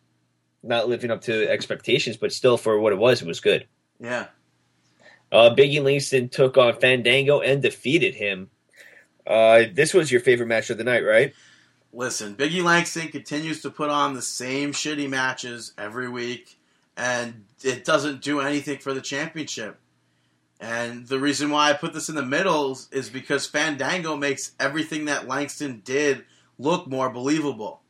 [0.62, 3.66] not living up to expectations, but still, for what it was, it was good.
[4.01, 4.26] yeah.
[5.30, 8.51] Uh, Biggie Langston took on Fandango and defeated him.
[9.26, 11.32] Uh, this was your favorite match of the night, right?
[11.90, 16.59] Listen, Biggie Langston continues to put on the same shitty matches every week,
[16.98, 19.78] and it doesn't do anything for the championship.
[20.62, 25.06] And the reason why I put this in the middle is because Fandango makes everything
[25.06, 26.24] that Langston did
[26.56, 27.80] look more believable.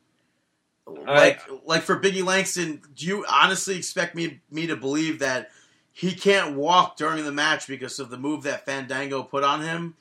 [0.87, 5.51] Like, like for Biggie Langston, do you honestly expect me me to believe that
[5.93, 9.95] he can't walk during the match because of the move that Fandango put on him?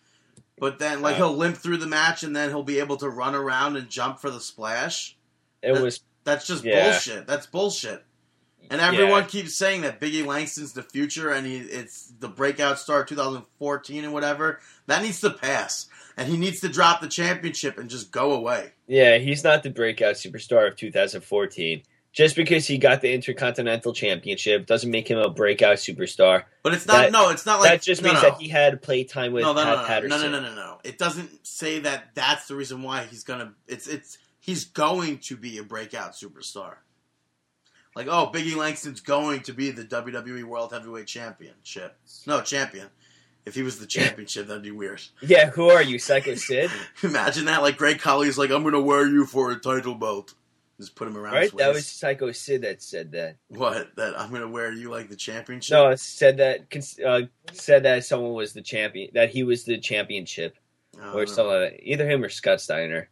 [0.57, 3.09] But then, like, Uh, he'll limp through the match and then he'll be able to
[3.09, 5.17] run around and jump for the splash.
[5.61, 6.91] It That- was That's just Yeah.
[6.91, 7.25] bullshit.
[7.25, 8.05] That's bullshit.
[8.71, 9.27] And everyone Yeah.
[9.27, 14.13] keeps saying that Biggie Langston's the future and he it's the breakout star 2014 and
[14.13, 14.59] whatever.
[14.87, 15.87] That needs to pass.
[16.17, 18.71] And he needs to drop the championship and just go away.
[18.87, 21.83] yeah, he's not the breakout superstar of 2014.
[22.13, 26.43] Just because he got the Intercontinental Championship doesn't make him a breakout superstar.
[26.61, 28.29] But it's not That- no, it's not like that just no, means no.
[28.31, 30.19] that he had playtime with no, no, Pat no, no, no, Patterson.
[30.31, 30.79] no, no, no, no.
[30.83, 33.53] It doesn't say that that's the reason why he's gonna.
[33.65, 36.75] It's it's he's going to be a breakout superstar.
[37.95, 41.95] Like oh, Biggie Langston's going to be the WWE World Heavyweight Championship.
[42.25, 42.87] No champion.
[43.45, 45.01] If he was the championship, that'd be weird.
[45.21, 46.69] Yeah, who are you, Psycho Sid?
[47.03, 47.63] Imagine that.
[47.63, 50.33] Like Great Khali's like, I'm gonna wear you for a title belt.
[50.79, 51.33] Just put him around.
[51.33, 51.57] right?
[51.57, 51.85] That was.
[51.87, 53.35] Psycho Sid that said that.
[53.49, 55.73] what that I'm gonna wear you like the championship.
[55.75, 56.61] No, it said that
[57.05, 60.55] uh, said that someone was the champion, that he was the championship,
[61.01, 61.77] Oh, or something.
[61.81, 63.09] Either him or Scott Steiner.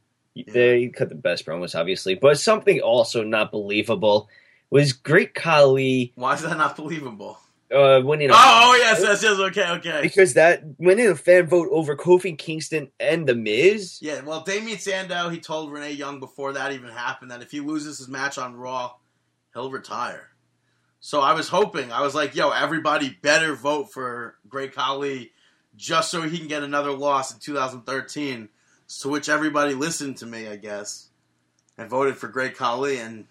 [0.48, 4.30] They cut the best promos, obviously, but something also not believable
[4.70, 7.40] was Great Khali Why is that not believable?
[7.74, 8.30] uh, winning.
[8.30, 9.38] A- Oh, oh yes, yes, yes.
[9.40, 10.02] Okay, okay.
[10.02, 14.00] because that winning a fan vote over Kofi Kingston and The Miz.
[14.02, 17.60] Yeah, well, Damien Sandow, he told Renee Young before that even happened that if he
[17.60, 18.94] loses his match on Raw,
[19.54, 20.30] he'll retire.
[21.00, 25.32] So I was hoping, I was like, yo, everybody better vote for Great Khali
[25.78, 28.50] just so he can get another loss in 2013.
[29.02, 31.10] To which everybody listened to me, I guess,
[31.78, 33.28] and voted for Great Khali, and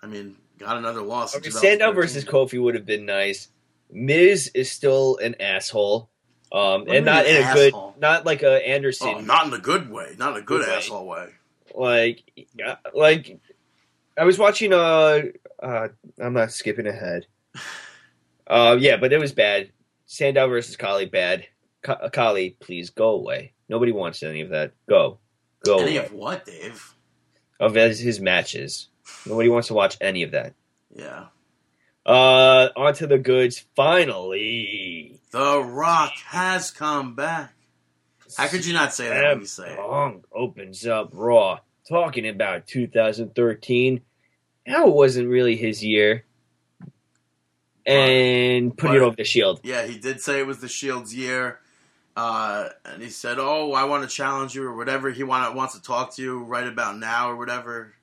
[0.00, 1.36] I mean, got another loss.
[1.36, 3.48] Okay, Sandow versus Kofi would have been nice.
[3.90, 6.10] Miz is still an asshole,
[6.52, 9.08] um, and not in a good, not like a Anderson.
[9.08, 11.28] Oh, not in a good way, not in a good Good asshole way.
[11.74, 12.22] like
[12.54, 13.40] yeah, like
[14.18, 15.22] I was watching uh
[15.62, 15.88] uh
[16.20, 17.26] I'm not skipping ahead.
[18.48, 19.72] Uh yeah, but it was bad.
[20.06, 21.46] Sandow versus Khali bad.
[21.82, 23.54] Ka- Khali, please go away.
[23.68, 24.70] Nobody wants any of that.
[24.88, 25.18] Go.
[25.64, 26.06] Go Any away.
[26.06, 26.94] of what, Dave?
[27.58, 28.86] Of his matches.
[29.26, 30.54] Nobody wants to watch any of that.
[30.94, 31.26] Yeah.
[32.04, 33.64] Uh, on to the goods.
[33.74, 37.52] Finally, The Rock has come back.
[38.36, 39.76] How could you not say that when you say it?
[39.76, 44.00] Punk opens up Raw, talking about 2013,
[44.66, 46.24] how it wasn't really his year,
[47.86, 49.60] and putting it over the Shield.
[49.62, 51.60] Yeah, he did say it was the Shield's year.
[52.16, 55.10] Uh, and he said, "Oh, I want to challenge you, or whatever.
[55.10, 57.94] He want, wants to talk to you right about now, or whatever."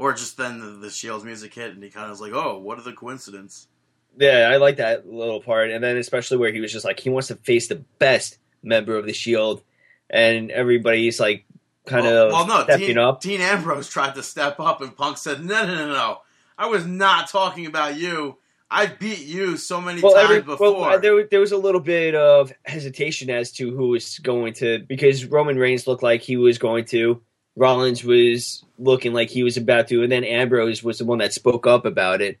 [0.00, 2.58] Or just then the, the Shield's music hit, and he kind of was like, "Oh,
[2.58, 3.68] what are the coincidence?"
[4.16, 7.10] Yeah, I like that little part, and then especially where he was just like he
[7.10, 9.62] wants to face the best member of the Shield,
[10.08, 11.44] and everybody's like
[11.84, 13.20] kind well, of well, no, stepping Dean, up.
[13.20, 16.22] Dean Ambrose tried to step up, and Punk said, "No, no, no, no.
[16.56, 18.38] I was not talking about you.
[18.70, 21.78] I beat you so many well, times every, before." well, there, there was a little
[21.78, 26.38] bit of hesitation as to who was going to because Roman Reigns looked like he
[26.38, 27.20] was going to,
[27.60, 31.34] Rollins was looking like he was about to, and then Ambrose was the one that
[31.34, 32.38] spoke up about it.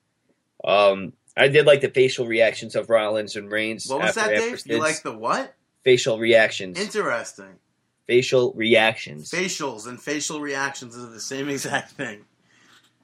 [0.64, 3.86] Um, I did like the facial reactions of Rollins and Reigns.
[3.86, 4.62] what was after that, Dave?
[4.64, 5.54] You like the what?
[5.84, 6.78] facial reactions?
[6.80, 7.58] Interesting.
[8.06, 9.30] facial reactions.
[9.30, 12.24] Facials and facial reactions are the same exact thing.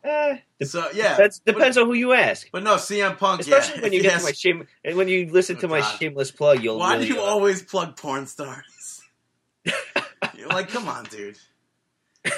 [0.02, 2.48] Eh, So yeah, depends, depends on who you ask.
[2.51, 3.43] But no, CM Punk.
[3.43, 5.82] Especially yeah, when you get to my shame, and when you listen to Oh, my
[5.82, 6.78] shameless plug, you'll.
[6.78, 9.02] Why really, do you uh, always plug porn stars?
[10.34, 11.38] You're like, come on, dude.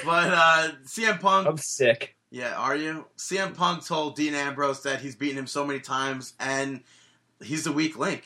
[0.05, 2.15] But uh, CM Punk, I'm sick.
[2.31, 3.05] yeah, are you?
[3.17, 6.81] CM Punk told Dean Ambrose that he's beaten him so many times, and
[7.41, 8.25] he's the weak link.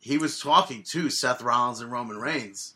[0.00, 2.74] He was talking to Seth Rollins and Roman Reigns,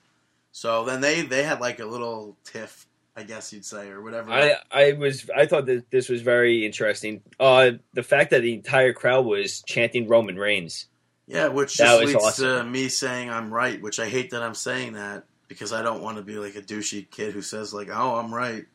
[0.51, 2.87] so then they they had like a little tiff,
[3.17, 4.33] I guess you'd say, or whatever.
[4.33, 7.23] I I was I thought that this was very interesting.
[7.39, 10.87] Uh, the fact that the entire crowd was chanting Roman Reigns.
[11.29, 12.67] Yeah, which That just leads awesome.
[12.67, 16.03] to me saying I'm right, which I hate that I'm saying that because I don't
[16.03, 18.67] want to be like a douchey kid who says like, "Oh, I'm right."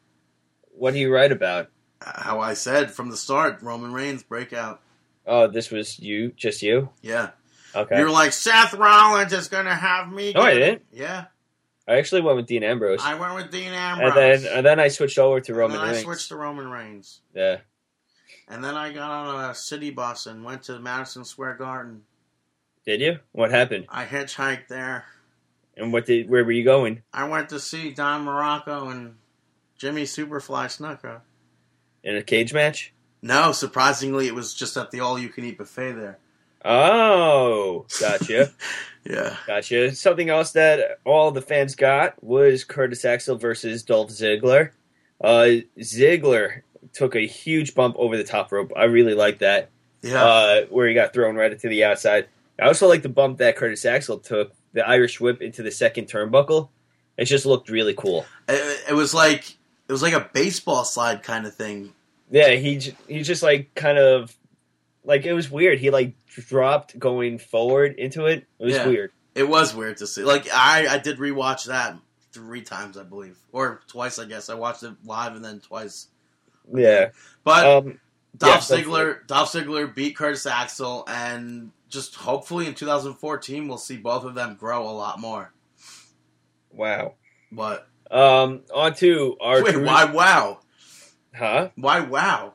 [0.72, 1.70] What do you write about?
[2.00, 4.82] How I said from the start, Roman Reigns breakout.
[5.26, 6.90] Oh, this was you, just you.
[7.02, 7.32] Yeah,
[7.76, 10.34] Okay, You're like Seth Rollins is gonna have me.
[10.34, 10.84] No, I didn't.
[10.92, 11.26] Yeah,
[11.88, 14.80] I actually went with Dean Ambrose, I went with Dean Ambrose, and then and then
[14.80, 17.58] I switched over to Roman then I switched to Roman Reigns, Yeah,
[18.48, 22.04] and then I got on a city bus and went to the Madison Square Garden.
[22.86, 23.20] did you?
[23.32, 23.86] What happened?
[23.90, 25.06] I hitchhiked there.
[25.78, 26.30] And what did?
[26.30, 27.04] Where were you going?
[27.14, 29.16] I went to see Don Muraco and
[29.78, 31.22] Jimmy Superfly Snuka.
[32.04, 32.94] In a cage match?
[33.22, 36.20] No, surprisingly, it was just at the all-you-can-eat buffet there.
[36.66, 38.52] Oh, gotcha.
[39.10, 39.38] Yeah.
[39.48, 39.96] Gotcha.
[39.96, 44.72] Something else that all the fans got was Curtis Axel versus Dolph Ziggler.
[45.22, 48.74] Uh, Ziggler took a huge bump over the top rope.
[48.76, 49.70] I really like that.
[50.02, 50.22] Yeah.
[50.22, 52.28] Uh, where he got thrown right into the outside.
[52.60, 56.06] I also like the bump that Curtis Axel took, the Irish whip into the second
[56.06, 56.70] turnbuckle.
[57.18, 58.26] It just looked really cool.
[58.48, 61.94] it, it was like it was like a baseball slide kind of thing.
[62.30, 64.36] Yeah, he he just like kind of
[65.04, 65.80] like it was weird.
[65.80, 68.46] He like dropped going forward into it.
[68.60, 68.88] It was Yeah.
[68.88, 69.12] weird.
[69.34, 70.24] It was weird to see.
[70.24, 71.96] Like I, I did rewatch that
[72.32, 74.20] three times, I believe, or twice.
[74.20, 76.08] I guess I watched it live and then twice.
[76.74, 77.10] Yeah.
[77.44, 78.00] But Um,
[78.36, 83.98] Dolph yeah, Ziggler, Dolph Ziggler beat Curtis Axel, and just hopefully in 2014 we'll see
[83.98, 85.54] both of them grow a lot more.
[86.72, 87.14] wow.
[87.52, 90.60] But Um, on to our wait, why wow?
[91.36, 91.70] Huh?
[91.76, 92.54] Why wow?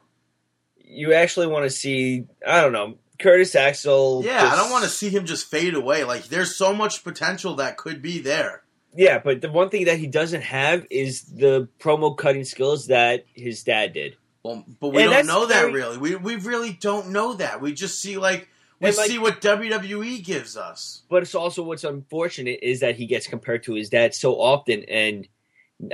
[0.85, 2.27] You actually want to see?
[2.47, 2.99] I don't know.
[3.19, 4.23] Curtis Axel.
[4.25, 6.05] Yeah, I don't want to see him just fade away.
[6.05, 8.63] Like there's so much potential that could be there.
[8.95, 13.25] Yeah, but the one thing that he doesn't have is the promo cutting skills that
[13.33, 14.17] his dad did.
[14.43, 15.97] Well, but we And don't know that very- really.
[15.99, 17.61] We we really don't know that.
[17.63, 18.49] We just see like
[18.83, 21.03] we And, like- see what WWE gives us.
[21.09, 24.85] But it's also what's unfortunate is that he gets compared to his dad so often,
[24.85, 25.29] and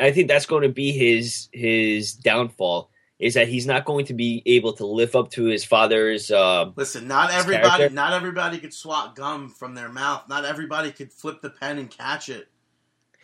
[0.00, 2.90] I think that's going to be his his downfall.
[3.18, 6.30] Is that he's not going to be able to live up to his father's.
[6.30, 7.94] Uh, Listen, not everybody character?
[7.94, 10.28] not everybody could swat gum from their mouth.
[10.28, 12.48] Not everybody could flip the pen and catch it.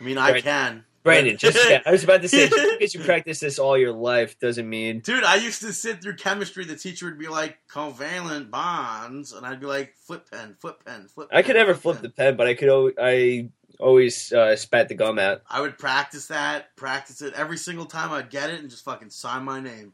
[0.00, 0.84] I mean, I can.
[1.04, 4.38] Brandon, just I was about to say, just because you practice this all your life
[4.38, 6.64] doesn't mean Dude, I used to sit through chemistry.
[6.64, 11.06] The teacher would be like covalent bonds, and I'd be like flip pen, flip pen,
[11.08, 11.30] flip.
[11.30, 12.02] Pen, I could never flip pen.
[12.02, 12.68] the pen, but I could.
[12.70, 15.42] al- I always uh, spat the gum out.
[15.48, 19.10] I would practice that, practice it every single time I'd get it, and just fucking
[19.10, 19.92] sign my name.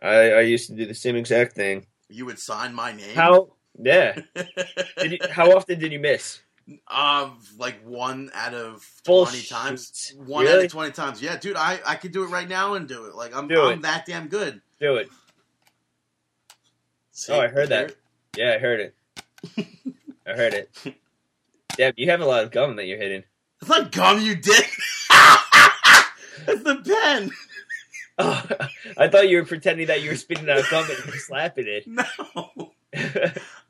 [0.00, 1.86] I, I used to do the same exact thing.
[2.08, 3.14] You would sign my name.
[3.14, 3.52] How?
[3.78, 4.20] Yeah.
[4.98, 6.40] Did you, how often did you miss?
[6.88, 9.48] Um, like one out of Bullshit.
[9.48, 10.14] twenty times.
[10.18, 11.22] One out of twenty times.
[11.22, 13.14] Yeah, dude, I, I could do it right now and do it.
[13.14, 13.82] Like I'm Do I'm it.
[13.82, 14.60] that damn good.
[14.80, 15.08] Do it.
[17.12, 17.94] See, Oh, I heard that.
[18.36, 18.94] Yeah, I heard it.
[20.26, 20.70] I heard it.
[21.76, 23.24] Deb, you have a lot of gum that you're hitting.
[23.60, 24.70] It's not gum, you dick.
[26.46, 27.30] it's the pen.
[28.20, 28.44] Oh,
[28.96, 31.86] I thought you were pretending that you were spitting out gum and slapping it.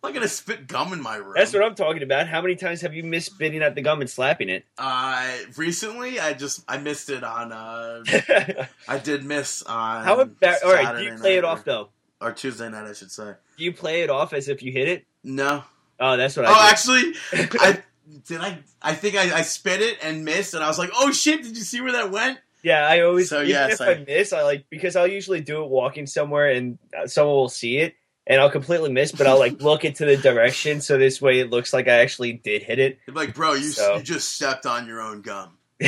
[0.02, 1.34] I'm not gonna spit gum in my room.
[1.36, 2.28] That's what I'm talking about.
[2.28, 4.64] How many times have you missed spitting out the gum and slapping it?
[4.78, 7.52] Uh, recently, I just I missed it on.
[7.52, 8.04] Uh,
[8.88, 10.04] I did miss on.
[10.04, 10.96] How about all right?
[10.96, 11.88] Do you play it off though?
[12.20, 12.86] or, Tuesday night?
[12.86, 13.32] I should say.
[13.56, 15.04] Do you play it off as if you hit it?
[15.24, 15.62] No.
[16.00, 16.70] Oh, that's what Oh, I.
[16.70, 17.82] actually, I
[18.26, 18.40] did.
[18.40, 21.42] I I think I, I spit it and missed, and I was like, "Oh shit!
[21.42, 23.28] Did you see where that went?" Yeah, I always.
[23.28, 26.50] So, yes, if I- I, miss, I like because I'll usually do it walking somewhere
[26.50, 27.94] and uh, someone will see it,
[28.28, 31.50] and I'll completely miss, but I'll like look into the direction so this way it
[31.50, 32.98] looks like I actually did hit it.
[33.06, 35.54] They'd be like, "Bro, you So- you just stepped on your own gum."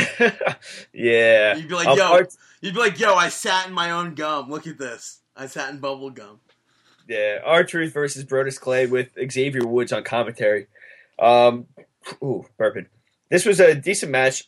[0.92, 1.56] yeah.
[1.56, 4.14] You'd be like, Um, "Yo," Art- you'd be like, "Yo, I sat in my own
[4.14, 4.50] gum.
[4.50, 5.20] Look at this.
[5.36, 6.40] I sat in bubble gum."
[7.08, 10.68] Yeah, R Truth versus Brodus Clay with Xavier Woods on commentary.
[11.18, 11.66] Um,
[12.22, 12.86] ooh, burping.
[13.30, 14.44] This was a decent match.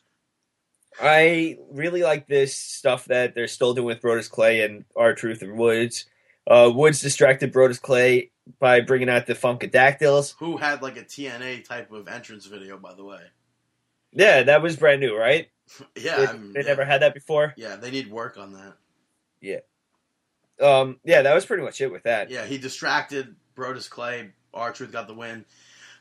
[1.00, 5.42] I really like this stuff that they're still doing with Brodus Clay and R Truth
[5.42, 6.04] and Woods.
[6.46, 10.34] Uh, Woods distracted Brodus Clay by bringing out the Funkadactyls.
[10.38, 13.20] Who had like a TNA type of entrance video, by the way?
[14.12, 15.48] Yeah, that was brand new, right?
[15.96, 16.66] Yeah, they I mean, they yeah.
[16.66, 17.54] never had that before.
[17.56, 18.74] Yeah, they need work on that.
[19.40, 19.60] Yeah.
[20.60, 22.30] Um, yeah, that was pretty much it with that.
[22.30, 24.32] Yeah, he distracted Brodus Clay.
[24.52, 25.46] R Truth got the win.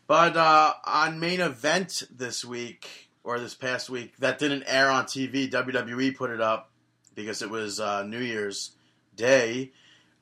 [0.08, 5.06] But uh, on main event this week or this past week that didn't air on
[5.06, 6.72] TV, WWE put it up
[7.16, 8.72] because it was uh, New Year's
[9.16, 9.72] Day.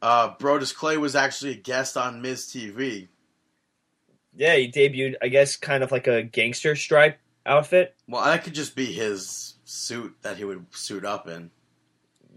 [0.02, 3.08] Uh, Brodus Clay was actually a guest on Miz TV.
[4.36, 7.96] Yeah, he debuted, I guess, kind of like a gangster stripe outfit.
[8.08, 11.52] Well, that could just be his suit that he would suit up in.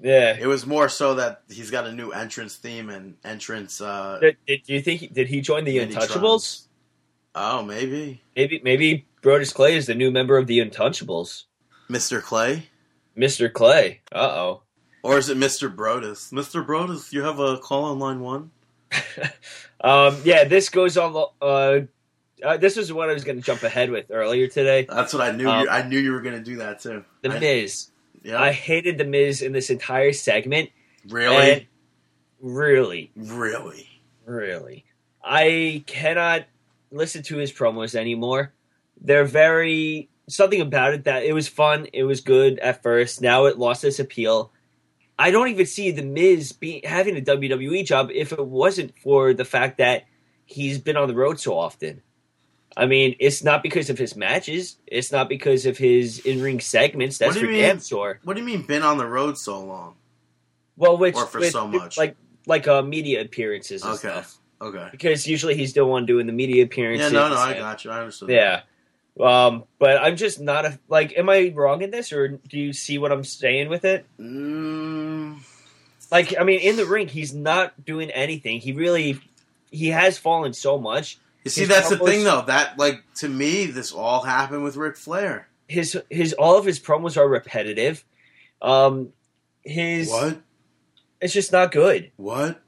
[0.03, 0.37] Yeah.
[0.41, 3.81] It was more so that he's got a new entrance theme and entrance.
[3.81, 5.79] Uh, Did, did- do you think he- did he join the.
[5.79, 6.67] Untouchables?
[7.35, 11.45] Oh, maybe Maybe maybe Brodus Clay is the new member of the Untouchables.
[11.89, 12.21] Mr.
[12.21, 12.69] Clay.
[13.17, 13.51] Mr.
[13.53, 14.01] Clay.
[14.11, 14.63] Uh oh.
[15.03, 15.75] Or is it Mr.
[15.75, 16.33] Brodus?
[16.33, 16.65] Mr.
[16.65, 18.51] Brodus, you have a call on line one?
[19.81, 21.31] um, yeah, this goes on.
[21.41, 21.81] Uh,
[22.43, 24.87] uh, this was what I was going to jump ahead with earlier today.
[24.89, 25.49] That's what I knew.
[25.49, 27.05] Um, you, I knew you were going to do that too.
[27.23, 27.91] The I, Miz.
[28.23, 28.41] Yeah.
[28.41, 30.71] I hated the Miz in this entire segment.
[31.09, 31.69] really,
[32.41, 33.89] really, really.
[34.25, 34.85] really,
[35.25, 36.45] I cannot
[36.93, 38.53] listen to his promos anymore.
[39.01, 41.89] They're very something about it that it was fun.
[41.93, 43.21] It was good at first.
[43.21, 44.53] Now it lost its appeal.
[45.19, 49.35] I don't even see the Miz be having a WWE job if it wasn't for
[49.35, 50.05] the fact that
[50.45, 52.03] he's been on the road so often.
[52.77, 54.79] I mean, it's not because of his matches.
[54.87, 57.19] It's not because of his in-ring segments.
[57.19, 57.61] That's for mean?
[57.61, 58.19] damn sure.
[58.25, 59.97] What do you mean been on the road so long?
[60.77, 61.99] Well, which Or for with- so much.
[61.99, 62.17] like
[62.47, 64.09] like uh, media appearances and Okay.
[64.09, 64.39] stuff.
[64.61, 64.89] Okay.
[64.91, 67.13] Because usually he's the one doing the media appearances.
[67.13, 67.91] Yeah, no, no, I got you.
[67.91, 68.31] I understood.
[68.31, 68.63] Yeah.
[69.21, 71.17] Um, but I'm just not a like.
[71.19, 74.07] Am I wrong in this, or do you see what I'm saying with it?
[74.19, 75.41] Mm,
[76.11, 78.61] Like, I mean, in the ring, he's not doing anything.
[78.61, 79.21] He really,
[79.71, 81.19] he has fallen so much.
[81.45, 82.43] you see, His that's the thing, though.
[82.47, 85.49] That, like, to me, this all happened with Ric Flair.
[85.69, 88.05] His his all of his promos are repetitive.
[88.63, 89.13] Um,
[89.63, 90.41] his What?
[91.21, 92.13] it's just not good.
[92.17, 92.61] What?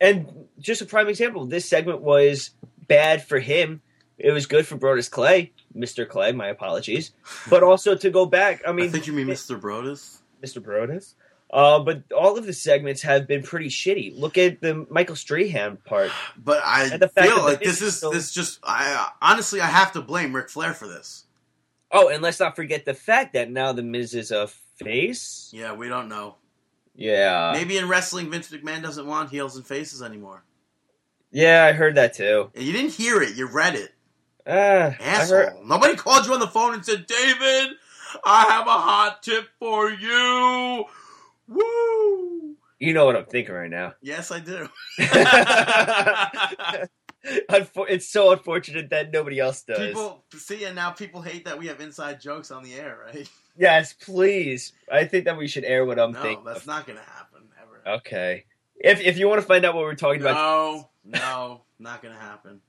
[0.00, 2.50] And just a prime example, this segment was
[2.88, 3.80] bad for him.
[4.22, 6.30] It was good for Brodus Clay, Mister Clay.
[6.30, 7.10] My apologies,
[7.50, 8.62] but also to go back.
[8.66, 9.60] I mean, I, think you mean Mr.
[9.60, 10.18] Brodus.
[10.40, 10.62] Mr.
[10.62, 11.14] Brodus.
[11.52, 14.18] Uh, but all of the segments have been pretty shitty.
[14.18, 16.10] Look at the Michael Strahan part.
[16.36, 18.60] But I And the fact feel like this is this just.
[18.62, 21.24] I honestly, I have to blame Ric Flair for this.
[21.90, 24.46] Oh, and let's not forget the fact that now the Miz is a
[24.76, 25.50] face.
[25.52, 26.36] Yeah, we don't know.
[26.94, 30.44] Yeah, Maybe in wrestling, Vince McMahon doesn't want heels and faces anymore.
[31.30, 32.50] yeah, I heard that too.
[32.54, 33.92] You didn't hear it; you read it.
[34.46, 35.36] Eh, I Asshole.
[35.38, 35.52] heard.
[35.64, 37.76] Nobody called you on the phone and said, David,
[38.24, 40.84] I have a hot tip for you.
[41.48, 42.56] Woo!
[42.78, 43.94] You know what I'm thinking right now.
[44.02, 44.68] Yes, I do.
[47.24, 49.78] It's so unfortunate that nobody else does.
[49.78, 53.30] people see, and now people hate that we have inside jokes on the air, right?
[53.56, 54.72] Yes, please.
[54.90, 56.44] I think that we should air what I'm no, thinking.
[56.44, 56.66] that's of.
[56.66, 57.96] not going to happen ever.
[57.98, 58.44] Okay.
[58.76, 62.12] If if you want to find out what we're talking about, No, no, not going
[62.14, 62.60] to happen.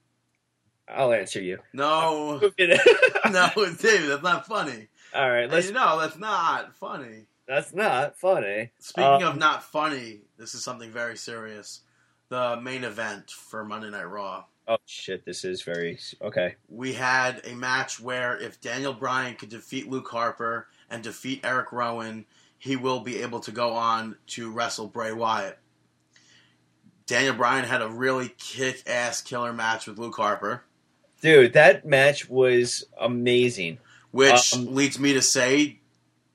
[0.88, 1.60] I'll answer you.
[1.73, 3.49] No, no.
[3.55, 4.88] David, that's not funny.
[5.15, 5.49] All right.
[5.49, 5.72] Let's.
[5.72, 7.26] no, that's not funny.
[7.47, 8.72] That's not funny.
[8.80, 11.81] Speaking Um, of not funny, this is something very serious.
[12.30, 14.45] The main event for Monday Night Raw.
[14.68, 15.26] Oh shit!
[15.26, 16.55] This is very okay.
[16.69, 21.73] we had a match where if Daniel Bryan could defeat Luke Harper and defeat Eric
[21.73, 22.26] Rowan,
[22.57, 25.60] he will be able to go on to wrestle Bray Wyatt.
[27.05, 30.64] Daniel Bryan had a really kick ass killer match with Luke Harper,
[31.24, 33.78] Dude, that match was amazing.
[34.12, 35.80] which Um, leads me to say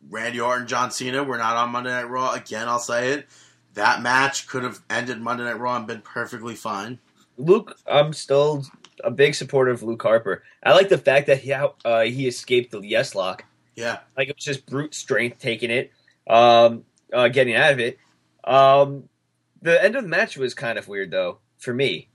[0.08, 2.32] Randy Orton, John Cena were not on Monday Night Raw.
[2.32, 3.28] Again, I'll say it.
[3.74, 6.98] That match could have ended Monday Night Raw and been perfectly fine.
[7.36, 8.64] Luke, I'm still
[9.04, 10.42] a big supporter of Luke Harper.
[10.62, 13.44] I like the fact that he uh, he escaped the yes lock.
[13.76, 15.92] Yeah, Like it was just brute strength taking it,
[16.26, 17.98] um, uh, getting out of it.
[18.42, 19.08] Um,
[19.62, 22.07] the end of the match was kind of weird though for me.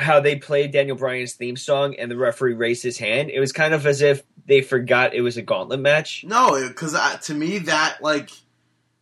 [0.00, 3.30] How they played Daniel Bryan's theme song and the referee raised his hand.
[3.30, 6.24] It was kind of as if they forgot it was a gauntlet match.
[6.26, 6.96] no, because
[7.26, 8.30] to me that like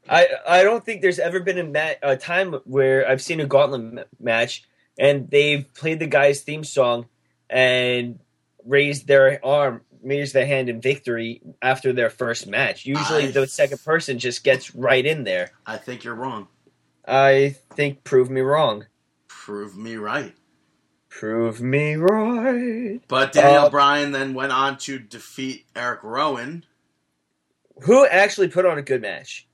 [0.08, 3.80] I I don't think there's ever been a, a time where I've seen a gauntlet
[3.80, 4.64] m- match
[4.98, 7.06] and they've played the guy's theme song
[7.48, 8.18] and
[8.64, 12.84] raised their arm, raised their hand in victory after their first match.
[12.84, 15.52] Usually, I- the second person just gets right in there.
[15.64, 16.48] I think you're wrong.
[17.08, 18.86] I think prove me wrong.
[19.28, 20.34] Prove me right.
[21.18, 23.00] Prove me right.
[23.08, 26.64] But Daniel Uh, Bryan then went on to defeat Eric Rowan.
[27.82, 29.46] Who actually put on a good match?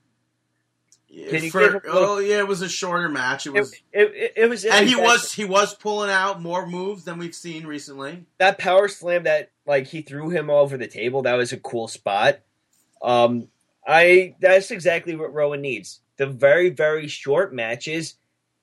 [1.29, 3.45] Can you For- give a oh yeah, it was a shorter match.
[3.45, 3.81] It It, was, it,
[4.15, 7.65] it, it was, and he was he was pulling out more moves than we've seen
[7.67, 8.25] recently.
[8.39, 11.21] that power slam that like he threw him over the table.
[11.21, 12.39] That was a cool spot.
[13.01, 13.47] Um,
[13.87, 15.99] I that's exactly what Rowan needs.
[16.17, 18.15] The very very short matches,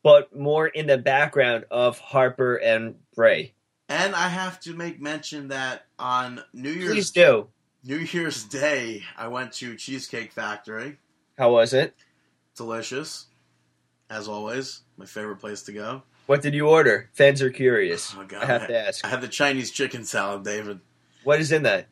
[0.02, 3.52] but more in the background of Harper and Bray.
[3.88, 7.48] And I have to make mention that on New Year's Please do.
[7.84, 10.98] New Year's Day, I went to Cheesecake Factory.
[11.38, 11.94] How was it?
[12.56, 13.26] Delicious,
[14.10, 14.82] as always.
[14.96, 16.02] My favorite place to go.
[16.26, 17.08] What did you order?
[17.14, 18.14] Fans are curious.
[18.16, 18.42] Oh, God.
[18.42, 19.04] I have to ask.
[19.04, 20.80] I had the Chinese chicken salad, David.
[21.24, 21.86] What is in that?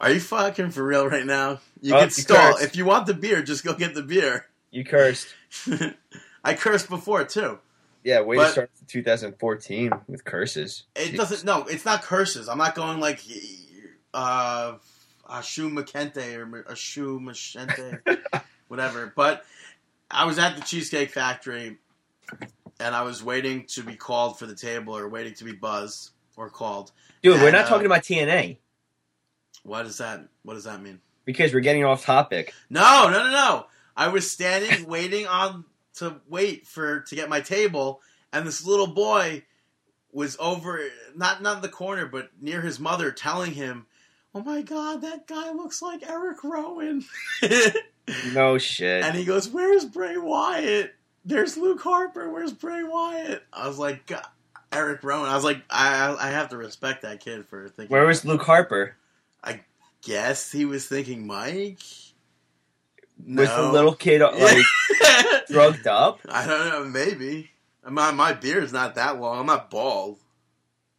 [0.00, 1.60] Are you fucking for real right now?
[1.80, 2.52] You Oh, can you stall.
[2.52, 2.64] cursed.
[2.64, 4.46] If you want the beer, just go get the beer.
[4.70, 5.26] You cursed.
[6.46, 7.58] I cursed before too.
[8.04, 10.84] Yeah, way But- to start 2014 with curses.
[10.94, 11.44] It doesn't.
[11.44, 12.48] No, it's not curses.
[12.48, 13.20] I'm not going like
[14.14, 14.74] uh,
[15.28, 18.20] Ashu Makente or Ashu Machente,
[18.68, 19.12] whatever.
[19.14, 19.44] But
[20.10, 21.78] I was at the Cheesecake Factory,
[22.78, 26.10] and I was waiting to be called for the table or waiting to be buzzed
[26.36, 26.92] or called.
[27.22, 28.58] Dude, we're not uh, talking about TNA
[29.64, 30.28] What does that?
[30.44, 31.00] What does that mean?
[31.24, 32.54] because we're getting off topic.
[32.70, 33.66] No, no, no, no.
[33.96, 35.64] I was standing waiting on
[35.96, 38.00] to wait for to get my table,
[38.32, 39.42] and this little boy
[40.12, 40.80] was over
[41.14, 43.86] not not in the corner, but near his mother, telling him,
[44.34, 47.04] "Oh my God, that guy looks like Eric Rowan."
[48.32, 49.02] No shit.
[49.04, 50.94] and he goes, "Where's Bray Wyatt?
[51.24, 52.30] There's Luke Harper.
[52.30, 54.24] Where's Bray Wyatt?" I was like, God,
[54.72, 57.92] "Eric Rowan." I was like, I I have to respect that kid for thinking.
[57.92, 58.94] Where was Luke Harper?
[59.42, 59.62] I
[60.02, 61.82] guess he was thinking Mike.
[63.18, 63.72] Was the No.
[63.72, 64.64] little kid like
[65.48, 66.20] drugged up?
[66.28, 67.50] I don't know, maybe.
[67.88, 69.38] My my beard is not that long.
[69.40, 70.18] I'm not bald.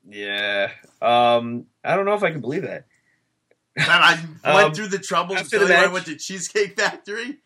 [0.10, 0.72] Yeah.
[1.02, 2.86] Um, I don't know if I can believe that.
[3.76, 4.14] And I
[4.46, 7.40] went Um, through the trouble to after the you I went to Cheesecake Factory.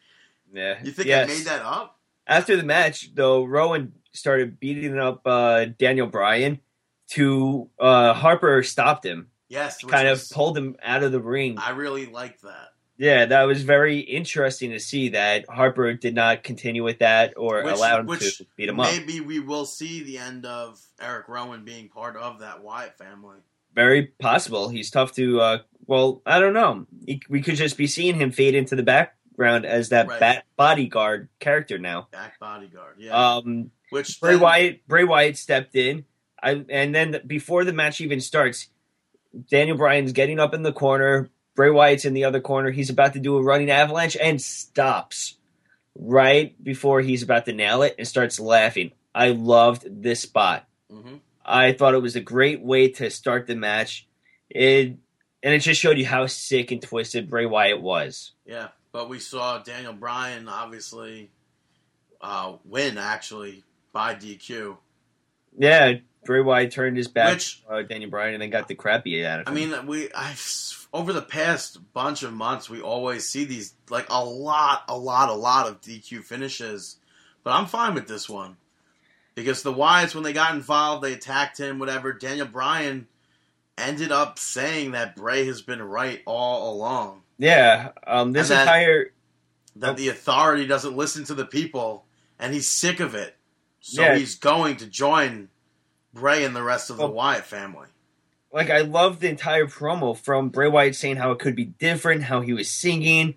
[0.53, 0.77] Yeah.
[0.83, 1.29] You think yes.
[1.29, 1.97] I made that up?
[2.27, 6.59] After the match, though, Rowan started beating up uh, Daniel Bryan.
[7.09, 9.83] To uh, Harper stopped him, Yes.
[9.83, 11.57] kind of pulled him out of the ring.
[11.57, 12.69] I really liked that.
[12.97, 17.63] Yeah, that was very interesting to see that Harper did not continue with that or
[17.63, 18.91] Which- allow him to beat him up.
[18.91, 23.37] Maybe we will see the end of Eric Rowan being part of that Wyatt family.
[23.73, 24.69] Very possible.
[24.69, 25.39] He's tough to.
[25.41, 25.57] Uh,
[25.87, 26.85] well, I don't know.
[27.07, 30.19] He, we could just be seeing him fade into the background as that Right.
[30.19, 32.07] bat bodyguard character now.
[32.11, 32.97] Back bodyguard.
[32.99, 33.11] Yeah.
[33.37, 36.05] Um, Which Bray then- Wyatt, Bray Wyatt stepped in,
[36.43, 38.67] I, and then before the match even starts,
[39.49, 41.29] Daniel Bryan's getting up in the corner.
[41.55, 42.71] Bray Wyatt's in the other corner.
[42.71, 45.35] He's about to do a running avalanche and stops
[45.95, 48.91] right before he's about to nail it and starts laughing.
[49.13, 50.65] I loved this spot.
[50.91, 51.19] Mhm.
[51.45, 54.07] I thought it was a great way to start the match.
[54.49, 54.97] It
[55.43, 58.31] and it just showed you how sick and twisted Bray Wyatt was.
[58.45, 61.31] Yeah, but we saw Daniel Bryan obviously
[62.21, 64.77] uh, win actually by DQ.
[65.57, 65.93] Yeah,
[66.25, 69.41] Bray Wyatt turned his back Which- uh, Daniel Bryan and then got the crappy out
[69.41, 69.51] of it.
[69.51, 70.33] I mean, we I
[70.93, 75.29] over the past bunch of months, we always see these like a lot, a lot,
[75.29, 76.97] a lot of DQ finishes,
[77.43, 78.57] but I'm fine with this one
[79.35, 81.79] because the Wyatts, when they got involved, they attacked him.
[81.79, 82.11] Whatever.
[82.13, 83.07] Daniel Bryan
[83.77, 87.21] ended up saying that Bray has been right all along.
[87.37, 89.13] yeah, um, this that- entire
[89.77, 92.03] That the authority doesn't listen to the people,
[92.37, 93.37] and he's sick of it.
[93.79, 94.15] So Yeah.
[94.17, 95.47] he's going to join
[96.13, 97.87] Bray and the rest of the Wyatt family.
[98.53, 102.23] Like I love the entire promo from Bray Wyatt saying how it could be different,
[102.23, 103.35] how he was singing,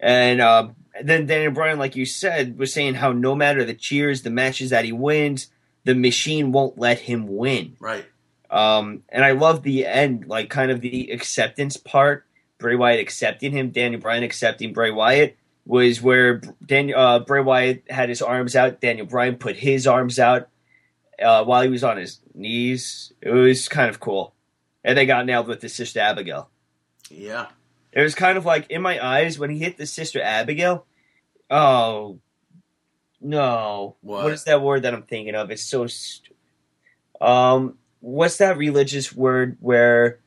[0.00, 0.68] and uh,
[1.02, 4.70] then Daniel Bryan, like you said, was saying how no matter the cheers, the matches
[4.70, 5.48] that he wins,
[5.84, 7.76] the machine won't let him win.
[7.80, 8.04] Right.
[8.50, 12.24] Um, and I love the end, like kind of the acceptance part.
[12.58, 15.36] Bray Wyatt accepting him, Daniel Bryan accepting Bray Wyatt,
[15.66, 18.80] was where Daniel uh, Bray Wyatt had his arms out.
[18.80, 20.48] Daniel Bryan put his arms out
[21.20, 23.12] uh, while he was on his knees.
[23.20, 24.33] It was kind of cool,
[24.84, 26.50] and they got nailed with the Sister Abigail.
[27.10, 27.46] Yeah.
[27.92, 30.86] It was kind of like in my eyes when he hit the Sister Abigail.
[31.50, 32.18] Oh
[33.20, 33.96] no!
[34.00, 34.24] What?
[34.24, 35.50] what is that word that I'm thinking of?
[35.50, 35.86] It's so.
[35.86, 36.34] St-
[37.20, 40.18] um, what's that religious word where?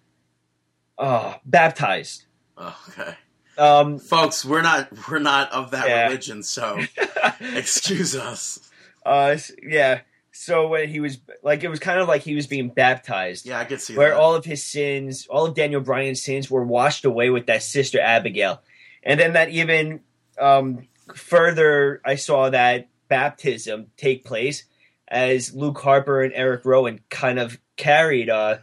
[0.97, 2.25] Oh, baptized.
[2.57, 3.15] Okay.
[3.57, 6.05] Um, Folks, we're not we're not of that Yeah.
[6.05, 6.79] religion, so
[7.41, 8.59] excuse us.
[9.05, 10.01] uh, yeah.
[10.39, 13.59] So when he was like, it was kind of like he was being baptized, Yeah,
[13.59, 14.19] I could see where that.
[14.19, 17.99] all of his sins, all of Daniel Bryan's sins, were washed away with that sister
[17.99, 18.61] Abigail,
[19.03, 20.01] and then that even
[20.39, 24.64] um, further, I saw that baptism take place
[25.07, 28.57] as Luke Harper and Eric Rowan kind of carried uh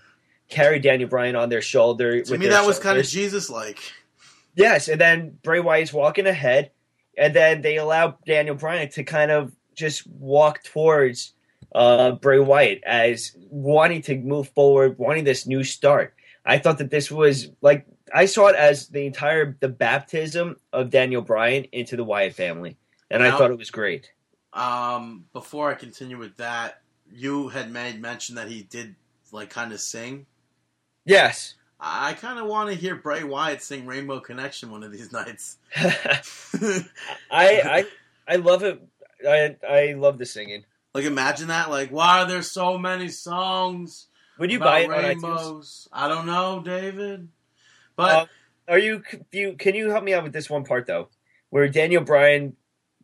[0.48, 2.20] carried Daniel Bryan on their shoulder.
[2.22, 3.06] to me, that was kind of.
[3.06, 3.78] Jesus like.
[4.54, 6.70] Yes, and then Bray Wyatt's walking ahead,
[7.18, 11.33] and then they allow Daniel Bryan to kind of just walk towards
[11.74, 16.14] uh, Bray Wyatt as wanting to move forward, wanting this new start.
[16.46, 20.90] I thought that this was like I saw it as the entire the baptism of
[20.90, 22.76] Daniel Bryan into the Wyatt family,
[23.10, 24.12] and I thought it was great.
[24.52, 26.80] Um, before I continue with that,
[27.10, 28.94] you had made mention that he did
[29.32, 30.26] like kind of sing.
[31.04, 35.12] Yes, I kind of want to hear Bray Wyatt sing Rainbow Connection one of these
[35.12, 35.56] nights.
[35.76, 36.84] I
[37.30, 37.86] I
[38.28, 38.80] I love it.
[39.26, 40.64] I I love the singing.
[40.94, 41.70] Like, imagine that.
[41.70, 44.06] Like, why are there so many songs
[44.38, 45.88] Would you about buy it rainbows?
[45.92, 47.28] I don't know, David.
[47.96, 48.26] But Uh,
[48.68, 49.02] Are you,
[49.32, 49.54] you?
[49.54, 51.08] Can you help me out with this one part though,
[51.50, 52.56] where Daniel Bryan,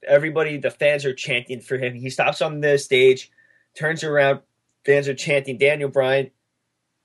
[0.07, 1.95] everybody, the fans are chanting for him.
[1.95, 3.31] He stops on the stage,
[3.77, 4.41] turns around,
[4.87, 6.31] fans are chanting Daniel Bryan.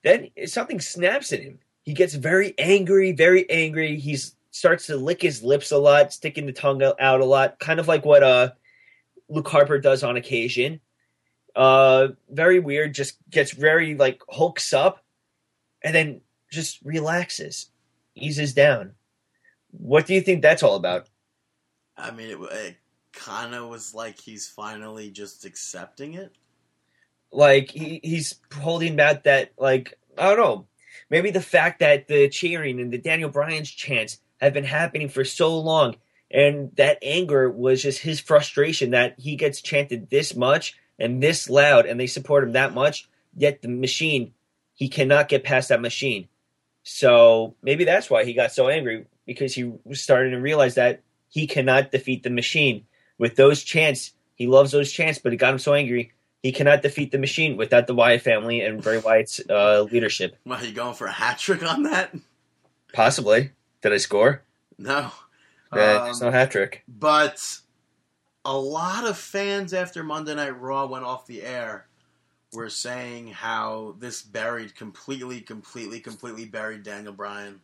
[0.03, 1.59] Then something snaps in him.
[1.83, 3.99] He gets very angry, very angry.
[3.99, 4.17] He
[4.51, 7.87] starts to lick his lips a lot, sticking the tongue out a lot, kind of
[7.87, 8.51] like what uh
[9.29, 10.79] Luke Harper does on occasion.
[11.55, 12.93] Uh, very weird.
[12.93, 15.03] Just gets very like hulks up,
[15.83, 16.21] and then
[16.51, 17.71] just relaxes
[18.15, 18.93] eases down.
[19.71, 21.07] What do you think that's all about?
[21.97, 22.75] I mean, it, it
[23.13, 26.33] kind of was like he's finally just accepting it.
[27.31, 30.67] Like he, he's holding back that like I don't know.
[31.09, 35.23] Maybe the fact that the cheering and the Daniel Bryan's chants have been happening for
[35.25, 35.95] so long
[36.31, 41.49] and that anger was just his frustration that he gets chanted this much and this
[41.49, 44.33] loud and they support him that much, yet the machine
[44.73, 46.27] he cannot get past that machine.
[46.83, 51.01] So maybe that's why he got so angry because he was starting to realize that
[51.27, 52.85] he cannot defeat the machine
[53.17, 54.13] with those chants.
[54.35, 56.13] He loves those chants, but it got him so angry
[56.45, 60.37] he cannot defeat the machine without the Wyatt family and Bray Wyatt's uh, leadership.
[60.47, 62.13] Are you going for a hat trick on that?
[62.93, 63.49] Possibly.
[63.81, 64.43] Did I score?
[64.77, 65.11] No.
[65.75, 66.83] There's Um, no hat trick.
[66.87, 67.59] But
[68.43, 71.87] a lot of fans after Monday Night Raw went off the air
[72.53, 77.59] were saying how this buried completely, completely, completely buried Daniel Bryan.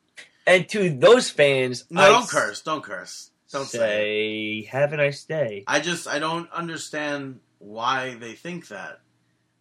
[0.45, 2.61] And to those fans, No, I don't curse.
[2.61, 3.29] Don't curse.
[3.51, 3.77] Don't say.
[3.77, 5.63] say, have a nice day.
[5.67, 9.01] I just I don't understand why they think that.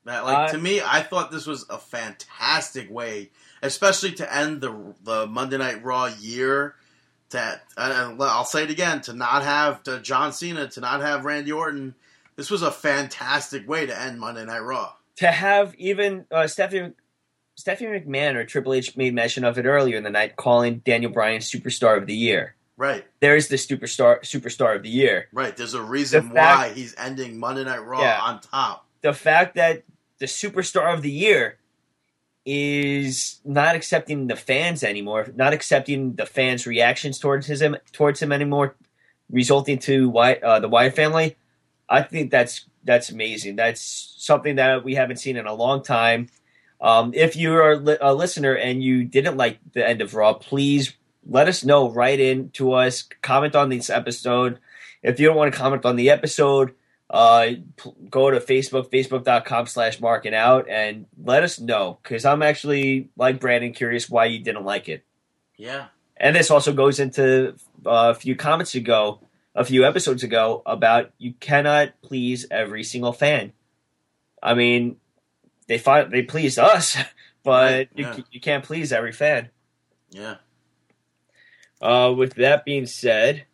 [0.05, 3.31] That like Uh, to me, I thought this was a fantastic way,
[3.63, 6.77] especially to end the the Monday Night Raw year.
[7.31, 11.25] To and I'll say it again to not have to John Cena to not have
[11.25, 11.95] Randy Orton.
[12.37, 14.93] This was a fantastic way to end Monday Night Raw.
[15.17, 16.93] To have even uh, Stephanie,
[17.57, 21.13] Stephanie McMahon or Triple H made mention of it earlier in the night, calling Daniel
[21.13, 22.55] Bryan Superstar of the Year.
[22.77, 25.29] Right, There's the Superstar Superstar of the Year.
[25.35, 25.55] right.
[25.55, 28.19] There's a reason The fact- why he's ending Monday Night Raw Yeah.
[28.23, 28.87] on top.
[29.03, 29.83] the fact that
[30.19, 31.59] the superstar of the year
[32.47, 38.33] is not accepting the fans anymore, not accepting the fans' reactions towards him towards him
[38.33, 38.77] anymore,
[39.31, 41.37] resulting to Wyatt, uh, the Wyatt family.
[41.89, 43.57] I think that's that's amazing.
[43.57, 46.29] That's something that we haven't seen in a long time.
[46.81, 50.33] Um, if you're a, li- a listener and you didn't like the end of Raw,
[50.35, 50.95] please
[51.27, 51.91] let us know.
[51.91, 54.59] Write in to us, comment on this episode.
[55.03, 56.75] If you don't want to comment on the episode,
[57.11, 57.49] uh,
[58.09, 63.41] go to Facebook, facebook.com slash marking out, and let us know because I'm actually, like
[63.41, 65.05] Brandon, curious why you didn't like it.
[65.57, 67.55] Yeah, And this also goes into
[67.85, 69.21] uh, a few comments ago,
[69.55, 73.53] a few episodes ago, about you cannot please every single fan.
[74.43, 74.97] I mean,
[75.67, 76.97] they find they pleased us,
[77.43, 79.51] but Right, you, you can't please every fan.
[80.11, 80.37] yeah.
[81.83, 83.47] Uh, with that being said,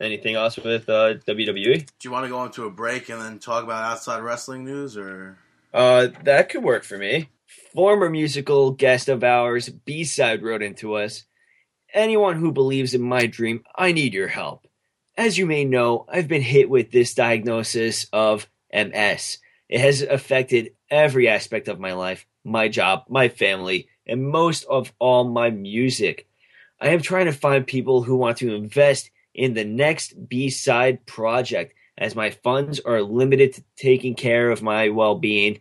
[0.00, 1.78] anything else with uh, WWE?
[1.80, 4.96] Do you want to go into a break and then talk about outside wrestling news,
[4.96, 5.38] or
[5.72, 7.30] Uh, that could work for me.
[7.74, 11.24] Former musical guest of ours, B Side, wrote into us
[11.92, 14.66] anyone who believes in my dream, I need your help.
[15.16, 19.38] As you may know, I've been hit with this diagnosis of MS.
[19.68, 24.92] It has affected every aspect of my life, my job, my family, and most of
[24.98, 26.28] all, my music.
[26.80, 31.04] I am trying to find people who want to invest in the next B side
[31.06, 35.60] project, as my funds are limited to taking care of my well being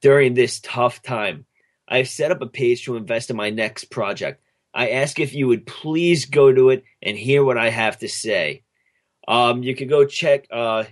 [0.00, 1.44] during this tough time.
[1.86, 4.42] I've set up a page to invest in my next project.
[4.72, 8.08] I ask if you would please go to it and hear what I have to
[8.08, 8.62] say.
[9.28, 10.46] Um, you can go check.
[10.50, 10.84] Uh,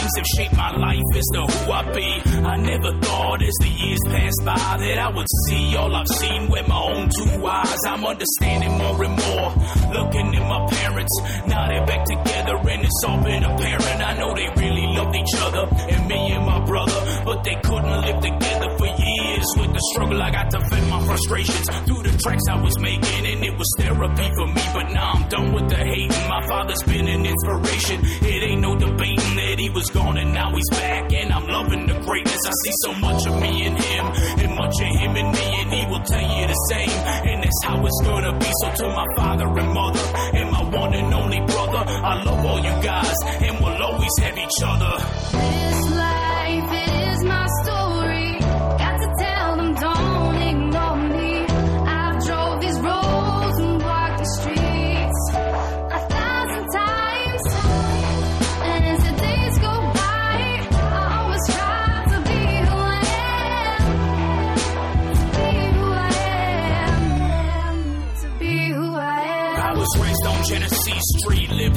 [0.10, 2.22] Things have shaped my life as to who I be.
[2.46, 6.50] I never thought as the years passed by that I would see all I've seen
[6.50, 7.78] with my own two eyes.
[7.88, 9.50] I'm understanding more and more.
[9.94, 11.16] Looking at my parents,
[11.48, 14.02] now they're back together, and it's all been apparent.
[14.02, 18.02] I know they really loved each other, and me and my brother, but they couldn't
[18.02, 19.48] live together for years.
[19.58, 23.26] With the struggle, I got to vent my frustrations through the tracks I was making,
[23.26, 24.62] and it was therapy for me.
[24.74, 26.30] But now I'm done with the hating.
[26.30, 28.00] My father's been an inspiration.
[28.04, 32.00] It ain't no debating he was gone and now he's back, and I'm loving the
[32.00, 32.40] greatness.
[32.46, 34.06] I see so much of me in him,
[34.42, 36.90] and much of him in me, and he will tell you the same.
[37.30, 38.50] And that's how it's gonna be.
[38.62, 40.00] So to my father and mother,
[40.34, 44.38] and my one and only brother, I love all you guys, and we'll always have
[44.38, 44.94] each other.
[45.32, 46.19] This life,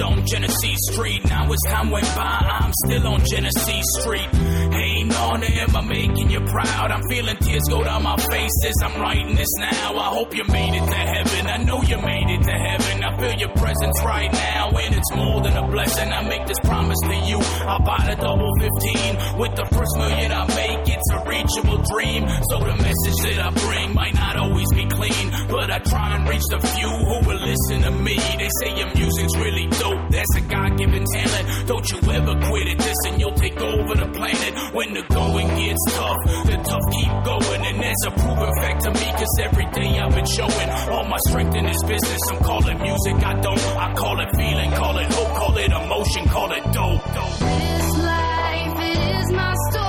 [0.03, 1.25] on Genesee Street.
[1.25, 4.29] Now as time went by, I'm still on Genesee Street.
[5.03, 6.93] Ain't on there, am I making you proud?
[6.93, 9.97] I'm feeling tears go down my face as I'm writing this now.
[9.99, 11.47] I hope you made it to heaven.
[11.49, 13.03] I know you made it to heaven.
[13.03, 16.13] I feel your presence right now, and it's more than a blessing.
[16.13, 17.39] I make this promise to you.
[17.67, 20.87] I'll buy the double 15 with the first million I make.
[20.87, 22.23] It's a reachable dream.
[22.51, 26.29] So the message that I bring might not always be clean, but I try and
[26.29, 28.15] reach the few who will listen to me.
[28.39, 30.11] They say your music's really dope.
[30.15, 31.67] That's a God given talent.
[31.67, 32.79] Don't you ever quit it.
[32.79, 34.75] This and you'll take over the planet.
[34.75, 36.17] When the going gets tough,
[36.47, 37.63] the tough keep going.
[37.67, 39.07] And that's a proven fact to me.
[39.13, 42.21] Cause every day I've been showing all my strength in this business.
[42.31, 43.17] I'm calling music.
[43.25, 43.63] I don't.
[43.77, 47.05] I call it feeling, call it hope, call it emotion, call it dope.
[47.15, 47.39] dope.
[47.39, 49.82] This life, is my story.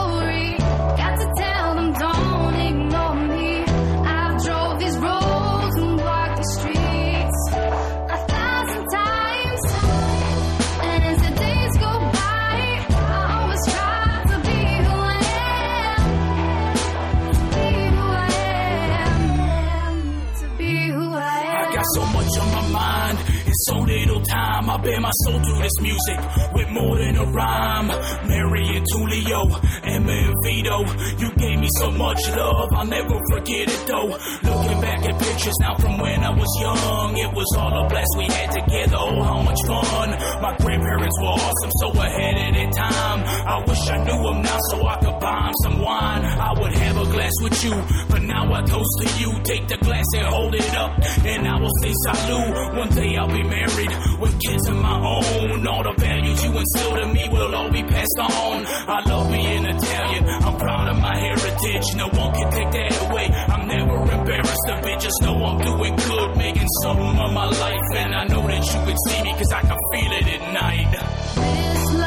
[24.74, 26.18] I bear my soul through this music
[26.52, 27.88] with more than a rhyme.
[28.26, 29.46] Mary and Tulio,
[29.84, 30.80] Emma and Vito,
[31.22, 32.70] you gave me so much love.
[32.74, 34.18] I'll never forget it though.
[34.42, 38.10] Looking back at pictures now from when I was young, it was all a blast
[38.18, 38.98] we had together.
[38.98, 40.10] Oh, how much fun!
[40.42, 43.20] My grandparents were awesome, so ahead of their time.
[43.46, 46.26] I wish I knew them now so I could buy 'em some wine.
[46.26, 47.76] I would have a glass with you,
[48.10, 49.30] but now I toast to you.
[49.44, 52.76] Take the glass and hold it up, and I will say salute.
[52.76, 55.68] One day I'll be married with kids of my own.
[55.68, 58.66] All the values you instilled in me will all be passed on.
[58.66, 60.24] I love being Italian.
[60.30, 61.96] I'm proud of my heritage.
[61.96, 63.28] No one can take that away.
[63.54, 65.00] I'm never embarrassed of it.
[65.00, 67.88] Just know I'm doing good, making something of my life.
[67.96, 72.03] And I know that you can see me, cause I can feel it at night.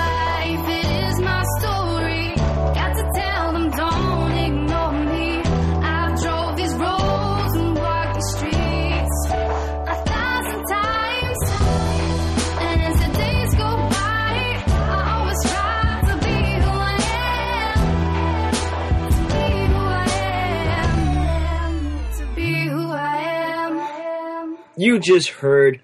[24.79, 25.81] You just heard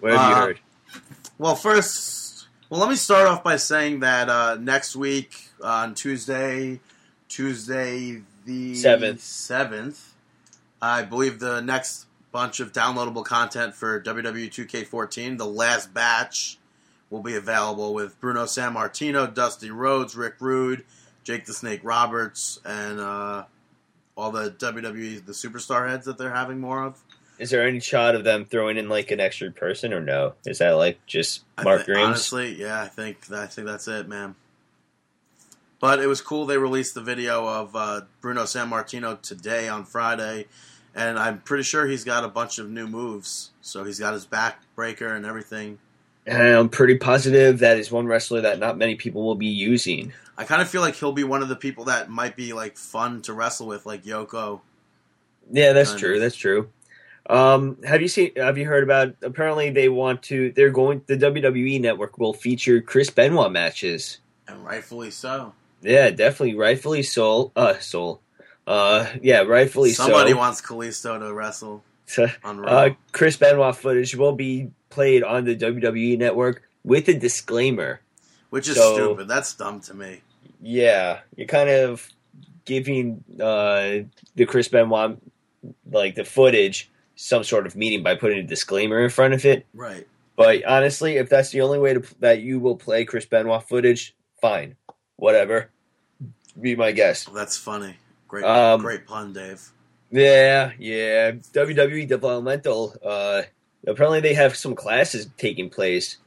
[0.00, 0.60] What have you Uh, heard?
[1.38, 6.80] Well, first, well, let me start off by saying that uh, next week on Tuesday,
[7.28, 9.20] Tuesday the Seventh.
[9.20, 10.14] seventh,
[10.80, 16.58] I believe the next bunch of downloadable content for WWE 2K14, the last batch,
[17.10, 20.84] will be available with Bruno Sammartino, Dusty Rhodes, Rick Rude,
[21.22, 23.44] Jake the Snake Roberts, and uh,
[24.16, 27.02] all the WWE the superstar heads that they're having more of.
[27.38, 30.34] Is there any shot of them throwing in like an extra person or no?
[30.46, 32.06] Is that like just I Mark Grimes?
[32.06, 34.36] Honestly, yeah, I think I think that's it, man.
[35.80, 36.46] But it was cool.
[36.46, 40.46] They released the video of uh, Bruno Sammartino today on Friday,
[40.94, 43.50] and I'm pretty sure he's got a bunch of new moves.
[43.60, 45.78] So he's got his back breaker and everything.
[46.26, 50.12] And I'm pretty positive that is one wrestler that not many people will be using.
[50.38, 52.76] I kind of feel like he'll be one of the people that might be like
[52.76, 54.60] fun to wrestle with, like Yoko.
[55.52, 56.14] Yeah, that's true.
[56.14, 56.20] of.
[56.20, 56.70] That's true.
[57.28, 58.32] Um, have you seen?
[58.36, 59.14] Have you heard about?
[59.22, 60.52] Apparently, they want to.
[60.52, 61.02] They're going.
[61.06, 64.18] The WWE Network will feature Chris Benoit matches.
[64.46, 65.54] And rightfully so.
[65.80, 67.50] Yeah, definitely, rightfully so.
[67.56, 68.20] Uh, soul.
[68.66, 70.04] Uh, yeah, rightfully so.
[70.04, 70.38] Somebody so.
[70.38, 71.82] wants Kalisto to wrestle
[72.44, 72.68] on Raw.
[72.70, 78.00] uh, Chris Benoit footage will be played on the WWE Network with a disclaimer.
[78.50, 79.28] which is so- stupid.
[79.28, 80.20] That's dumb to me.
[80.62, 82.08] Yeah, you're kind of
[82.64, 85.18] giving uh, the Chris Benoit
[85.90, 89.66] like the footage some sort of meaning by putting a disclaimer in front of it.
[89.74, 90.06] Right.
[90.36, 94.14] But honestly, if that's the only way to that you will play Chris Benoit footage,
[94.40, 94.76] fine,
[95.16, 95.70] whatever.
[96.60, 97.24] Be my guess.
[97.26, 97.96] That's funny.
[98.28, 99.70] Great, Um, great pun, Dave.
[100.10, 101.32] Yeah, yeah.
[101.32, 102.94] WWE Developmental.
[103.04, 103.42] Uh,
[103.86, 106.18] apparently, they have some classes taking place.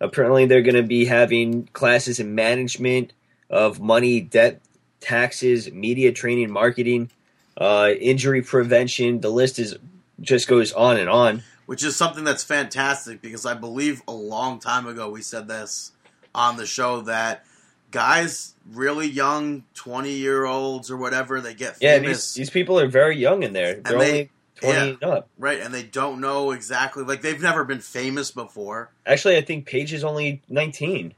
[0.00, 3.12] Apparently, they're going to be having classes in management
[3.48, 4.60] of money, debt,
[5.00, 7.10] taxes, media training, marketing,
[7.56, 9.20] uh, injury prevention.
[9.20, 9.76] The list is
[10.20, 11.42] just goes on and on.
[11.66, 15.92] which is something that's fantastic because I believe a long time ago we said this
[16.34, 17.44] on the show that
[17.90, 22.78] guys really young 20 year olds or whatever they get Yeah, famous these these people
[22.78, 23.74] are very young in there.
[23.76, 24.84] They're they- only twenty yeah.
[24.94, 25.28] and up.
[25.38, 29.66] right and they don't know exactly like they've never been famous before Actually, I think
[29.66, 31.14] Paige is only nineteen.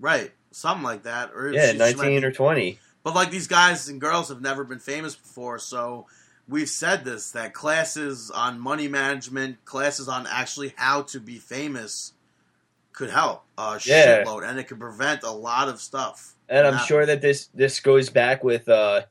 [0.00, 2.78] right something like that or Yeah, she- she nineteen be- or twenty.
[3.04, 6.06] but like these guys and girls have never been famous before so
[6.50, 12.12] we've said this that classes on money management classes on actually how to be famous
[12.92, 14.24] could help a Yeah.
[14.24, 17.80] shitload and it could prevent a lot of stuff And I'm sure that this this
[17.80, 19.02] goes back with uh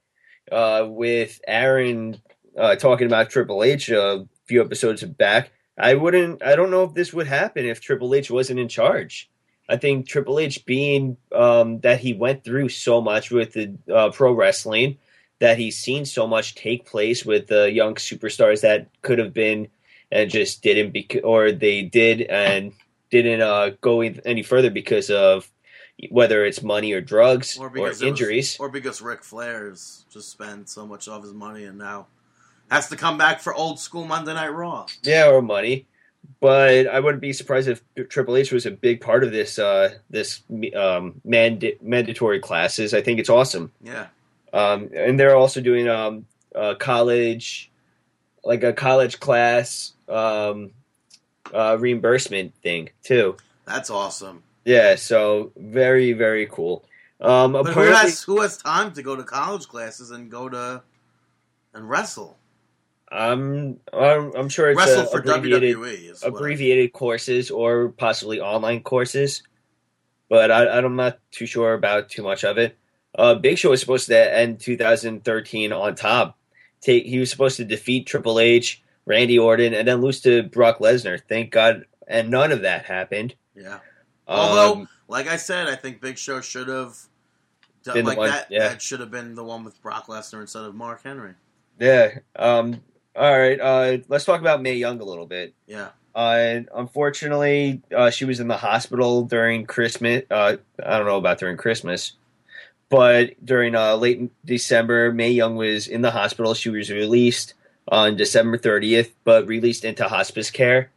[0.52, 2.22] uh with Aaron
[2.58, 5.52] uh talking about Triple H a few episodes back.
[5.78, 9.30] I wouldn't I don't know if this would happen if Triple H wasn't in charge.
[9.70, 14.10] I think Triple H being um that he went through so much with the uh,
[14.12, 14.98] pro wrestling
[15.40, 19.68] that he's seen so much take place with the young superstars that could have been
[20.12, 22.74] and just didn't bec- or they did and
[23.10, 25.50] didn't uh go any further because of
[26.10, 28.58] whether it's money or drugs or or, because was- injuries.
[28.60, 32.08] or because Ric Flair's just spent so much of his money and now
[32.72, 34.86] has to come back for old school Monday Night Raw.
[35.04, 35.86] yeah, or money.
[36.42, 39.96] But I wouldn't be surprised if Triple H was a big part of this uh,
[40.10, 40.42] this
[40.76, 42.94] um, manda- mandatory classes.
[42.94, 43.72] I think it's awesome.
[43.82, 44.08] Yeah,
[44.54, 47.72] Um, and they're also doing um, a college,
[48.44, 50.72] like a college class um,
[51.54, 53.38] uh, reimbursement thing too.
[53.66, 54.44] that's awesome.
[54.66, 56.84] Yeah, so very very cool.
[57.22, 60.82] Um, But who has who has time to go to college classes and go to
[61.74, 62.38] and wrestle?
[63.12, 68.82] I'm I'm, I'm sure it's Wrestle a, for abbreviated WWE abbreviated courses or possibly online
[68.84, 69.44] courses,
[70.30, 72.78] but I, I'm not too sure about too much of it.
[73.16, 76.38] Uh, Big Show was supposed to end 2013 on top.
[76.82, 80.80] Take he was supposed to defeat Triple H, Randy Orton, and then lose to Brock
[80.80, 81.20] Lesnar.
[81.28, 83.36] Thank God, and none of that happened.
[83.56, 83.80] Yeah.
[84.28, 86.96] Although, Um, like I said, I think Big Show should have
[87.84, 88.48] done like one- that.
[88.50, 88.70] yeah.
[88.70, 91.34] That should have been the one with Brock Lesnar instead of Mark Henry.
[91.80, 92.20] yeah.
[92.36, 92.82] Um.
[93.16, 93.60] All right.
[93.60, 95.54] Uh, let's talk about Mae Young a little bit.
[95.68, 95.90] Yeah.
[96.16, 100.24] Uh, unfortunately, uh, she was in the hospital during Christmas.
[100.30, 102.14] Uh, I don't know about during Christmas,
[102.90, 106.54] but during uh, late December, Mae Young was in the hospital.
[106.54, 107.54] She was released
[107.88, 110.92] on December 30th, but released into hospice care.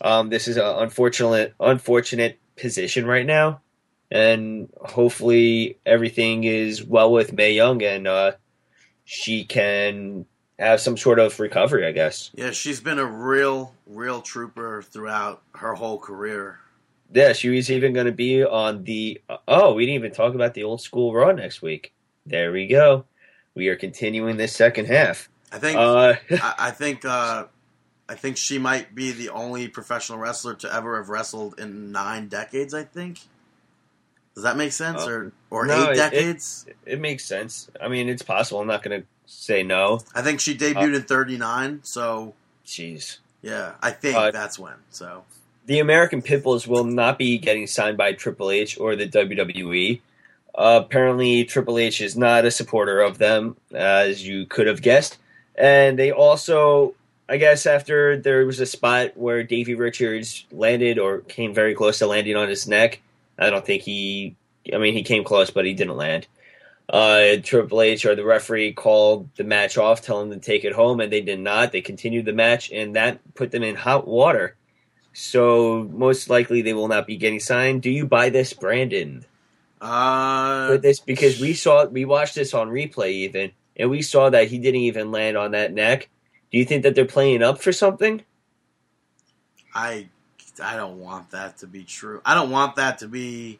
[0.00, 3.60] Um, this is an unfortunate, unfortunate position right now,
[4.10, 8.32] and hopefully everything is well with Mae Young and uh,
[9.04, 10.26] she can
[10.58, 11.86] have some sort of recovery.
[11.86, 12.30] I guess.
[12.34, 16.58] Yeah, she's been a real, real trooper throughout her whole career.
[17.14, 19.20] Yeah, she was even going to be on the.
[19.46, 21.92] Oh, we didn't even talk about the old school Raw next week.
[22.26, 23.04] There we go.
[23.54, 25.28] We are continuing this second half.
[25.52, 25.76] I think.
[25.76, 27.04] Uh, I, I think.
[27.04, 27.44] Uh,
[28.08, 32.28] I think she might be the only professional wrestler to ever have wrestled in nine
[32.28, 32.72] decades.
[32.74, 33.20] I think.
[34.34, 35.02] Does that make sense?
[35.02, 36.66] Uh, or or no, eight it- decades?
[36.86, 37.70] it makes sense.
[37.80, 38.60] I mean, it's possible.
[38.60, 40.00] I'm not going to say no.
[40.14, 41.80] I think she Uh, debuted in '39.
[41.82, 42.34] So
[42.66, 43.18] Jeez.
[43.42, 44.74] yeah, I think Uh, that's when.
[44.90, 45.24] So
[45.66, 50.00] The American Pitbulls will not be getting signed by Triple H or the WWE.
[50.54, 55.18] Uh, apparently, Triple H is not a supporter of them, as you could have guessed.
[55.54, 56.94] And they also,
[57.28, 61.98] I guess, after there was a spot where Davey Richards landed or came very close
[61.98, 63.00] to landing on his neck,
[63.38, 64.34] I don't think he,
[64.72, 66.26] I mean, he came close, but he didn't land.
[66.88, 70.74] Uh, Triple H or the referee called the match off, telling them to take it
[70.74, 71.72] home, and they did not.
[71.72, 74.56] They continued the match, and that put them in hot water.
[75.12, 77.82] So most likely they will not be getting signed.
[77.82, 79.24] Do you buy this, Brandon?
[79.80, 84.30] uh, For this because we saw we watched this on replay even, and we saw
[84.30, 86.08] that he didn't even land on that neck.
[86.50, 88.22] Do you think that they're playing up for something?
[89.74, 90.08] I
[90.62, 92.20] I don't want that to be true.
[92.24, 93.58] I don't want that to be.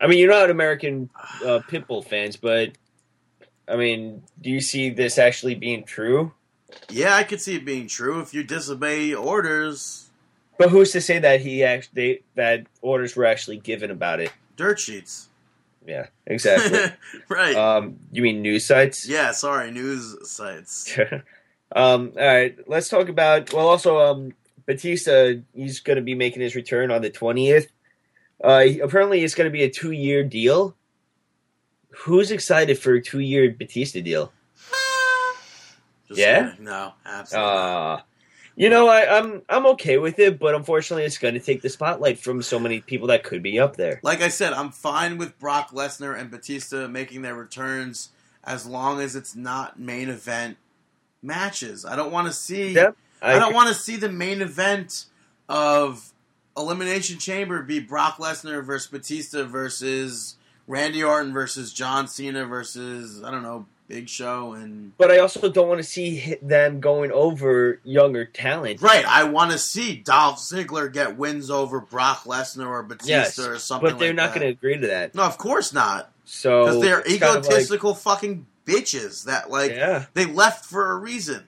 [0.00, 1.10] I mean, you're not American
[1.44, 2.72] uh, Pitbull fans, but
[3.68, 6.32] I mean, do you see this actually being true?
[6.90, 10.07] Yeah, I could see it being true if you disobey orders.
[10.58, 14.32] But who's to say that he actually that orders were actually given about it?
[14.56, 15.28] Dirt sheets.
[15.86, 16.80] Yeah, exactly.
[17.28, 17.54] right.
[17.56, 19.08] um, you mean news sites?
[19.08, 20.98] yeah, sorry, news sites.
[21.74, 23.52] um, all right, let's talk about.
[23.52, 24.32] Well, also, um,
[24.66, 25.34] Batista.
[25.54, 27.70] He's going to be making his return on the twentieth.
[28.42, 30.74] Uh, apparently, it's going to be a two-year deal.
[32.04, 34.32] Who's excited for a two-year Batista deal?
[36.08, 36.50] Just Yeah?
[36.50, 36.64] kidding.
[36.66, 37.50] No, absolutely.
[37.52, 37.98] Uh,
[38.58, 41.68] you know, I, I'm I'm okay with it, but unfortunately, it's going to take the
[41.68, 44.00] spotlight from so many people that could be up there.
[44.02, 48.10] like I said, I'm fine with Brock Lesnar and Batista making their returns
[48.42, 50.56] as long as it's not main event
[51.22, 51.84] matches.
[51.84, 52.72] I don't want to see.
[52.72, 55.04] Yep, I, don't want to see the main event
[55.48, 56.12] of
[56.56, 60.36] Elimination Chamber be Brock Lesnar versus Batista versus
[60.66, 65.50] Randy Orton versus John Cena versus I don't know Big Show and But I also
[65.50, 68.82] don't want to see them going over younger talent.
[68.82, 69.04] right.
[69.04, 73.58] I want to see Dolph Ziggler get wins over Brock Lesnar or Batista Yes, or
[73.58, 73.90] something.
[73.90, 75.14] but they're like not going to agree to that.
[75.14, 76.12] No, of course not.
[76.24, 80.96] So Because they're of like- egotistical fucking bitches that like yeah, they left for a
[80.96, 81.44] reason.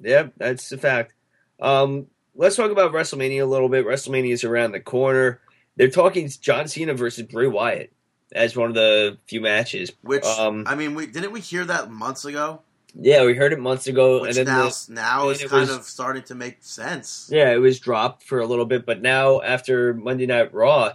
[0.00, 1.12] Yep, that's a fact.
[1.60, 3.86] Um, let's talk about WrestleMania a little bit.
[3.86, 5.40] WrestleMania is around the corner.
[5.76, 7.92] They're talking John Cena versus Bray Wyatt
[8.32, 9.92] as one of the few matches.
[10.02, 12.60] Which Um, I mean, we didn't we hear that months ago?
[12.98, 15.70] Yeah, we heard it months ago, Which and then now the, now is kind was-
[15.76, 17.28] of starting to make sense.
[17.30, 18.86] yeah, it was dropped for a little bit.
[18.86, 20.92] But now after Monday Night Raw,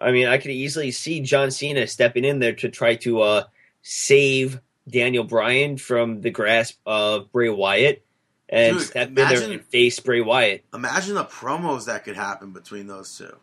[0.00, 3.44] I mean, I could easily see John Cena stepping in there to try to uh,
[3.82, 8.04] save Daniel Bryan from the grasp of Bray Wyatt
[8.48, 10.64] and Dude, step in there and face Bray Wyatt.
[10.74, 13.36] Imagine the promos that could happen between those two.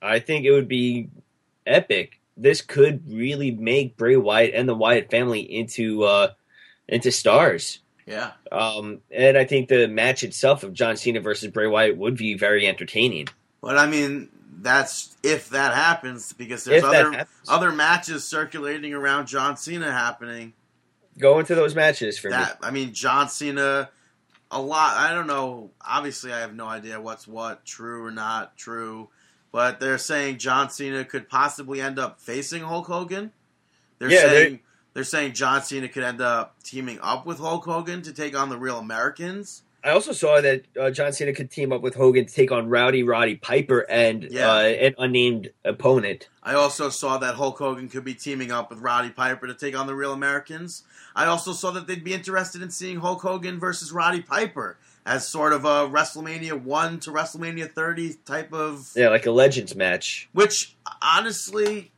[0.00, 1.08] I think it would be
[1.66, 2.20] epic.
[2.36, 6.32] This could really make Bray Wyatt and the Wyatt family into uh,
[6.88, 7.80] into stars.
[8.06, 8.32] Yeah.
[8.52, 12.34] Um, and I think the match itself of John Cena versus Bray Wyatt would be
[12.34, 13.28] very entertaining.
[13.60, 14.28] But I mean,
[14.60, 20.52] that's if that happens because there's If other other matches circulating around John Cena happening.
[21.18, 22.36] Go into those matches for me.
[22.62, 23.90] I mean, John Cena.
[24.48, 24.96] A lot.
[24.96, 25.70] I don't know.
[25.80, 29.08] Obviously, I have no idea what's what, true or not true.
[29.56, 33.32] But they're saying John Cena could possibly end up facing Hulk Hogan.
[33.98, 34.60] They're Yeah, saying
[34.92, 38.50] They're saying John Cena could end up teaming up with Hulk Hogan to take on
[38.50, 39.62] the Real Americans.
[39.82, 42.68] I also saw that uh, John Cena could team up with Hogan to take on
[42.68, 44.50] Rowdy Roddy Piper and Yeah.
[44.50, 46.28] uh, an unnamed opponent.
[46.42, 49.74] I also saw that Hulk Hogan could be teaming up with Roddy Piper to take
[49.74, 50.82] on the Real Americans.
[51.14, 54.76] I also saw that they'd be interested in seeing Hulk Hogan versus Roddy Piper
[55.06, 58.90] as sort of a WrestleMania 1 to WrestleMania 30 type of.
[58.94, 60.28] Yeah, like a Legends match.
[60.32, 61.92] Which, honestly,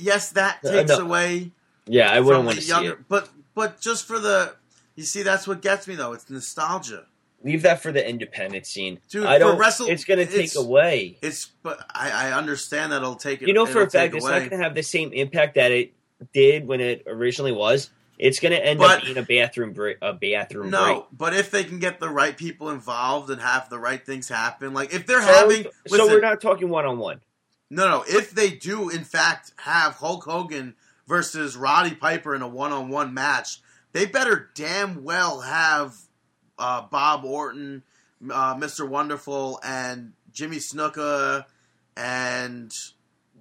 [0.00, 1.04] yes, that Uh, takes no.
[1.04, 1.52] away
[1.86, 2.92] Yeah, I wouldn't want to see younger.
[2.92, 2.98] it.
[3.08, 4.54] But, but just for the.
[4.96, 6.12] You see, that's what gets me, though.
[6.12, 7.06] It's nostalgia.
[7.42, 8.98] Leave that for the independent scene.
[9.08, 9.56] Dude, I don't.
[9.56, 11.16] Wrestle- it's going to take it's- away.
[11.22, 13.48] It's, but I, I understand that it'll take it.
[13.48, 14.32] You know, for a fact, it's away.
[14.32, 15.92] not going to have the same impact that it
[16.34, 17.88] did when it originally was.
[18.20, 19.96] It's going to end But- up being a bathroom break.
[20.02, 23.78] A bathroom No, but if they can get the right people involved and have the
[23.78, 25.34] right things happen, like if they're break.
[25.34, 27.20] having, so, listen, so we're not talking one on one.
[27.70, 30.74] no, no, if they do in fact have Hulk Hogan
[31.08, 33.60] versus Roddy Piper in a one-on-one match,
[33.92, 35.94] they better damn well have
[36.58, 37.82] uh, Bob Orton,
[38.30, 38.86] uh, Mr.
[38.88, 41.46] Wonderful, and Jimmy Snuka
[41.96, 42.70] and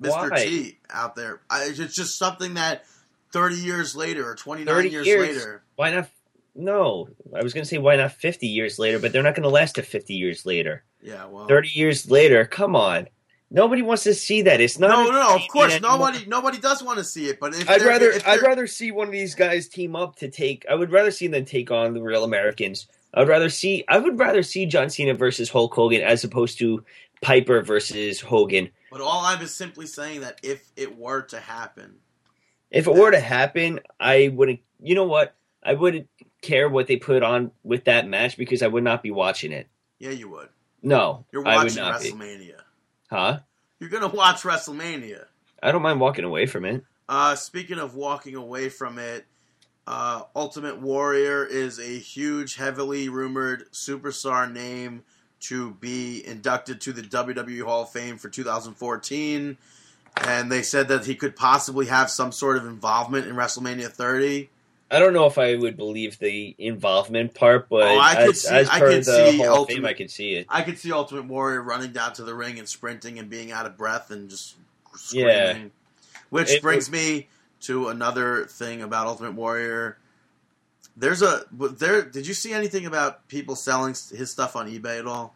[0.01, 0.30] Mr.
[0.31, 0.45] Why?
[0.45, 1.41] T out there.
[1.49, 2.85] I, it's just something that
[3.31, 5.38] thirty years later or twenty-nine 30 years, years.
[5.38, 5.64] later.
[5.76, 6.10] Why not?
[6.56, 9.43] No, I was going to say why not 50 years later, but they're not going
[9.43, 10.84] to last to 50 years later.
[11.01, 13.07] Yeah, well, 30 years later, come on.
[13.51, 14.61] Nobody wants to see that.
[14.61, 14.89] It's not.
[14.89, 15.35] no, no, no.
[15.35, 15.97] Of course, anymore.
[15.97, 17.39] nobody, nobody does want to see it.
[17.39, 20.65] But if I'd rather I'd rather see one of these guys team up to take.
[20.69, 22.88] I would rather see them take on the real Americans.
[23.14, 23.85] I'd rather see.
[23.88, 26.84] I would rather see John Cena versus Hulk Hogan as opposed to
[27.22, 28.69] Piper versus Hogan.
[28.91, 31.95] But all I'm is simply saying that if it were to happen,
[32.72, 34.60] If it were to happen, I wouldn't.
[34.82, 35.36] You know what?
[35.64, 36.08] I wouldn't
[36.41, 39.68] care what they put on with that match because I would not be watching it.
[40.00, 40.50] yeah, you would.
[40.82, 42.12] No, You're I would watching not be.
[42.12, 42.62] WrestleMania.
[43.10, 43.40] Huh?
[43.80, 45.26] You're gonna watch WrestleMania.
[45.62, 46.84] I don't mind walking away from it.
[47.10, 49.26] Uh, speaking of walking away from it,
[49.88, 55.04] uh, Ultimate Warrior is a huge, heavily rumored superstar name
[55.41, 59.58] to be inducted to the WWE Hall of Fame for 2014.
[60.18, 64.49] And they said that he could possibly have some sort of involvement in WrestleMania 30.
[64.91, 68.41] I don't know if I would believe the involvement part, but Oh, I could as,
[68.41, 70.48] see- as I could the see Hall Ultimate- Fame, I could see it.
[70.49, 73.65] I could see Ultimate Warrior running down to the ring and sprinting and being out
[73.68, 74.56] of breath and just
[75.11, 75.52] Yeah.
[75.52, 75.72] screaming.
[76.31, 77.27] Which It brings me
[77.61, 79.98] to another thing about Ultimate Warrior.
[80.98, 82.02] There's a there.
[82.03, 85.34] Did you see anything about people selling his stuff on eBay at all?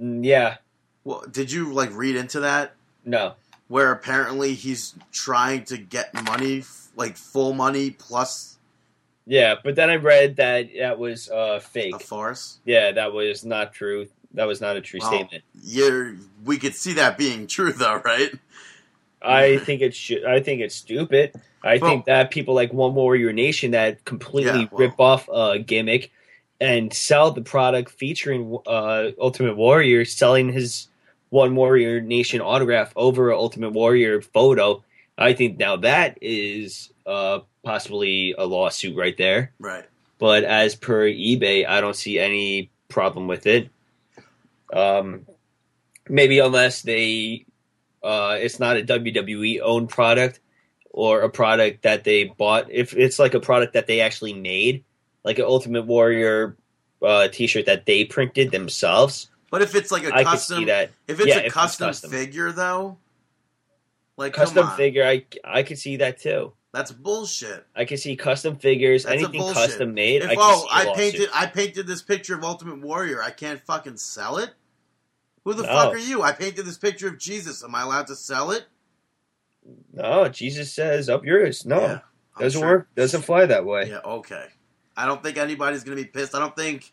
[0.00, 0.56] Mm, Yeah,
[1.04, 2.74] Well, did you like read into that?
[3.04, 3.34] no.
[3.72, 8.58] Where apparently he's trying to get money, like full money plus
[9.24, 11.94] Yeah, but then I read that that was uh, fake.
[11.96, 12.58] a farce.
[12.66, 14.08] Yeah, that was not true.
[14.34, 15.08] That was not a true Wow.
[15.08, 15.44] statement.
[15.62, 18.30] You're, we could see that being true, though, right?
[19.22, 21.32] I think it's sh- I think it's stupid.
[21.64, 25.28] I Well- think that people like One Warrior Nation that completely Yeah, well- rip off
[25.32, 26.10] a gimmick
[26.60, 30.88] and sell the product featuring uh, Ultimate Warrior, selling his
[31.32, 34.84] One Warrior Nation autograph over a Ultimate Warrior photo.
[35.16, 39.54] I think now that is uh, possibly a lawsuit right there.
[39.58, 39.86] Right.
[40.18, 43.70] but as per eBay, I don't see any problem with it.
[44.74, 45.24] Um,
[46.06, 47.46] maybe unless they,
[48.02, 50.38] uh, it's not a WWE owned product
[50.90, 52.70] or a product that they bought.
[52.70, 54.84] If it's like a product that they actually made,
[55.24, 56.58] like an Ultimate Warrior
[57.00, 61.26] uh, T-shirt that they printed themselves, But if it's like a I custom, if it's
[61.26, 62.10] Yeah, a if it's custom, custom.
[62.10, 62.96] figure, though,
[64.16, 66.54] like Custom figure, I I could see that too.
[66.72, 67.66] that's bullshit.
[67.76, 70.22] I can see custom figures, That's anything custom made.
[70.22, 70.96] If I oh, I lawsuit.
[71.12, 73.22] painted, I painted this picture of Ultimate Warrior.
[73.22, 74.52] I can't fucking sell it.
[75.44, 75.68] Who the No.
[75.68, 76.22] fuck are you?
[76.22, 77.62] I painted this picture of Jesus.
[77.62, 78.64] Am I allowed to sell it?
[79.92, 81.66] No, Jesus says up yours.
[81.66, 81.98] No, Yeah,
[82.38, 82.70] doesn't sure.
[82.70, 82.88] work.
[82.94, 83.90] Doesn't fly that way.
[83.90, 84.46] Yeah, okay.
[84.96, 86.34] I don't think anybody's gonna be pissed.
[86.34, 86.90] I don't think,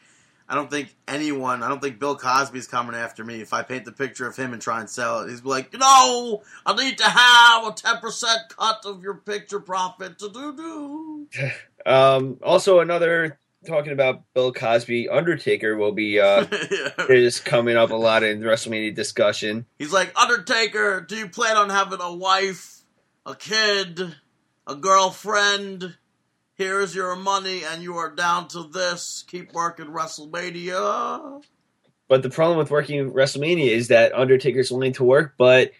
[0.49, 1.61] I don't think anyone.
[1.61, 4.51] I don't think Bill Cosby's coming after me if I paint the picture of him
[4.51, 5.29] and try and sell it.
[5.29, 10.17] He's like, no, I need to have a ten percent cut of your picture profit.
[10.19, 11.27] To do do.
[11.85, 16.45] Um, also, another talking about Bill Cosby, Undertaker will be uh,
[17.09, 19.65] is coming up a lot in WrestleMania discussion.
[19.77, 22.81] He's like, Undertaker, do you plan on having a wife,
[23.25, 24.15] a kid,
[24.67, 25.95] a girlfriend?
[26.59, 29.23] Here's your money, and you are down to this.
[29.29, 31.41] Keep working WrestleMania.
[32.09, 35.71] But the problem with working WrestleMania is that Undertaker's willing to work, but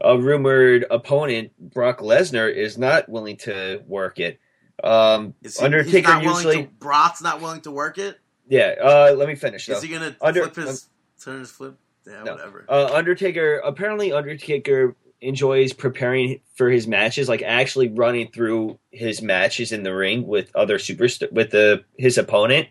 [0.00, 4.40] a rumored opponent, Brock Lesnar, is not willing to work it.
[4.82, 8.18] Um, he, Undertaker not usually, to, Brock's not willing to work it.
[8.48, 8.74] yeah.
[8.82, 9.74] Uh, let me finish though.
[9.76, 10.88] Is he gonna Under- flip his
[11.22, 11.76] turn his flip?
[12.06, 12.32] Yeah, No.
[12.36, 12.64] whatever.
[12.70, 19.72] Uh, Undertaker apparently Undertaker enjoys preparing for his matches, like actually running through his matches
[19.72, 22.68] in the ring with other superst with the his opponent.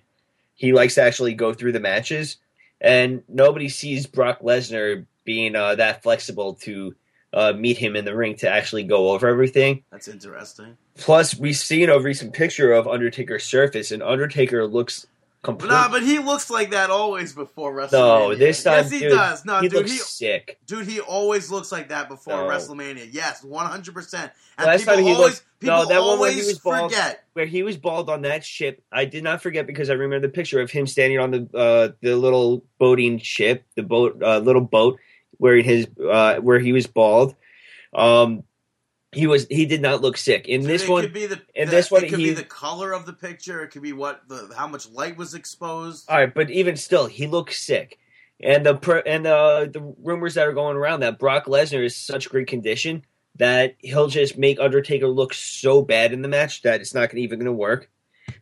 [0.54, 2.38] He likes to actually go through the matches,
[2.80, 6.96] and nobody sees Brock Lesnar being uh, that flexible to
[7.34, 9.84] uh, meet him in the ring to actually go over everything.
[9.92, 10.78] That's interesting.
[10.98, 15.08] Plus, we've seen a recent picture of Undertaker's surface, and Undertaker looks
[15.44, 15.76] But completely.
[15.76, 17.92] nah, but he looks like that always before WrestleMania.
[17.92, 19.44] no, this time, yes, he dude, does.
[19.44, 20.60] No, he dude, looks he sick.
[20.68, 22.44] dude, he always looks like that before No.
[22.48, 23.08] WrestleMania.
[23.12, 24.32] Yes, one hundred percent.
[24.60, 26.92] And Last people time he always, looked- no, that one where he was bald.
[26.92, 27.24] forget.
[27.34, 28.84] where he was bald on that ship.
[28.92, 31.90] I did not forget because I remember the picture of him standing on the uh,
[32.02, 35.00] the little boating ship, the boat, uh, little boat,
[35.40, 37.34] wearing his uh, where he was bald.
[37.94, 38.44] Um,
[39.12, 41.04] he was he did not look sick in this one.
[41.04, 43.14] could be the, in the- this one, it could he- be the color of the
[43.14, 43.62] picture.
[43.64, 46.10] It could be what the how much light was exposed.
[46.10, 47.98] All right, but even still, he looks sick.
[48.44, 52.30] And the and the the rumors that are going around that Brock Lesnar is such
[52.30, 53.06] great condition
[53.36, 57.22] that he'll just make Undertaker look so bad in the match that it's not gonna,
[57.22, 57.90] even going to work.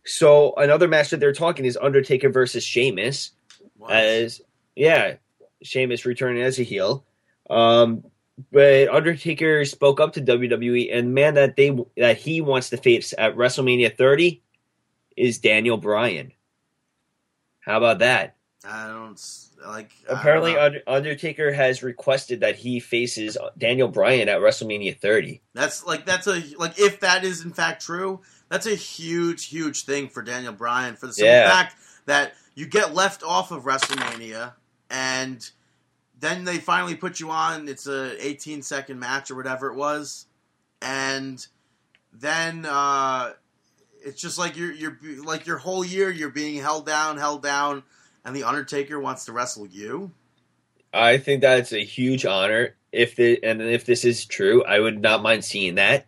[0.06, 3.32] So another match that they're talking is Undertaker versus Sheamus.
[3.78, 3.92] What?
[3.92, 4.42] as
[4.76, 5.16] yeah,
[5.64, 7.06] Sheamus returning as a heel.
[7.50, 8.04] Um,
[8.52, 13.14] but Undertaker spoke up to WWE, and man, that they that he wants to face
[13.18, 14.42] at WrestleMania 30
[15.18, 16.32] is Daniel Bryan.
[17.60, 18.36] How about that?
[18.66, 19.22] I don't
[19.66, 19.92] like.
[20.08, 20.58] Don't Apparently.
[20.58, 25.42] Under- Undertaker has requested that he faces Daniel Bryan at WrestleMania 30.
[25.54, 29.86] That's like that's a like if that is in fact true, that's a huge, huge
[29.86, 31.50] thing for Daniel Bryan for the simple Yeah.
[31.50, 31.76] fact
[32.06, 34.54] that you get left off of WrestleMania
[34.90, 35.50] and
[36.20, 37.68] then they finally put you on.
[37.68, 40.26] It's a 18 second match or whatever it was,
[40.82, 41.46] and
[42.14, 43.34] then uh,
[44.04, 47.84] it's just like you're you're like your whole year you're being held down, held down,
[48.26, 50.12] and the Undertaker wants to wrestle you.
[50.94, 52.76] I think that's a huge honor.
[52.92, 56.08] If the and if this is true, I would not mind seeing that.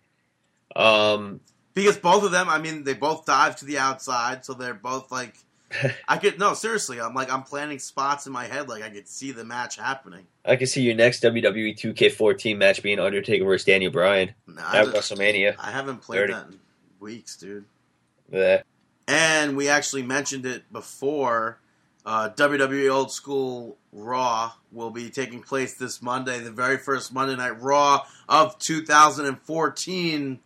[0.75, 1.41] Um,
[1.73, 5.11] Because both of them, I mean, they both dive to the outside, so they're both
[5.11, 5.35] like,
[6.07, 6.99] I could no seriously.
[6.99, 10.25] I'm like I'm planning spots in my head, like I could see the match happening.
[10.45, 14.75] I could see your next WWE 2K14 match being Undertaker versus Daniel Bryan No, at
[14.75, 15.55] I, WrestleMania.
[15.59, 16.33] I haven't played 30.
[16.33, 16.59] that in
[16.99, 17.65] weeks, dude.
[18.31, 18.63] Yeah.
[19.07, 21.59] And we actually mentioned it before.
[22.03, 27.35] Uh, WWE Old School Raw will be taking place this Monday, the very first Monday
[27.35, 30.39] Night Raw of 2014.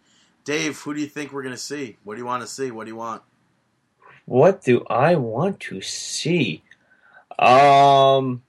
[0.44, 1.96] Dave, who do you think we're going to see?
[2.04, 2.72] What do you want to see?
[2.72, 3.22] What do you want?
[4.26, 6.64] What do I want to see?
[7.38, 8.42] Um,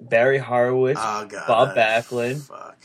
[0.00, 1.46] Barry Horowitz, Oh, God.
[1.46, 2.42] Bob Backlund.
[2.42, 2.76] Fuck.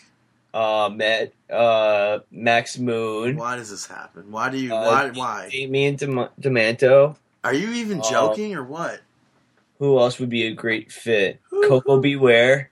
[0.54, 4.32] uh, Matt, uh, Max Moon, Why does this happen?
[4.32, 4.74] Why do you?
[4.74, 5.10] Uh, why?
[5.12, 5.50] Why?
[5.52, 7.16] Damian Dem- Demento.
[7.44, 9.02] Are you even Um, joking or what?
[9.78, 11.40] Who else would be a great fit?
[11.50, 12.16] Koko B.
[12.18, 12.70] Ware.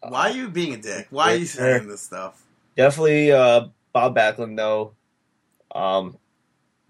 [0.00, 1.06] Why are you being a dick?
[1.10, 2.42] Why are you saying this stuff?
[2.76, 4.94] Definitely uh, Bob Backlund though.
[5.74, 6.16] Um,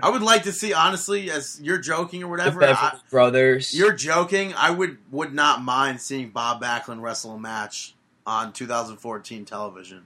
[0.03, 2.63] I would like to see, honestly, as you're joking or whatever.
[2.65, 3.75] I, Brothers.
[3.77, 4.53] you're joking.
[4.55, 7.95] I would would not mind seeing Bob Backlund wrestle a match
[8.27, 10.05] on 2014 television.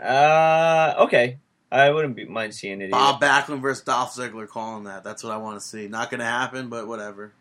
[0.00, 1.38] uh, okay.
[1.72, 2.86] I wouldn't be, mind seeing it.
[2.86, 2.90] Either.
[2.90, 5.04] Bob Backlund versus Dolph Ziggler, calling that.
[5.04, 5.86] That's what I want to see.
[5.86, 7.32] Not going to happen, but whatever.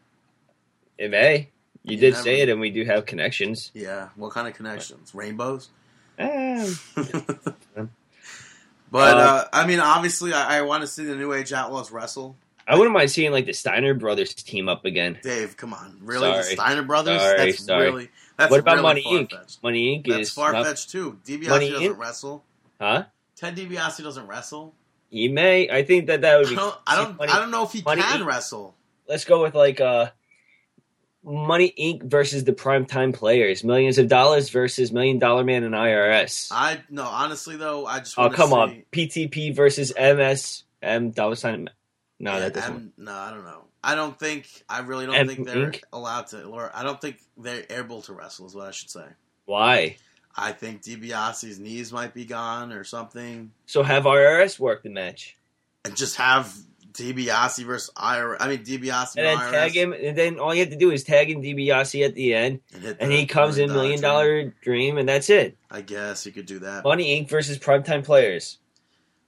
[1.00, 1.50] It may.
[1.84, 3.72] You You did never- say it, and we do have connections.
[3.74, 4.10] Yeah.
[4.16, 5.14] What kind of connections?
[5.16, 5.70] Rainbows.
[6.20, 6.74] Eh,
[8.92, 11.92] But Uh, uh, I mean, obviously, I, I want to see the New Age Outlaws
[11.92, 12.36] wrestle.
[12.68, 15.18] I wouldn't mind seeing like the Steiner brothers team up again.
[15.24, 16.30] Dave, come on, really?
[16.32, 17.20] The Steiner brothers?
[17.22, 17.86] Sorry, that's sorry.
[17.86, 19.58] really that's what about really Money Inc?
[19.64, 21.20] Money Inc That's is far fetched too.
[21.26, 21.98] DiBiase Money doesn't Inc?
[21.98, 22.44] wrestle.
[22.80, 23.04] huh?
[23.36, 24.74] Ted DiBiase doesn't wrestle.
[25.10, 25.70] He may.
[25.70, 26.56] I think that that would I be.
[26.56, 26.76] don't.
[26.86, 27.18] I don't.
[27.18, 28.26] Money- I don't know if he Money can Inc.
[28.26, 28.76] wrestle.
[29.08, 30.12] Let's go with like uh,
[31.24, 32.04] Money Inc.
[32.04, 36.48] versus the primetime players, millions of dollars versus Million Dollar Man and IRS.
[36.52, 37.04] I no.
[37.04, 38.18] Honestly, though, I just.
[38.18, 41.70] oh come see, on, PTP versus MSM dollar sign.
[42.20, 42.72] No, Yeah, that doesn't.
[42.74, 43.64] I'm- no, I don't know.
[43.84, 44.48] I don't think.
[44.68, 45.82] I really don't M think they're Inc?
[45.94, 46.44] allowed to.
[46.44, 48.46] Or I don't think they're able to wrestle.
[48.48, 49.06] Is what I should say.
[49.46, 49.98] Why?
[50.36, 55.36] I think DiBiase's knees might be gone or something, So have IRS work the match,
[55.84, 56.54] and just have
[57.00, 58.38] DiBiase versus IRS.
[58.40, 60.92] I mean DiBiase and then IRS tag him, and then all you have to do
[60.92, 64.98] is tag in DiBiase at the end, and, and he comes in Million Dollar Dream,
[64.98, 65.58] and that's it.
[65.72, 66.84] I guess you could do that.
[66.84, 67.30] Money Inc.
[67.30, 68.60] versus primetime players.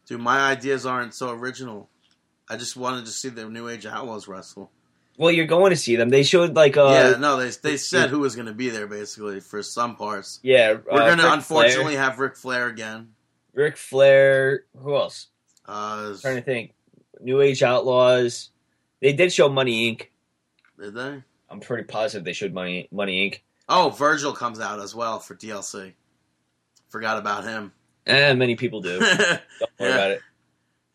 [0.05, 1.89] Dude, my ideas aren't so original.
[2.49, 4.71] I just wanted to see the New Age Outlaws wrestle.
[5.17, 6.09] Well, you're going to see them.
[6.09, 8.87] They showed like uh, yeah, no, they they said who was going to be there
[8.87, 10.39] basically for some parts.
[10.41, 10.73] yeah.
[10.73, 13.09] We're uh, going to unfortunately Flair, have Ric Flair again.
[13.53, 14.63] Ric Flair.
[14.77, 15.27] Who else?
[15.65, 16.73] Uh, trying to think.
[17.21, 18.49] New Age Outlaws.
[19.01, 20.07] They did show Money Inc.
[20.79, 21.23] did they?
[21.49, 23.39] I'm pretty positive they showed Money Money Inc.
[23.67, 25.93] Oh, Virgil comes out as well for DLC.
[26.89, 27.71] Forgot about him.
[28.05, 28.99] And many people do.
[28.99, 29.39] Don't yeah.
[29.79, 30.21] worry about it.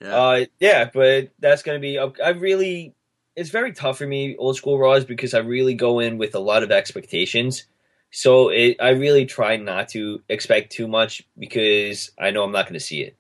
[0.01, 0.17] Yeah.
[0.17, 1.99] Uh, yeah, but that's gonna be.
[1.99, 2.95] I really,
[3.35, 6.41] it's very tough for me old school Raws because I really go in with a
[6.41, 7.65] lot of expectations.
[8.11, 12.67] So it, I really try not to expect too much because I know I'm not
[12.67, 13.17] going to see it.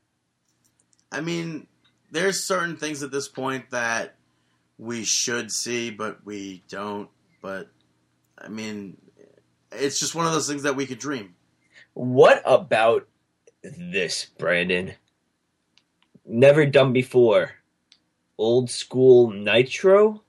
[1.12, 1.66] I mean,
[2.16, 4.14] there's certain things at this point that
[4.78, 7.10] we should see, but we don't.
[7.42, 7.68] But
[8.38, 8.96] I mean,
[9.70, 11.34] it's just one of those things that we could dream.
[11.92, 13.06] What about
[13.62, 14.94] this, Brandon?
[16.24, 17.52] Never done before.
[18.38, 20.22] Old school Nitro?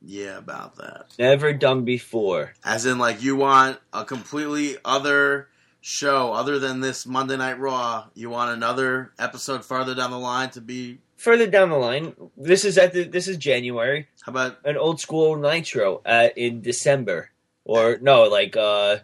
[0.00, 1.06] Yeah, about that.
[1.18, 2.54] Never done before.
[2.64, 5.48] As in, like, you want a completely other
[5.82, 8.06] show other than this Monday Night Raw.
[8.14, 10.98] You want another episode farther down the line to be.
[11.16, 14.08] Further down the line, this is at the, this is January.
[14.22, 17.30] How about An old school Nitro uh, in December
[17.64, 18.98] or no, like uh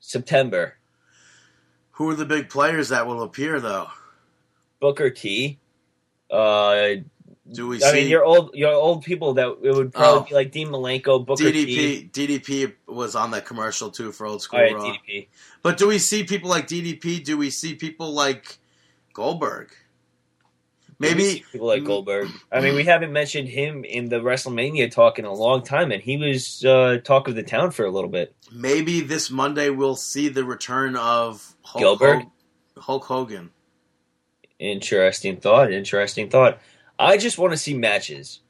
[0.00, 0.76] September.
[1.92, 3.88] who are the big players that will appear, though?
[4.80, 5.58] Booker T.
[6.30, 6.96] Uh,
[7.52, 10.24] Do we I see mean, your old your old people that it would probably Oh.
[10.28, 12.08] be like Dean Malenko, Booker T.
[12.10, 12.10] DDP?
[12.10, 14.82] DDP was on that commercial too for Old School All right, Raw.
[15.08, 15.28] DDP.
[15.62, 17.22] But do we see people like DDP?
[17.22, 18.58] Do we see people like
[19.14, 19.70] Goldberg?
[20.98, 22.30] Maybe people like Goldberg.
[22.50, 26.02] I mean, we haven't mentioned him in the WrestleMania talk in a long time, and
[26.02, 28.34] he was uh, talk of the town for a little bit.
[28.50, 32.14] maybe this Monday we'll see the return of Hulk, Gilbert?
[32.22, 32.30] Hog-
[32.78, 33.50] Hulk Hogan.
[34.58, 35.70] Interesting thought.
[35.70, 36.58] Interesting thought.
[36.98, 38.40] I just want to see matches.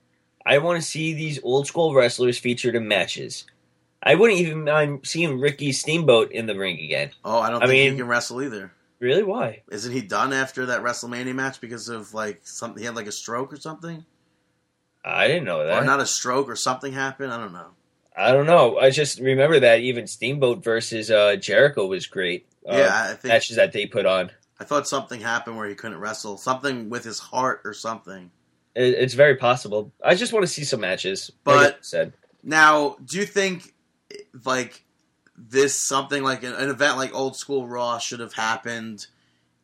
[0.45, 3.45] I want to see these old school wrestlers featured in matches.
[4.03, 7.11] I wouldn't even mind seeing Ricky Steamboat in the ring again.
[7.25, 8.73] Oh, I don't I think he can wrestle either.
[9.01, 9.25] Really?
[9.25, 9.63] Why?
[9.71, 12.81] Isn't he done after that WrestleMania match because of like something?
[12.81, 14.05] He had like a stroke or something,
[15.05, 15.83] I didn't know that.
[15.83, 17.33] or not a stroke or something happened.
[17.33, 17.69] I don't know.
[18.17, 18.79] I don't know.
[18.79, 22.47] I just remember that even Steamboat versus uh, Jericho was great.
[22.69, 24.31] Uh, yeah, I think matches that they put on.
[24.59, 26.39] I thought something happened where he couldn't wrestle.
[26.39, 28.31] Something with his heart or something.
[28.77, 29.91] It, it's very possible.
[30.05, 31.33] I just want to see some matches.
[31.45, 32.13] But- like said,
[32.43, 33.75] Now, do you think
[34.45, 34.85] like
[35.37, 39.07] this something like an, an event like Old School Raw should have happened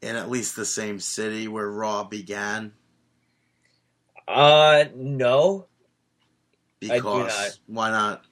[0.01, 2.73] in at least the same city where Raw began?
[4.27, 5.67] uh, no.
[6.81, 7.59] Because not.
[7.67, 8.25] why not?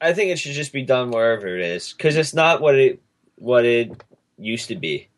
[0.00, 3.02] I think it should just be done wherever it is because it's not what it
[3.36, 3.90] what it
[4.38, 5.08] used to be.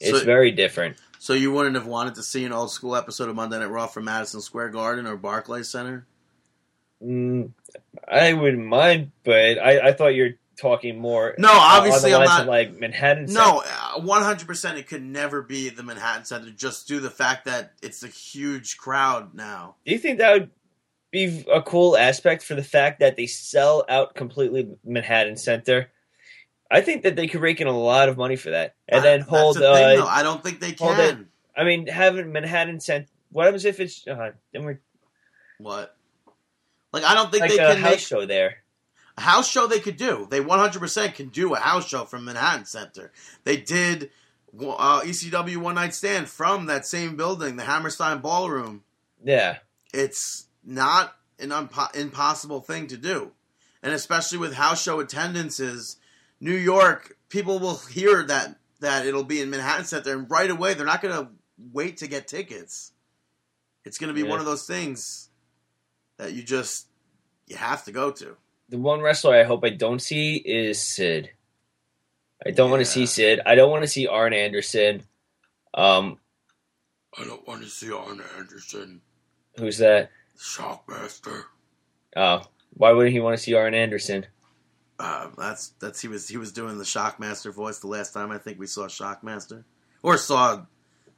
[0.00, 0.96] It's So- very different.
[1.24, 3.86] So you wouldn't have wanted to see an old school episode of Monday Night Raw
[3.86, 6.06] from Madison Square Garden or Barclays Center?
[7.02, 7.52] Mm,
[8.06, 11.34] I wouldn't mind, but I, I thought you're talking more.
[11.38, 12.46] No, obviously on the I'm not.
[12.46, 13.24] like Manhattan.
[13.32, 14.76] No, uh, one hundred percent.
[14.76, 18.08] It could never be the Manhattan Center, just due to the fact that it's a
[18.08, 19.76] huge crowd now.
[19.86, 20.50] Do you think that would
[21.10, 25.88] be a cool aspect for the fact that they sell out completely Manhattan Center?
[26.74, 29.02] I think that they could rake in a lot of money for that, and I-
[29.02, 29.56] then hold.
[29.56, 30.06] the thing, uh.
[30.06, 31.28] I don't think they hold can.
[31.56, 33.06] I mean, having Manhattan Center.
[33.30, 34.80] What happens if it's uh, then we're
[35.58, 35.96] What?
[36.92, 38.56] Like I don't think like they a can house make show there?
[39.16, 39.66] a house show.
[39.66, 40.26] They could do.
[40.30, 43.12] They one hundred percent can do a house show from Manhattan Center.
[43.44, 44.10] They did
[44.56, 48.82] uh, ECW One Night Stand from that same building, the Hammerstein Ballroom.
[49.24, 49.58] Yeah,
[49.92, 53.32] it's not an unpo- impossible thing to do.
[53.82, 55.96] And especially with house show attendances,
[56.44, 60.74] New York, people will hear that that it'll be in Manhattan Center and right away
[60.74, 61.30] they're not going to
[61.72, 62.92] wait to get tickets.
[63.86, 64.28] It's going to be Yeah.
[64.28, 65.30] one of those things
[66.18, 66.86] that you just
[67.46, 68.36] you have to go to.
[68.68, 71.30] the one wrestler I hope I don't see is Sid.
[72.46, 73.40] I don't want to see Sid.
[73.46, 75.02] I don't want to see Arn Anderson.
[75.72, 76.18] Um,
[77.18, 79.00] I don't want to see Arn Anderson,
[79.56, 80.10] who's that?
[80.38, 81.44] Shockmaster.
[82.16, 82.42] Oh,
[82.74, 84.26] why wouldn't he want to see Arn Anderson?
[84.98, 88.38] Uh, that's that's he was he was doing the Shockmaster voice the last time I
[88.38, 89.64] think we saw Shockmaster
[90.02, 90.62] or saw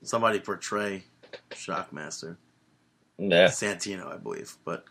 [0.03, 1.05] somebody portray
[1.51, 2.37] Shockmaster.
[3.19, 3.49] Yeah.
[3.49, 4.57] Santino, I believe.
[4.65, 4.85] But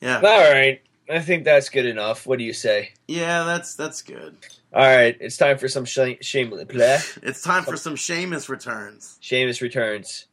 [0.00, 0.80] yeah, All right.
[1.08, 2.26] I think that's good enough.
[2.26, 2.90] What do you say?
[3.08, 4.36] yeah, that's that's good.
[4.72, 6.98] All right, it's time for some sh- shameless play.
[7.22, 9.16] It's time for some Sheamus returns.
[9.20, 10.26] Sheamus returns.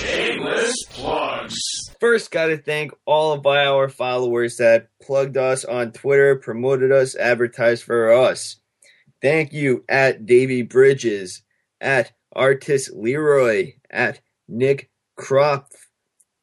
[0.00, 1.56] Shameless plugs.
[2.00, 7.14] First, got to thank all of our followers that plugged us on Twitter, promoted us,
[7.14, 8.56] advertised for us.
[9.20, 11.42] Thank you at Davey Bridges,
[11.80, 15.66] at Artist Leroy, at Nick Kropf,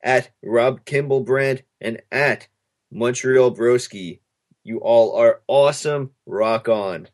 [0.03, 2.47] at Rob Kimball Brand, and at
[2.91, 4.19] Montreal Broski.
[4.63, 6.11] You all are awesome.
[6.27, 7.07] Rock on.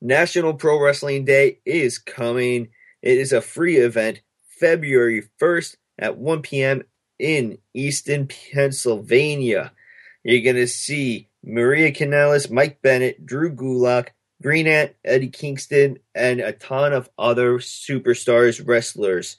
[0.00, 2.68] National Pro Wrestling Day is coming.
[3.02, 4.22] It is a free event
[4.58, 6.82] February 1st at 1 p.m.
[7.18, 9.72] in Easton, Pennsylvania.
[10.24, 14.08] You're going to see Maria Kanellis, Mike Bennett, Drew Gulak,
[14.42, 19.36] Green Ant, Eddie Kingston, and a ton of other superstars wrestlers.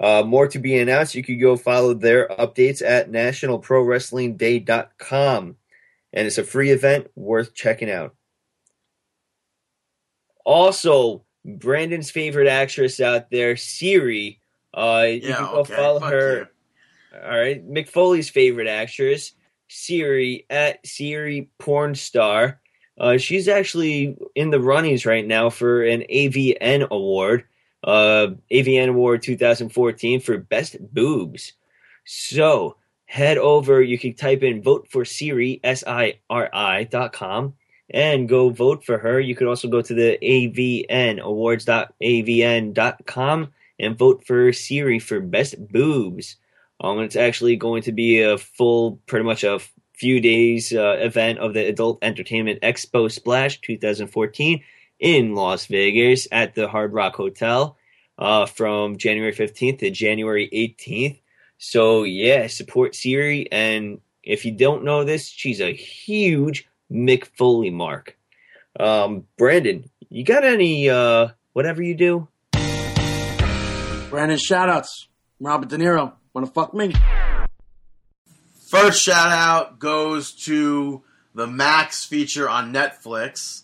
[0.00, 1.14] Uh, more to be announced.
[1.14, 5.56] You could go follow their updates at nationalprowrestlingday.com.
[6.12, 8.16] And it's a free event worth checking out.
[10.44, 14.39] Also, Brandon's favorite actress out there, Siri.
[14.72, 15.74] Uh, you Yeah, can go okay.
[15.76, 16.38] follow fuck her.
[16.38, 16.46] you.
[17.24, 19.32] All right, Mick Foley's favorite actress,
[19.68, 22.60] Siri at Siri porn star.
[22.98, 27.44] Uh, she's actually in the runnings right now for an AVN award,
[27.82, 31.54] uh, AVN Award 2014 for best boobs.
[32.04, 32.76] So
[33.06, 33.80] head over.
[33.82, 37.54] You can type in vote for Siri S I R I dot com
[37.88, 39.18] and go vote for her.
[39.18, 45.20] You could also go to the AVN Awards.avn dot com and vote for Siri for
[45.20, 46.36] best boobs.
[46.80, 49.60] Um, it's actually going to be a full, pretty much a
[49.94, 54.62] few days uh, event of the Adult Entertainment Expo Splash 2014
[54.98, 57.76] in Las Vegas at the Hard Rock Hotel
[58.18, 61.20] uh, from January 15th to January 18th.
[61.58, 67.70] So yeah, support Siri, and if you don't know this, she's a huge Mick Foley
[67.70, 68.16] mark.
[68.78, 72.28] Um, Brandon, you got any uh, whatever you do?
[74.10, 75.06] Brandon, shoutouts.
[75.38, 76.14] Robert De Niro.
[76.34, 76.92] Wanna fuck me?
[78.68, 83.62] First shout out goes to the Max feature on Netflix.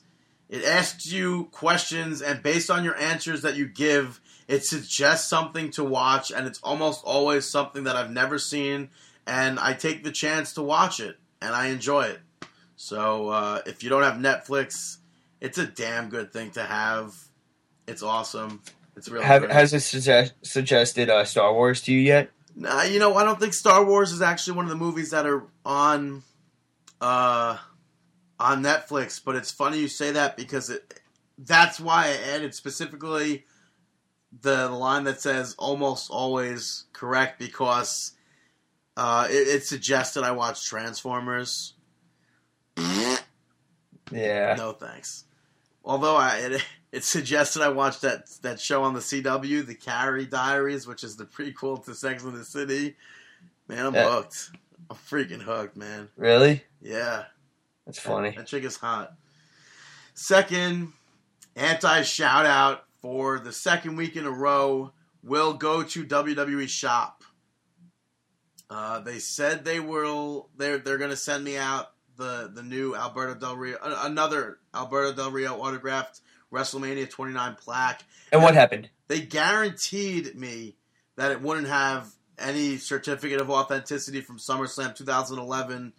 [0.48, 5.72] It asks you questions, and based on your answers that you give, it suggests something
[5.72, 8.90] to watch, and it's almost always something that I've never seen,
[9.26, 12.20] and I take the chance to watch it, and I enjoy it.
[12.76, 14.98] So uh, if you don't have Netflix,
[15.40, 17.16] it's a damn good thing to have.
[17.88, 18.62] It's awesome.
[18.96, 22.30] It's really Have, has it suggest, suggested uh, Star Wars to you yet?
[22.54, 25.26] Nah, you know, I don't think Star Wars is actually one of the movies that
[25.26, 26.22] are on
[27.00, 27.58] uh
[28.38, 31.00] on Netflix, but it's funny you say that because it
[31.38, 33.44] that's why I added specifically
[34.40, 38.12] the line that says almost always correct because
[38.96, 41.74] uh, it, it suggested I watch Transformers.
[44.10, 44.54] Yeah.
[44.56, 45.24] No thanks.
[45.84, 46.64] Although I it,
[46.96, 51.16] it suggested I watch that that show on the CW, the Carrie Diaries, which is
[51.16, 52.96] the prequel to Sex and the City.
[53.68, 54.08] Man, I'm Yeah.
[54.10, 54.50] hooked.
[54.88, 56.08] I'm freaking hooked, man.
[56.16, 56.64] Really?
[56.80, 57.24] Yeah,
[57.84, 58.30] That's funny.
[58.36, 59.12] that chick is hot.
[60.14, 60.92] Second,
[61.54, 64.92] anti shout out for the second week in a row
[65.22, 67.24] will go to WWE Shop.
[68.70, 70.48] Uh, they said they will.
[70.56, 75.30] They're they're gonna send me out the the new Alberto Del Rio, another Alberto Del
[75.30, 76.20] Rio autographed
[76.52, 78.02] WrestleMania 29 plaque.
[78.32, 78.88] And what happened?
[79.08, 80.76] They guaranteed me
[81.16, 85.92] that it wouldn't have any certificate of authenticity from SummerSlam 2011.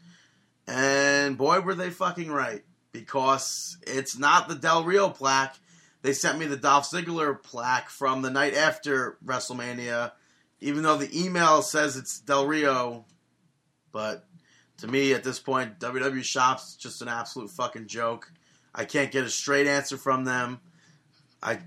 [0.68, 2.64] And boy, were they fucking right.
[2.92, 5.56] Because it's not the Del Rio plaque.
[6.02, 10.12] They sent me the Dolph Ziggler plaque from the night after WrestleMania.
[10.60, 13.06] Even though the email says it's Del Rio.
[13.92, 14.26] But
[14.78, 18.32] to me, at this point, WWE Shop's just an absolute fucking joke.
[18.78, 20.60] I can't get a straight answer from them.
[21.44, 21.60] I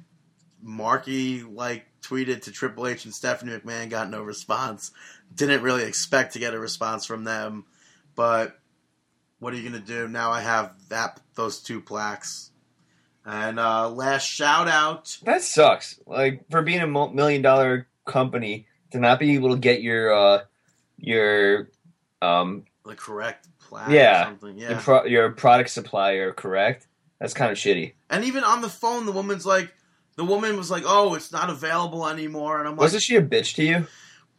[0.62, 4.92] Marky like tweeted to Triple H and Stephanie McMahon, got no response.
[5.34, 7.64] Didn't really expect to get a response from them,
[8.14, 8.58] but
[9.38, 10.06] what are you gonna do?
[10.08, 12.50] Now I have that those two plaques.
[13.24, 15.98] And uh, last shout out, That sucks.
[16.06, 20.42] Like for being a million dollar company to not be able to get your uh
[20.98, 21.68] your
[22.22, 24.22] um the correct plaque Yeah.
[24.22, 24.58] or something.
[24.58, 24.80] your, Yeah.
[24.82, 26.86] pro- your product supplier correct.
[27.20, 27.92] That's kind of shitty.
[28.08, 29.72] and even on the phone, the woman's like,
[30.16, 33.22] the woman was like, "Oh, it's not available anymore," and I'm like, Wasn't she a
[33.22, 33.86] bitch to you?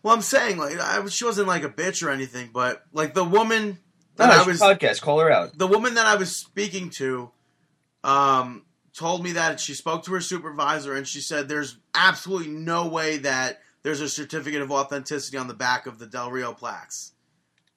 [0.03, 3.23] "Well, I'm saying like, I, she wasn't like a bitch or anything, but like the
[3.23, 3.77] woman
[4.17, 5.01] that no, I was." podcast.
[5.01, 5.57] Call her out.
[5.57, 7.31] the woman that I was speaking to
[8.03, 12.87] um, told me that she spoke to her supervisor and she said there's absolutely no
[12.87, 17.13] way that there's a certificate of authenticity on the back of the Del Rio plaques.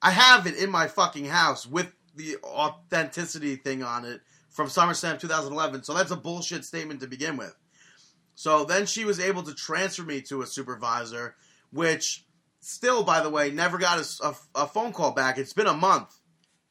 [0.03, 4.21] I have it in my fucking house with the authenticity thing on it
[4.55, 7.55] from SummerSlam 2011, so that's a bullshit statement to begin with.
[8.37, 11.35] So then she was able to transfer me to a supervisor,
[11.73, 12.25] which
[12.61, 15.39] still, by the way, never got a, a- a phone call back.
[15.39, 16.17] It's been a month.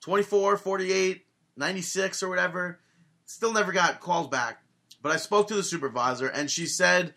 [0.01, 1.25] 24, 48,
[1.57, 2.79] 96 or whatever.
[3.25, 4.63] Still never got calls back.
[5.01, 7.13] But I spoke to the supervisor and she said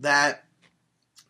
[0.00, 0.44] that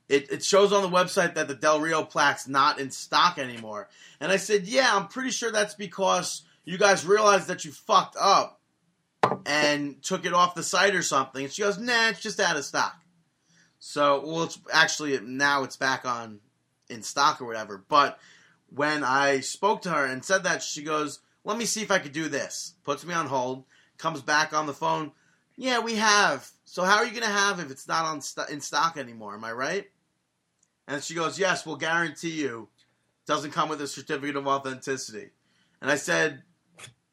[0.08, 3.88] it, it shows on the website that the Del Rio plaque's not in stock anymore.
[4.20, 8.16] And I said, yeah, I'm pretty sure that's because you guys realized that you fucked
[8.18, 8.60] up
[9.46, 11.44] and took it off the site or something.
[11.44, 12.96] And she goes, nah, it's just out of stock.
[13.78, 16.40] So, well, it's actually now it's back on
[16.88, 17.84] in stock or whatever.
[17.88, 18.18] But
[18.68, 21.98] when I spoke to her and said that, she goes, Let me see if I
[21.98, 22.74] could do this.
[22.84, 23.64] Puts me on hold.
[23.98, 25.12] Comes back on the phone.
[25.56, 26.50] Yeah, we have.
[26.64, 29.34] So how are you going to have if it's not on st- in stock anymore?
[29.34, 29.86] Am I right?
[30.88, 32.68] And she goes, Yes, we'll guarantee you.
[33.26, 35.30] Doesn't come with a certificate of authenticity.
[35.80, 36.42] And I said,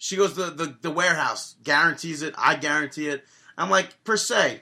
[0.04, 2.36] She goes, The, the, the warehouse guarantees it.
[2.38, 3.24] I guarantee it.
[3.58, 4.60] I'm like, Per se,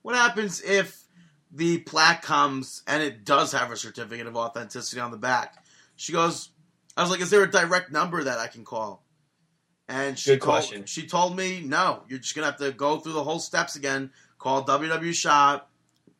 [0.00, 1.04] what happens if
[1.52, 5.62] the plaque comes and it does have a certificate of authenticity on the back?
[5.96, 6.48] She goes,
[6.96, 9.04] I was like, Is there a direct number that I can call?
[9.90, 10.86] And she Good told, question.
[10.86, 13.76] She told me, No, you're just going to have to go through the whole steps
[13.76, 14.10] again.
[14.38, 15.70] Call WW Shop,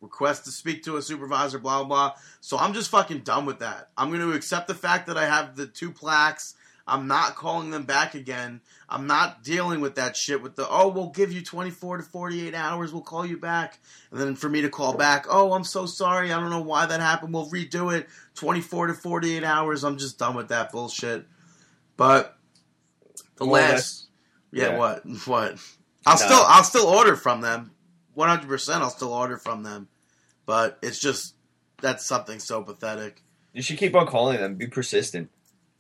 [0.03, 2.12] request to speak to a supervisor, blah, blah, blah.
[2.43, 3.89] So I'm just fucking done with that.
[3.97, 6.55] I'm going to accept the fact that I have the two plaques.
[6.89, 8.62] I'm not calling them back again.
[8.89, 12.55] I'm not dealing with that shit with the, oh, we'll give you 24 to 48
[12.55, 12.93] hours.
[12.93, 13.78] We'll call you back.
[14.10, 16.32] And then for me to call back, oh, I'm so sorry.
[16.32, 17.35] I don't know why that happened.
[17.35, 19.85] We'll redo it 24 to 48 hours.
[19.85, 21.27] I'm just done with that bullshit.
[21.98, 22.36] But
[23.36, 24.09] the Well, last,
[24.51, 24.78] yeah, yeah.
[24.78, 25.05] what?
[25.27, 25.59] What?
[26.06, 26.24] I'll No.
[26.24, 27.73] still, I'll still order from them.
[28.16, 28.74] 100%.
[28.77, 29.89] I'll still order from them.
[30.47, 31.35] But it's just,
[31.82, 33.23] that's something so pathetic.
[33.52, 34.55] You should keep on calling them.
[34.55, 35.31] Be persistent.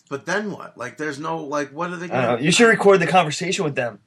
[0.08, 0.76] But then what?
[0.78, 2.26] Like, there's no like, what are they I don't know.
[2.28, 3.98] going to You should record the conversation with them.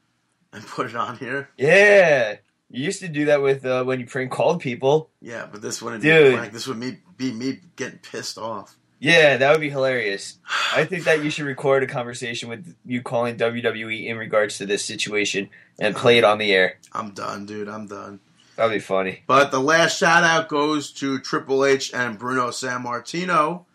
[0.53, 1.49] and put it on here?
[1.57, 2.37] Yeah.
[2.69, 5.09] You used to do that with uh, when you prank called people.
[5.21, 6.33] Yeah, but this wouldn't Dude.
[6.33, 8.77] be like this would me be me getting pissed off.
[8.99, 10.37] Yeah, that would be hilarious.
[10.75, 14.65] I think that you should record a conversation with you calling WWE in regards to
[14.65, 15.49] this situation
[15.79, 16.77] and play it on the air.
[16.93, 17.67] I'm done, dude.
[17.67, 18.19] I'm done.
[18.55, 19.23] That'd be funny.
[19.27, 23.65] But the last shout out goes to Triple H and Bruno Sammartino.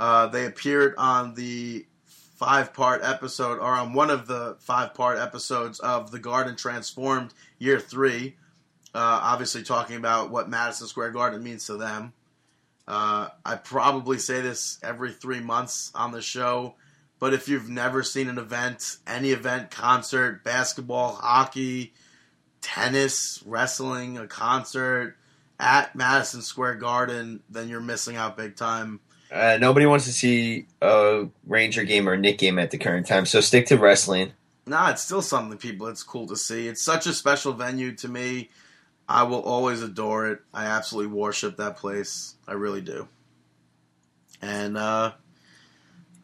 [0.00, 5.18] Uh, they appeared on the five part episode, or on one of the five part
[5.18, 8.34] episodes of The Garden Transformed Year 3.
[8.94, 12.14] Uh, obviously, talking about what Madison Square Garden means to them.
[12.88, 16.76] Uh, I probably say this every three months on the show,
[17.18, 21.92] but if you've never seen an event, any event, concert, basketball, hockey,
[22.62, 25.18] tennis, wrestling, a concert
[25.60, 28.98] at Madison Square Garden, then you're missing out big time.
[29.30, 33.26] Uh, nobody wants to see a Ranger game or Knick game at the current time,
[33.26, 34.32] so stick to wrestling.
[34.66, 36.68] Nah, it's still something people it's cool to see.
[36.68, 38.50] It's such a special venue to me.
[39.08, 40.40] I will always adore it.
[40.54, 42.36] I absolutely worship that place.
[42.46, 43.08] I really do.
[44.40, 45.12] And uh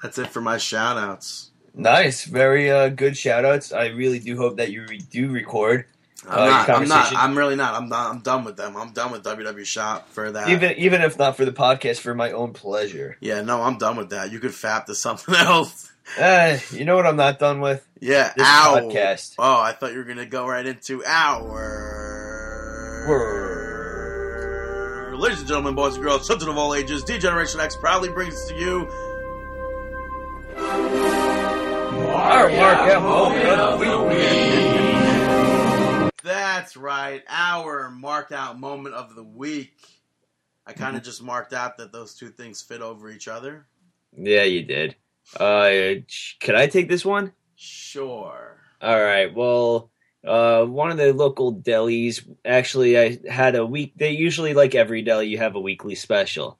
[0.02, 1.50] that's it for my shout outs.
[1.74, 3.72] Nice, very uh, good shout outs.
[3.72, 5.86] I really do hope that you re- do record.
[6.28, 6.70] I'm Uh, not.
[6.70, 7.12] I'm not.
[7.16, 7.74] I'm really not.
[7.74, 8.10] I'm not.
[8.10, 8.76] I'm done with them.
[8.76, 10.48] I'm done with WW Shop for that.
[10.48, 13.16] even even if not for the podcast, for my own pleasure.
[13.20, 14.32] yeah, no, I'm done with that.
[14.32, 15.90] You could fap to something else.
[16.18, 17.86] Uh, you know what I'm not done with?
[18.00, 18.76] Yeah, This ow.
[18.80, 19.34] podcast.
[19.38, 21.94] Oh, I thought you were gonna go right into our.
[25.16, 28.44] Ladies and gentlemen, boys and girls, children of all ages, D Generation X proudly brings
[28.46, 28.86] to you.
[32.16, 33.85] Our mark moment of the week.
[36.76, 39.72] That's right, our mark out moment of the week.
[40.66, 40.96] I kind Mm-hmm.
[40.98, 43.64] of just marked out that those two things fit over each other.
[44.14, 44.94] Yeah, you did.
[45.40, 45.94] Uh,
[46.38, 47.32] can I take this one?
[47.54, 48.58] Sure.
[48.82, 49.34] All right.
[49.34, 49.90] Well,
[50.26, 53.94] uh, one of the local delis actually, I had a week.
[53.96, 56.58] They usually, like every deli, you have a weekly special,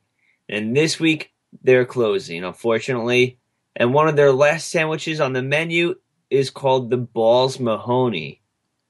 [0.49, 1.31] and this week
[1.63, 3.39] they're closing, unfortunately.
[3.75, 5.97] And one of their last sandwiches on the menu
[6.31, 8.41] is called the Balls Mahoney.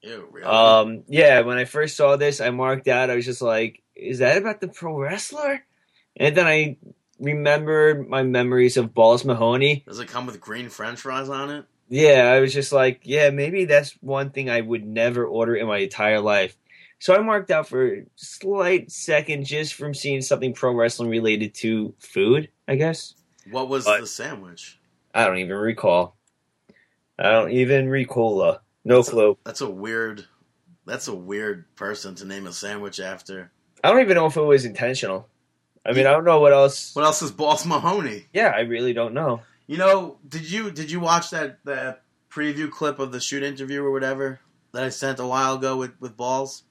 [0.06, 0.46] Ew, really?
[0.46, 3.10] Um, yeah, when I first saw this, I marked out.
[3.10, 5.64] I was just like, "Is that about the pro wrestler?"
[6.16, 6.76] And then I
[7.18, 9.84] remembered my memories of Balls Mahoney.
[9.86, 11.64] Does it come with green French fries on it?
[11.88, 15.66] Yeah, I was just like, yeah, maybe that's one thing I would never order in
[15.66, 16.56] my entire life.
[16.98, 21.54] So I marked out for a slight second just from seeing something pro wrestling related
[21.56, 23.14] to food, I guess.
[23.50, 24.78] What was But- the sandwich?
[25.14, 26.16] I don't even recall.
[27.18, 28.58] I don't even recall.
[28.86, 29.36] No clue.
[29.44, 30.24] That's a weird.
[30.86, 33.50] That's a weird person to name a sandwich after.
[33.82, 35.28] I don't even know if it was intentional.
[35.84, 36.94] I mean, I don't know what else.
[36.94, 38.26] What else is Balls Mahoney?
[38.32, 39.42] Yeah, I really don't know.
[39.66, 43.82] You know, did you did you watch that that preview clip of the shoot interview
[43.82, 44.38] or whatever
[44.72, 46.62] that I sent a while ago with with balls?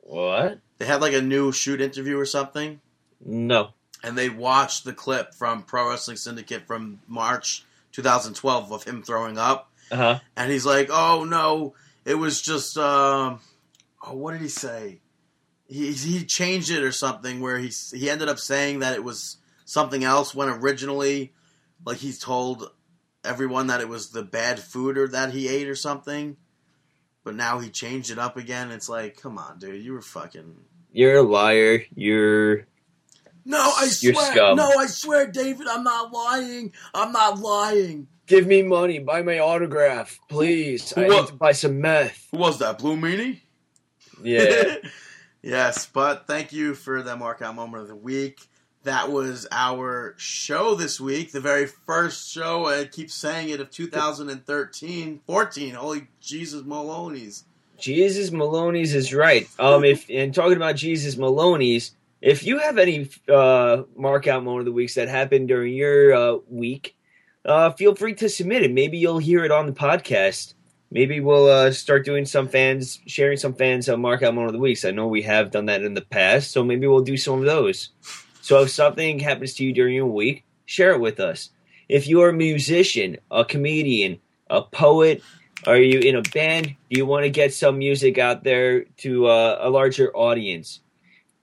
[0.00, 0.60] What?
[0.78, 2.80] They had like a new shoot interview or something,
[3.24, 3.70] No.
[4.02, 9.38] and they watched the clip from Pro Wrestling Syndicate from March 2012 of him throwing
[9.38, 10.18] up, Uh huh.
[10.36, 13.40] and he's like, "Oh no, it was just um,
[14.06, 15.00] oh what did he say?
[15.66, 19.38] He he changed it or something where he he ended up saying that it was
[19.64, 21.32] something else when originally
[21.84, 22.70] like he told
[23.24, 26.36] everyone that it was the bad food or that he ate or something."
[27.24, 28.70] But now he changed it up again.
[28.70, 30.56] It's like, come on, dude, you were fucking
[30.92, 31.84] You're a liar.
[31.94, 32.66] You're.
[33.46, 34.54] No, I swear.
[34.54, 36.72] No, I swear, David, I'm not lying.
[36.92, 38.08] I'm not lying.
[38.26, 38.98] Give me money.
[39.00, 40.92] Buy my autograph, please.
[40.96, 41.20] I What?
[41.20, 42.28] need to buy some meth.
[42.30, 42.78] Who was that?
[42.78, 43.40] Blue Meanie?
[44.22, 44.76] Yeah.
[45.42, 48.40] yes, but thank you for that mark out moment of the week.
[48.84, 52.66] That was our show this week, the very first show.
[52.66, 55.74] I keep saying it of 2013, 14.
[55.74, 57.44] Holy Jesus, Maloney's.
[57.78, 59.48] Jesus Maloney's is right.
[59.58, 64.60] Um, if and talking about Jesus Maloney's, if you have any uh, mark out moment
[64.60, 66.94] of the weeks that happened during your uh, week,
[67.44, 68.72] uh, feel free to submit it.
[68.72, 70.54] Maybe you'll hear it on the podcast.
[70.90, 74.60] Maybe we'll uh, start doing some fans sharing some fans mark out moment of the
[74.60, 74.84] weeks.
[74.84, 77.44] I know we have done that in the past, so maybe we'll do some of
[77.44, 77.90] those.
[78.40, 81.50] So if something happens to you during your week, share it with us.
[81.88, 85.22] If you're a musician, a comedian, a poet,
[85.66, 86.66] are you in a band?
[86.66, 90.80] Do you want to get some music out there to uh, a larger audience?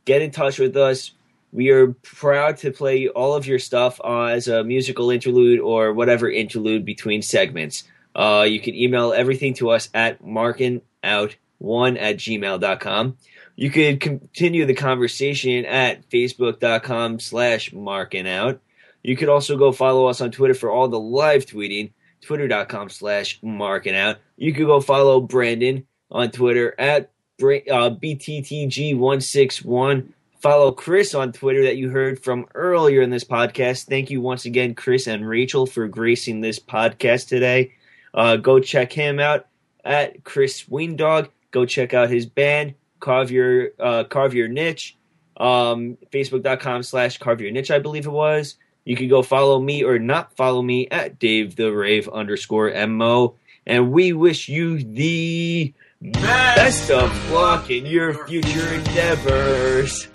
[0.05, 1.11] Get in touch with us.
[1.51, 5.93] We are proud to play all of your stuff uh, as a musical interlude or
[5.93, 7.83] whatever interlude between segments.
[8.15, 13.17] Uh, you can email everything to us at markingout1 at gmail.com.
[13.55, 18.59] You could continue the conversation at facebook.com slash markingout.
[19.03, 23.39] You could also go follow us on Twitter for all the live tweeting twitter.com slash
[23.41, 24.17] marking out.
[24.37, 30.13] You could go follow Brandon on Twitter at uh, BTTG161.
[30.41, 33.85] Follow Chris on Twitter that you heard from earlier in this podcast.
[33.85, 37.73] Thank you once again, Chris and Rachel, for gracing this podcast today.
[38.11, 39.45] Uh, go check him out
[39.85, 41.29] at Chris Weendog.
[41.51, 44.97] Go check out his band, Carve Your, uh, Carve Your Niche.
[45.37, 48.55] Um, Facebook.com slash Carve Your Niche, I believe it was.
[48.83, 53.35] You can go follow me or not follow me at Dave the Rave underscore MO.
[53.67, 55.71] And we wish you the
[56.01, 60.07] best of luck in your future endeavors.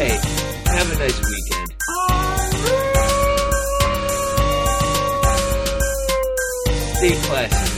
[0.00, 0.18] Hey,
[0.64, 1.74] have a nice weekend.
[6.96, 7.69] Stay classy.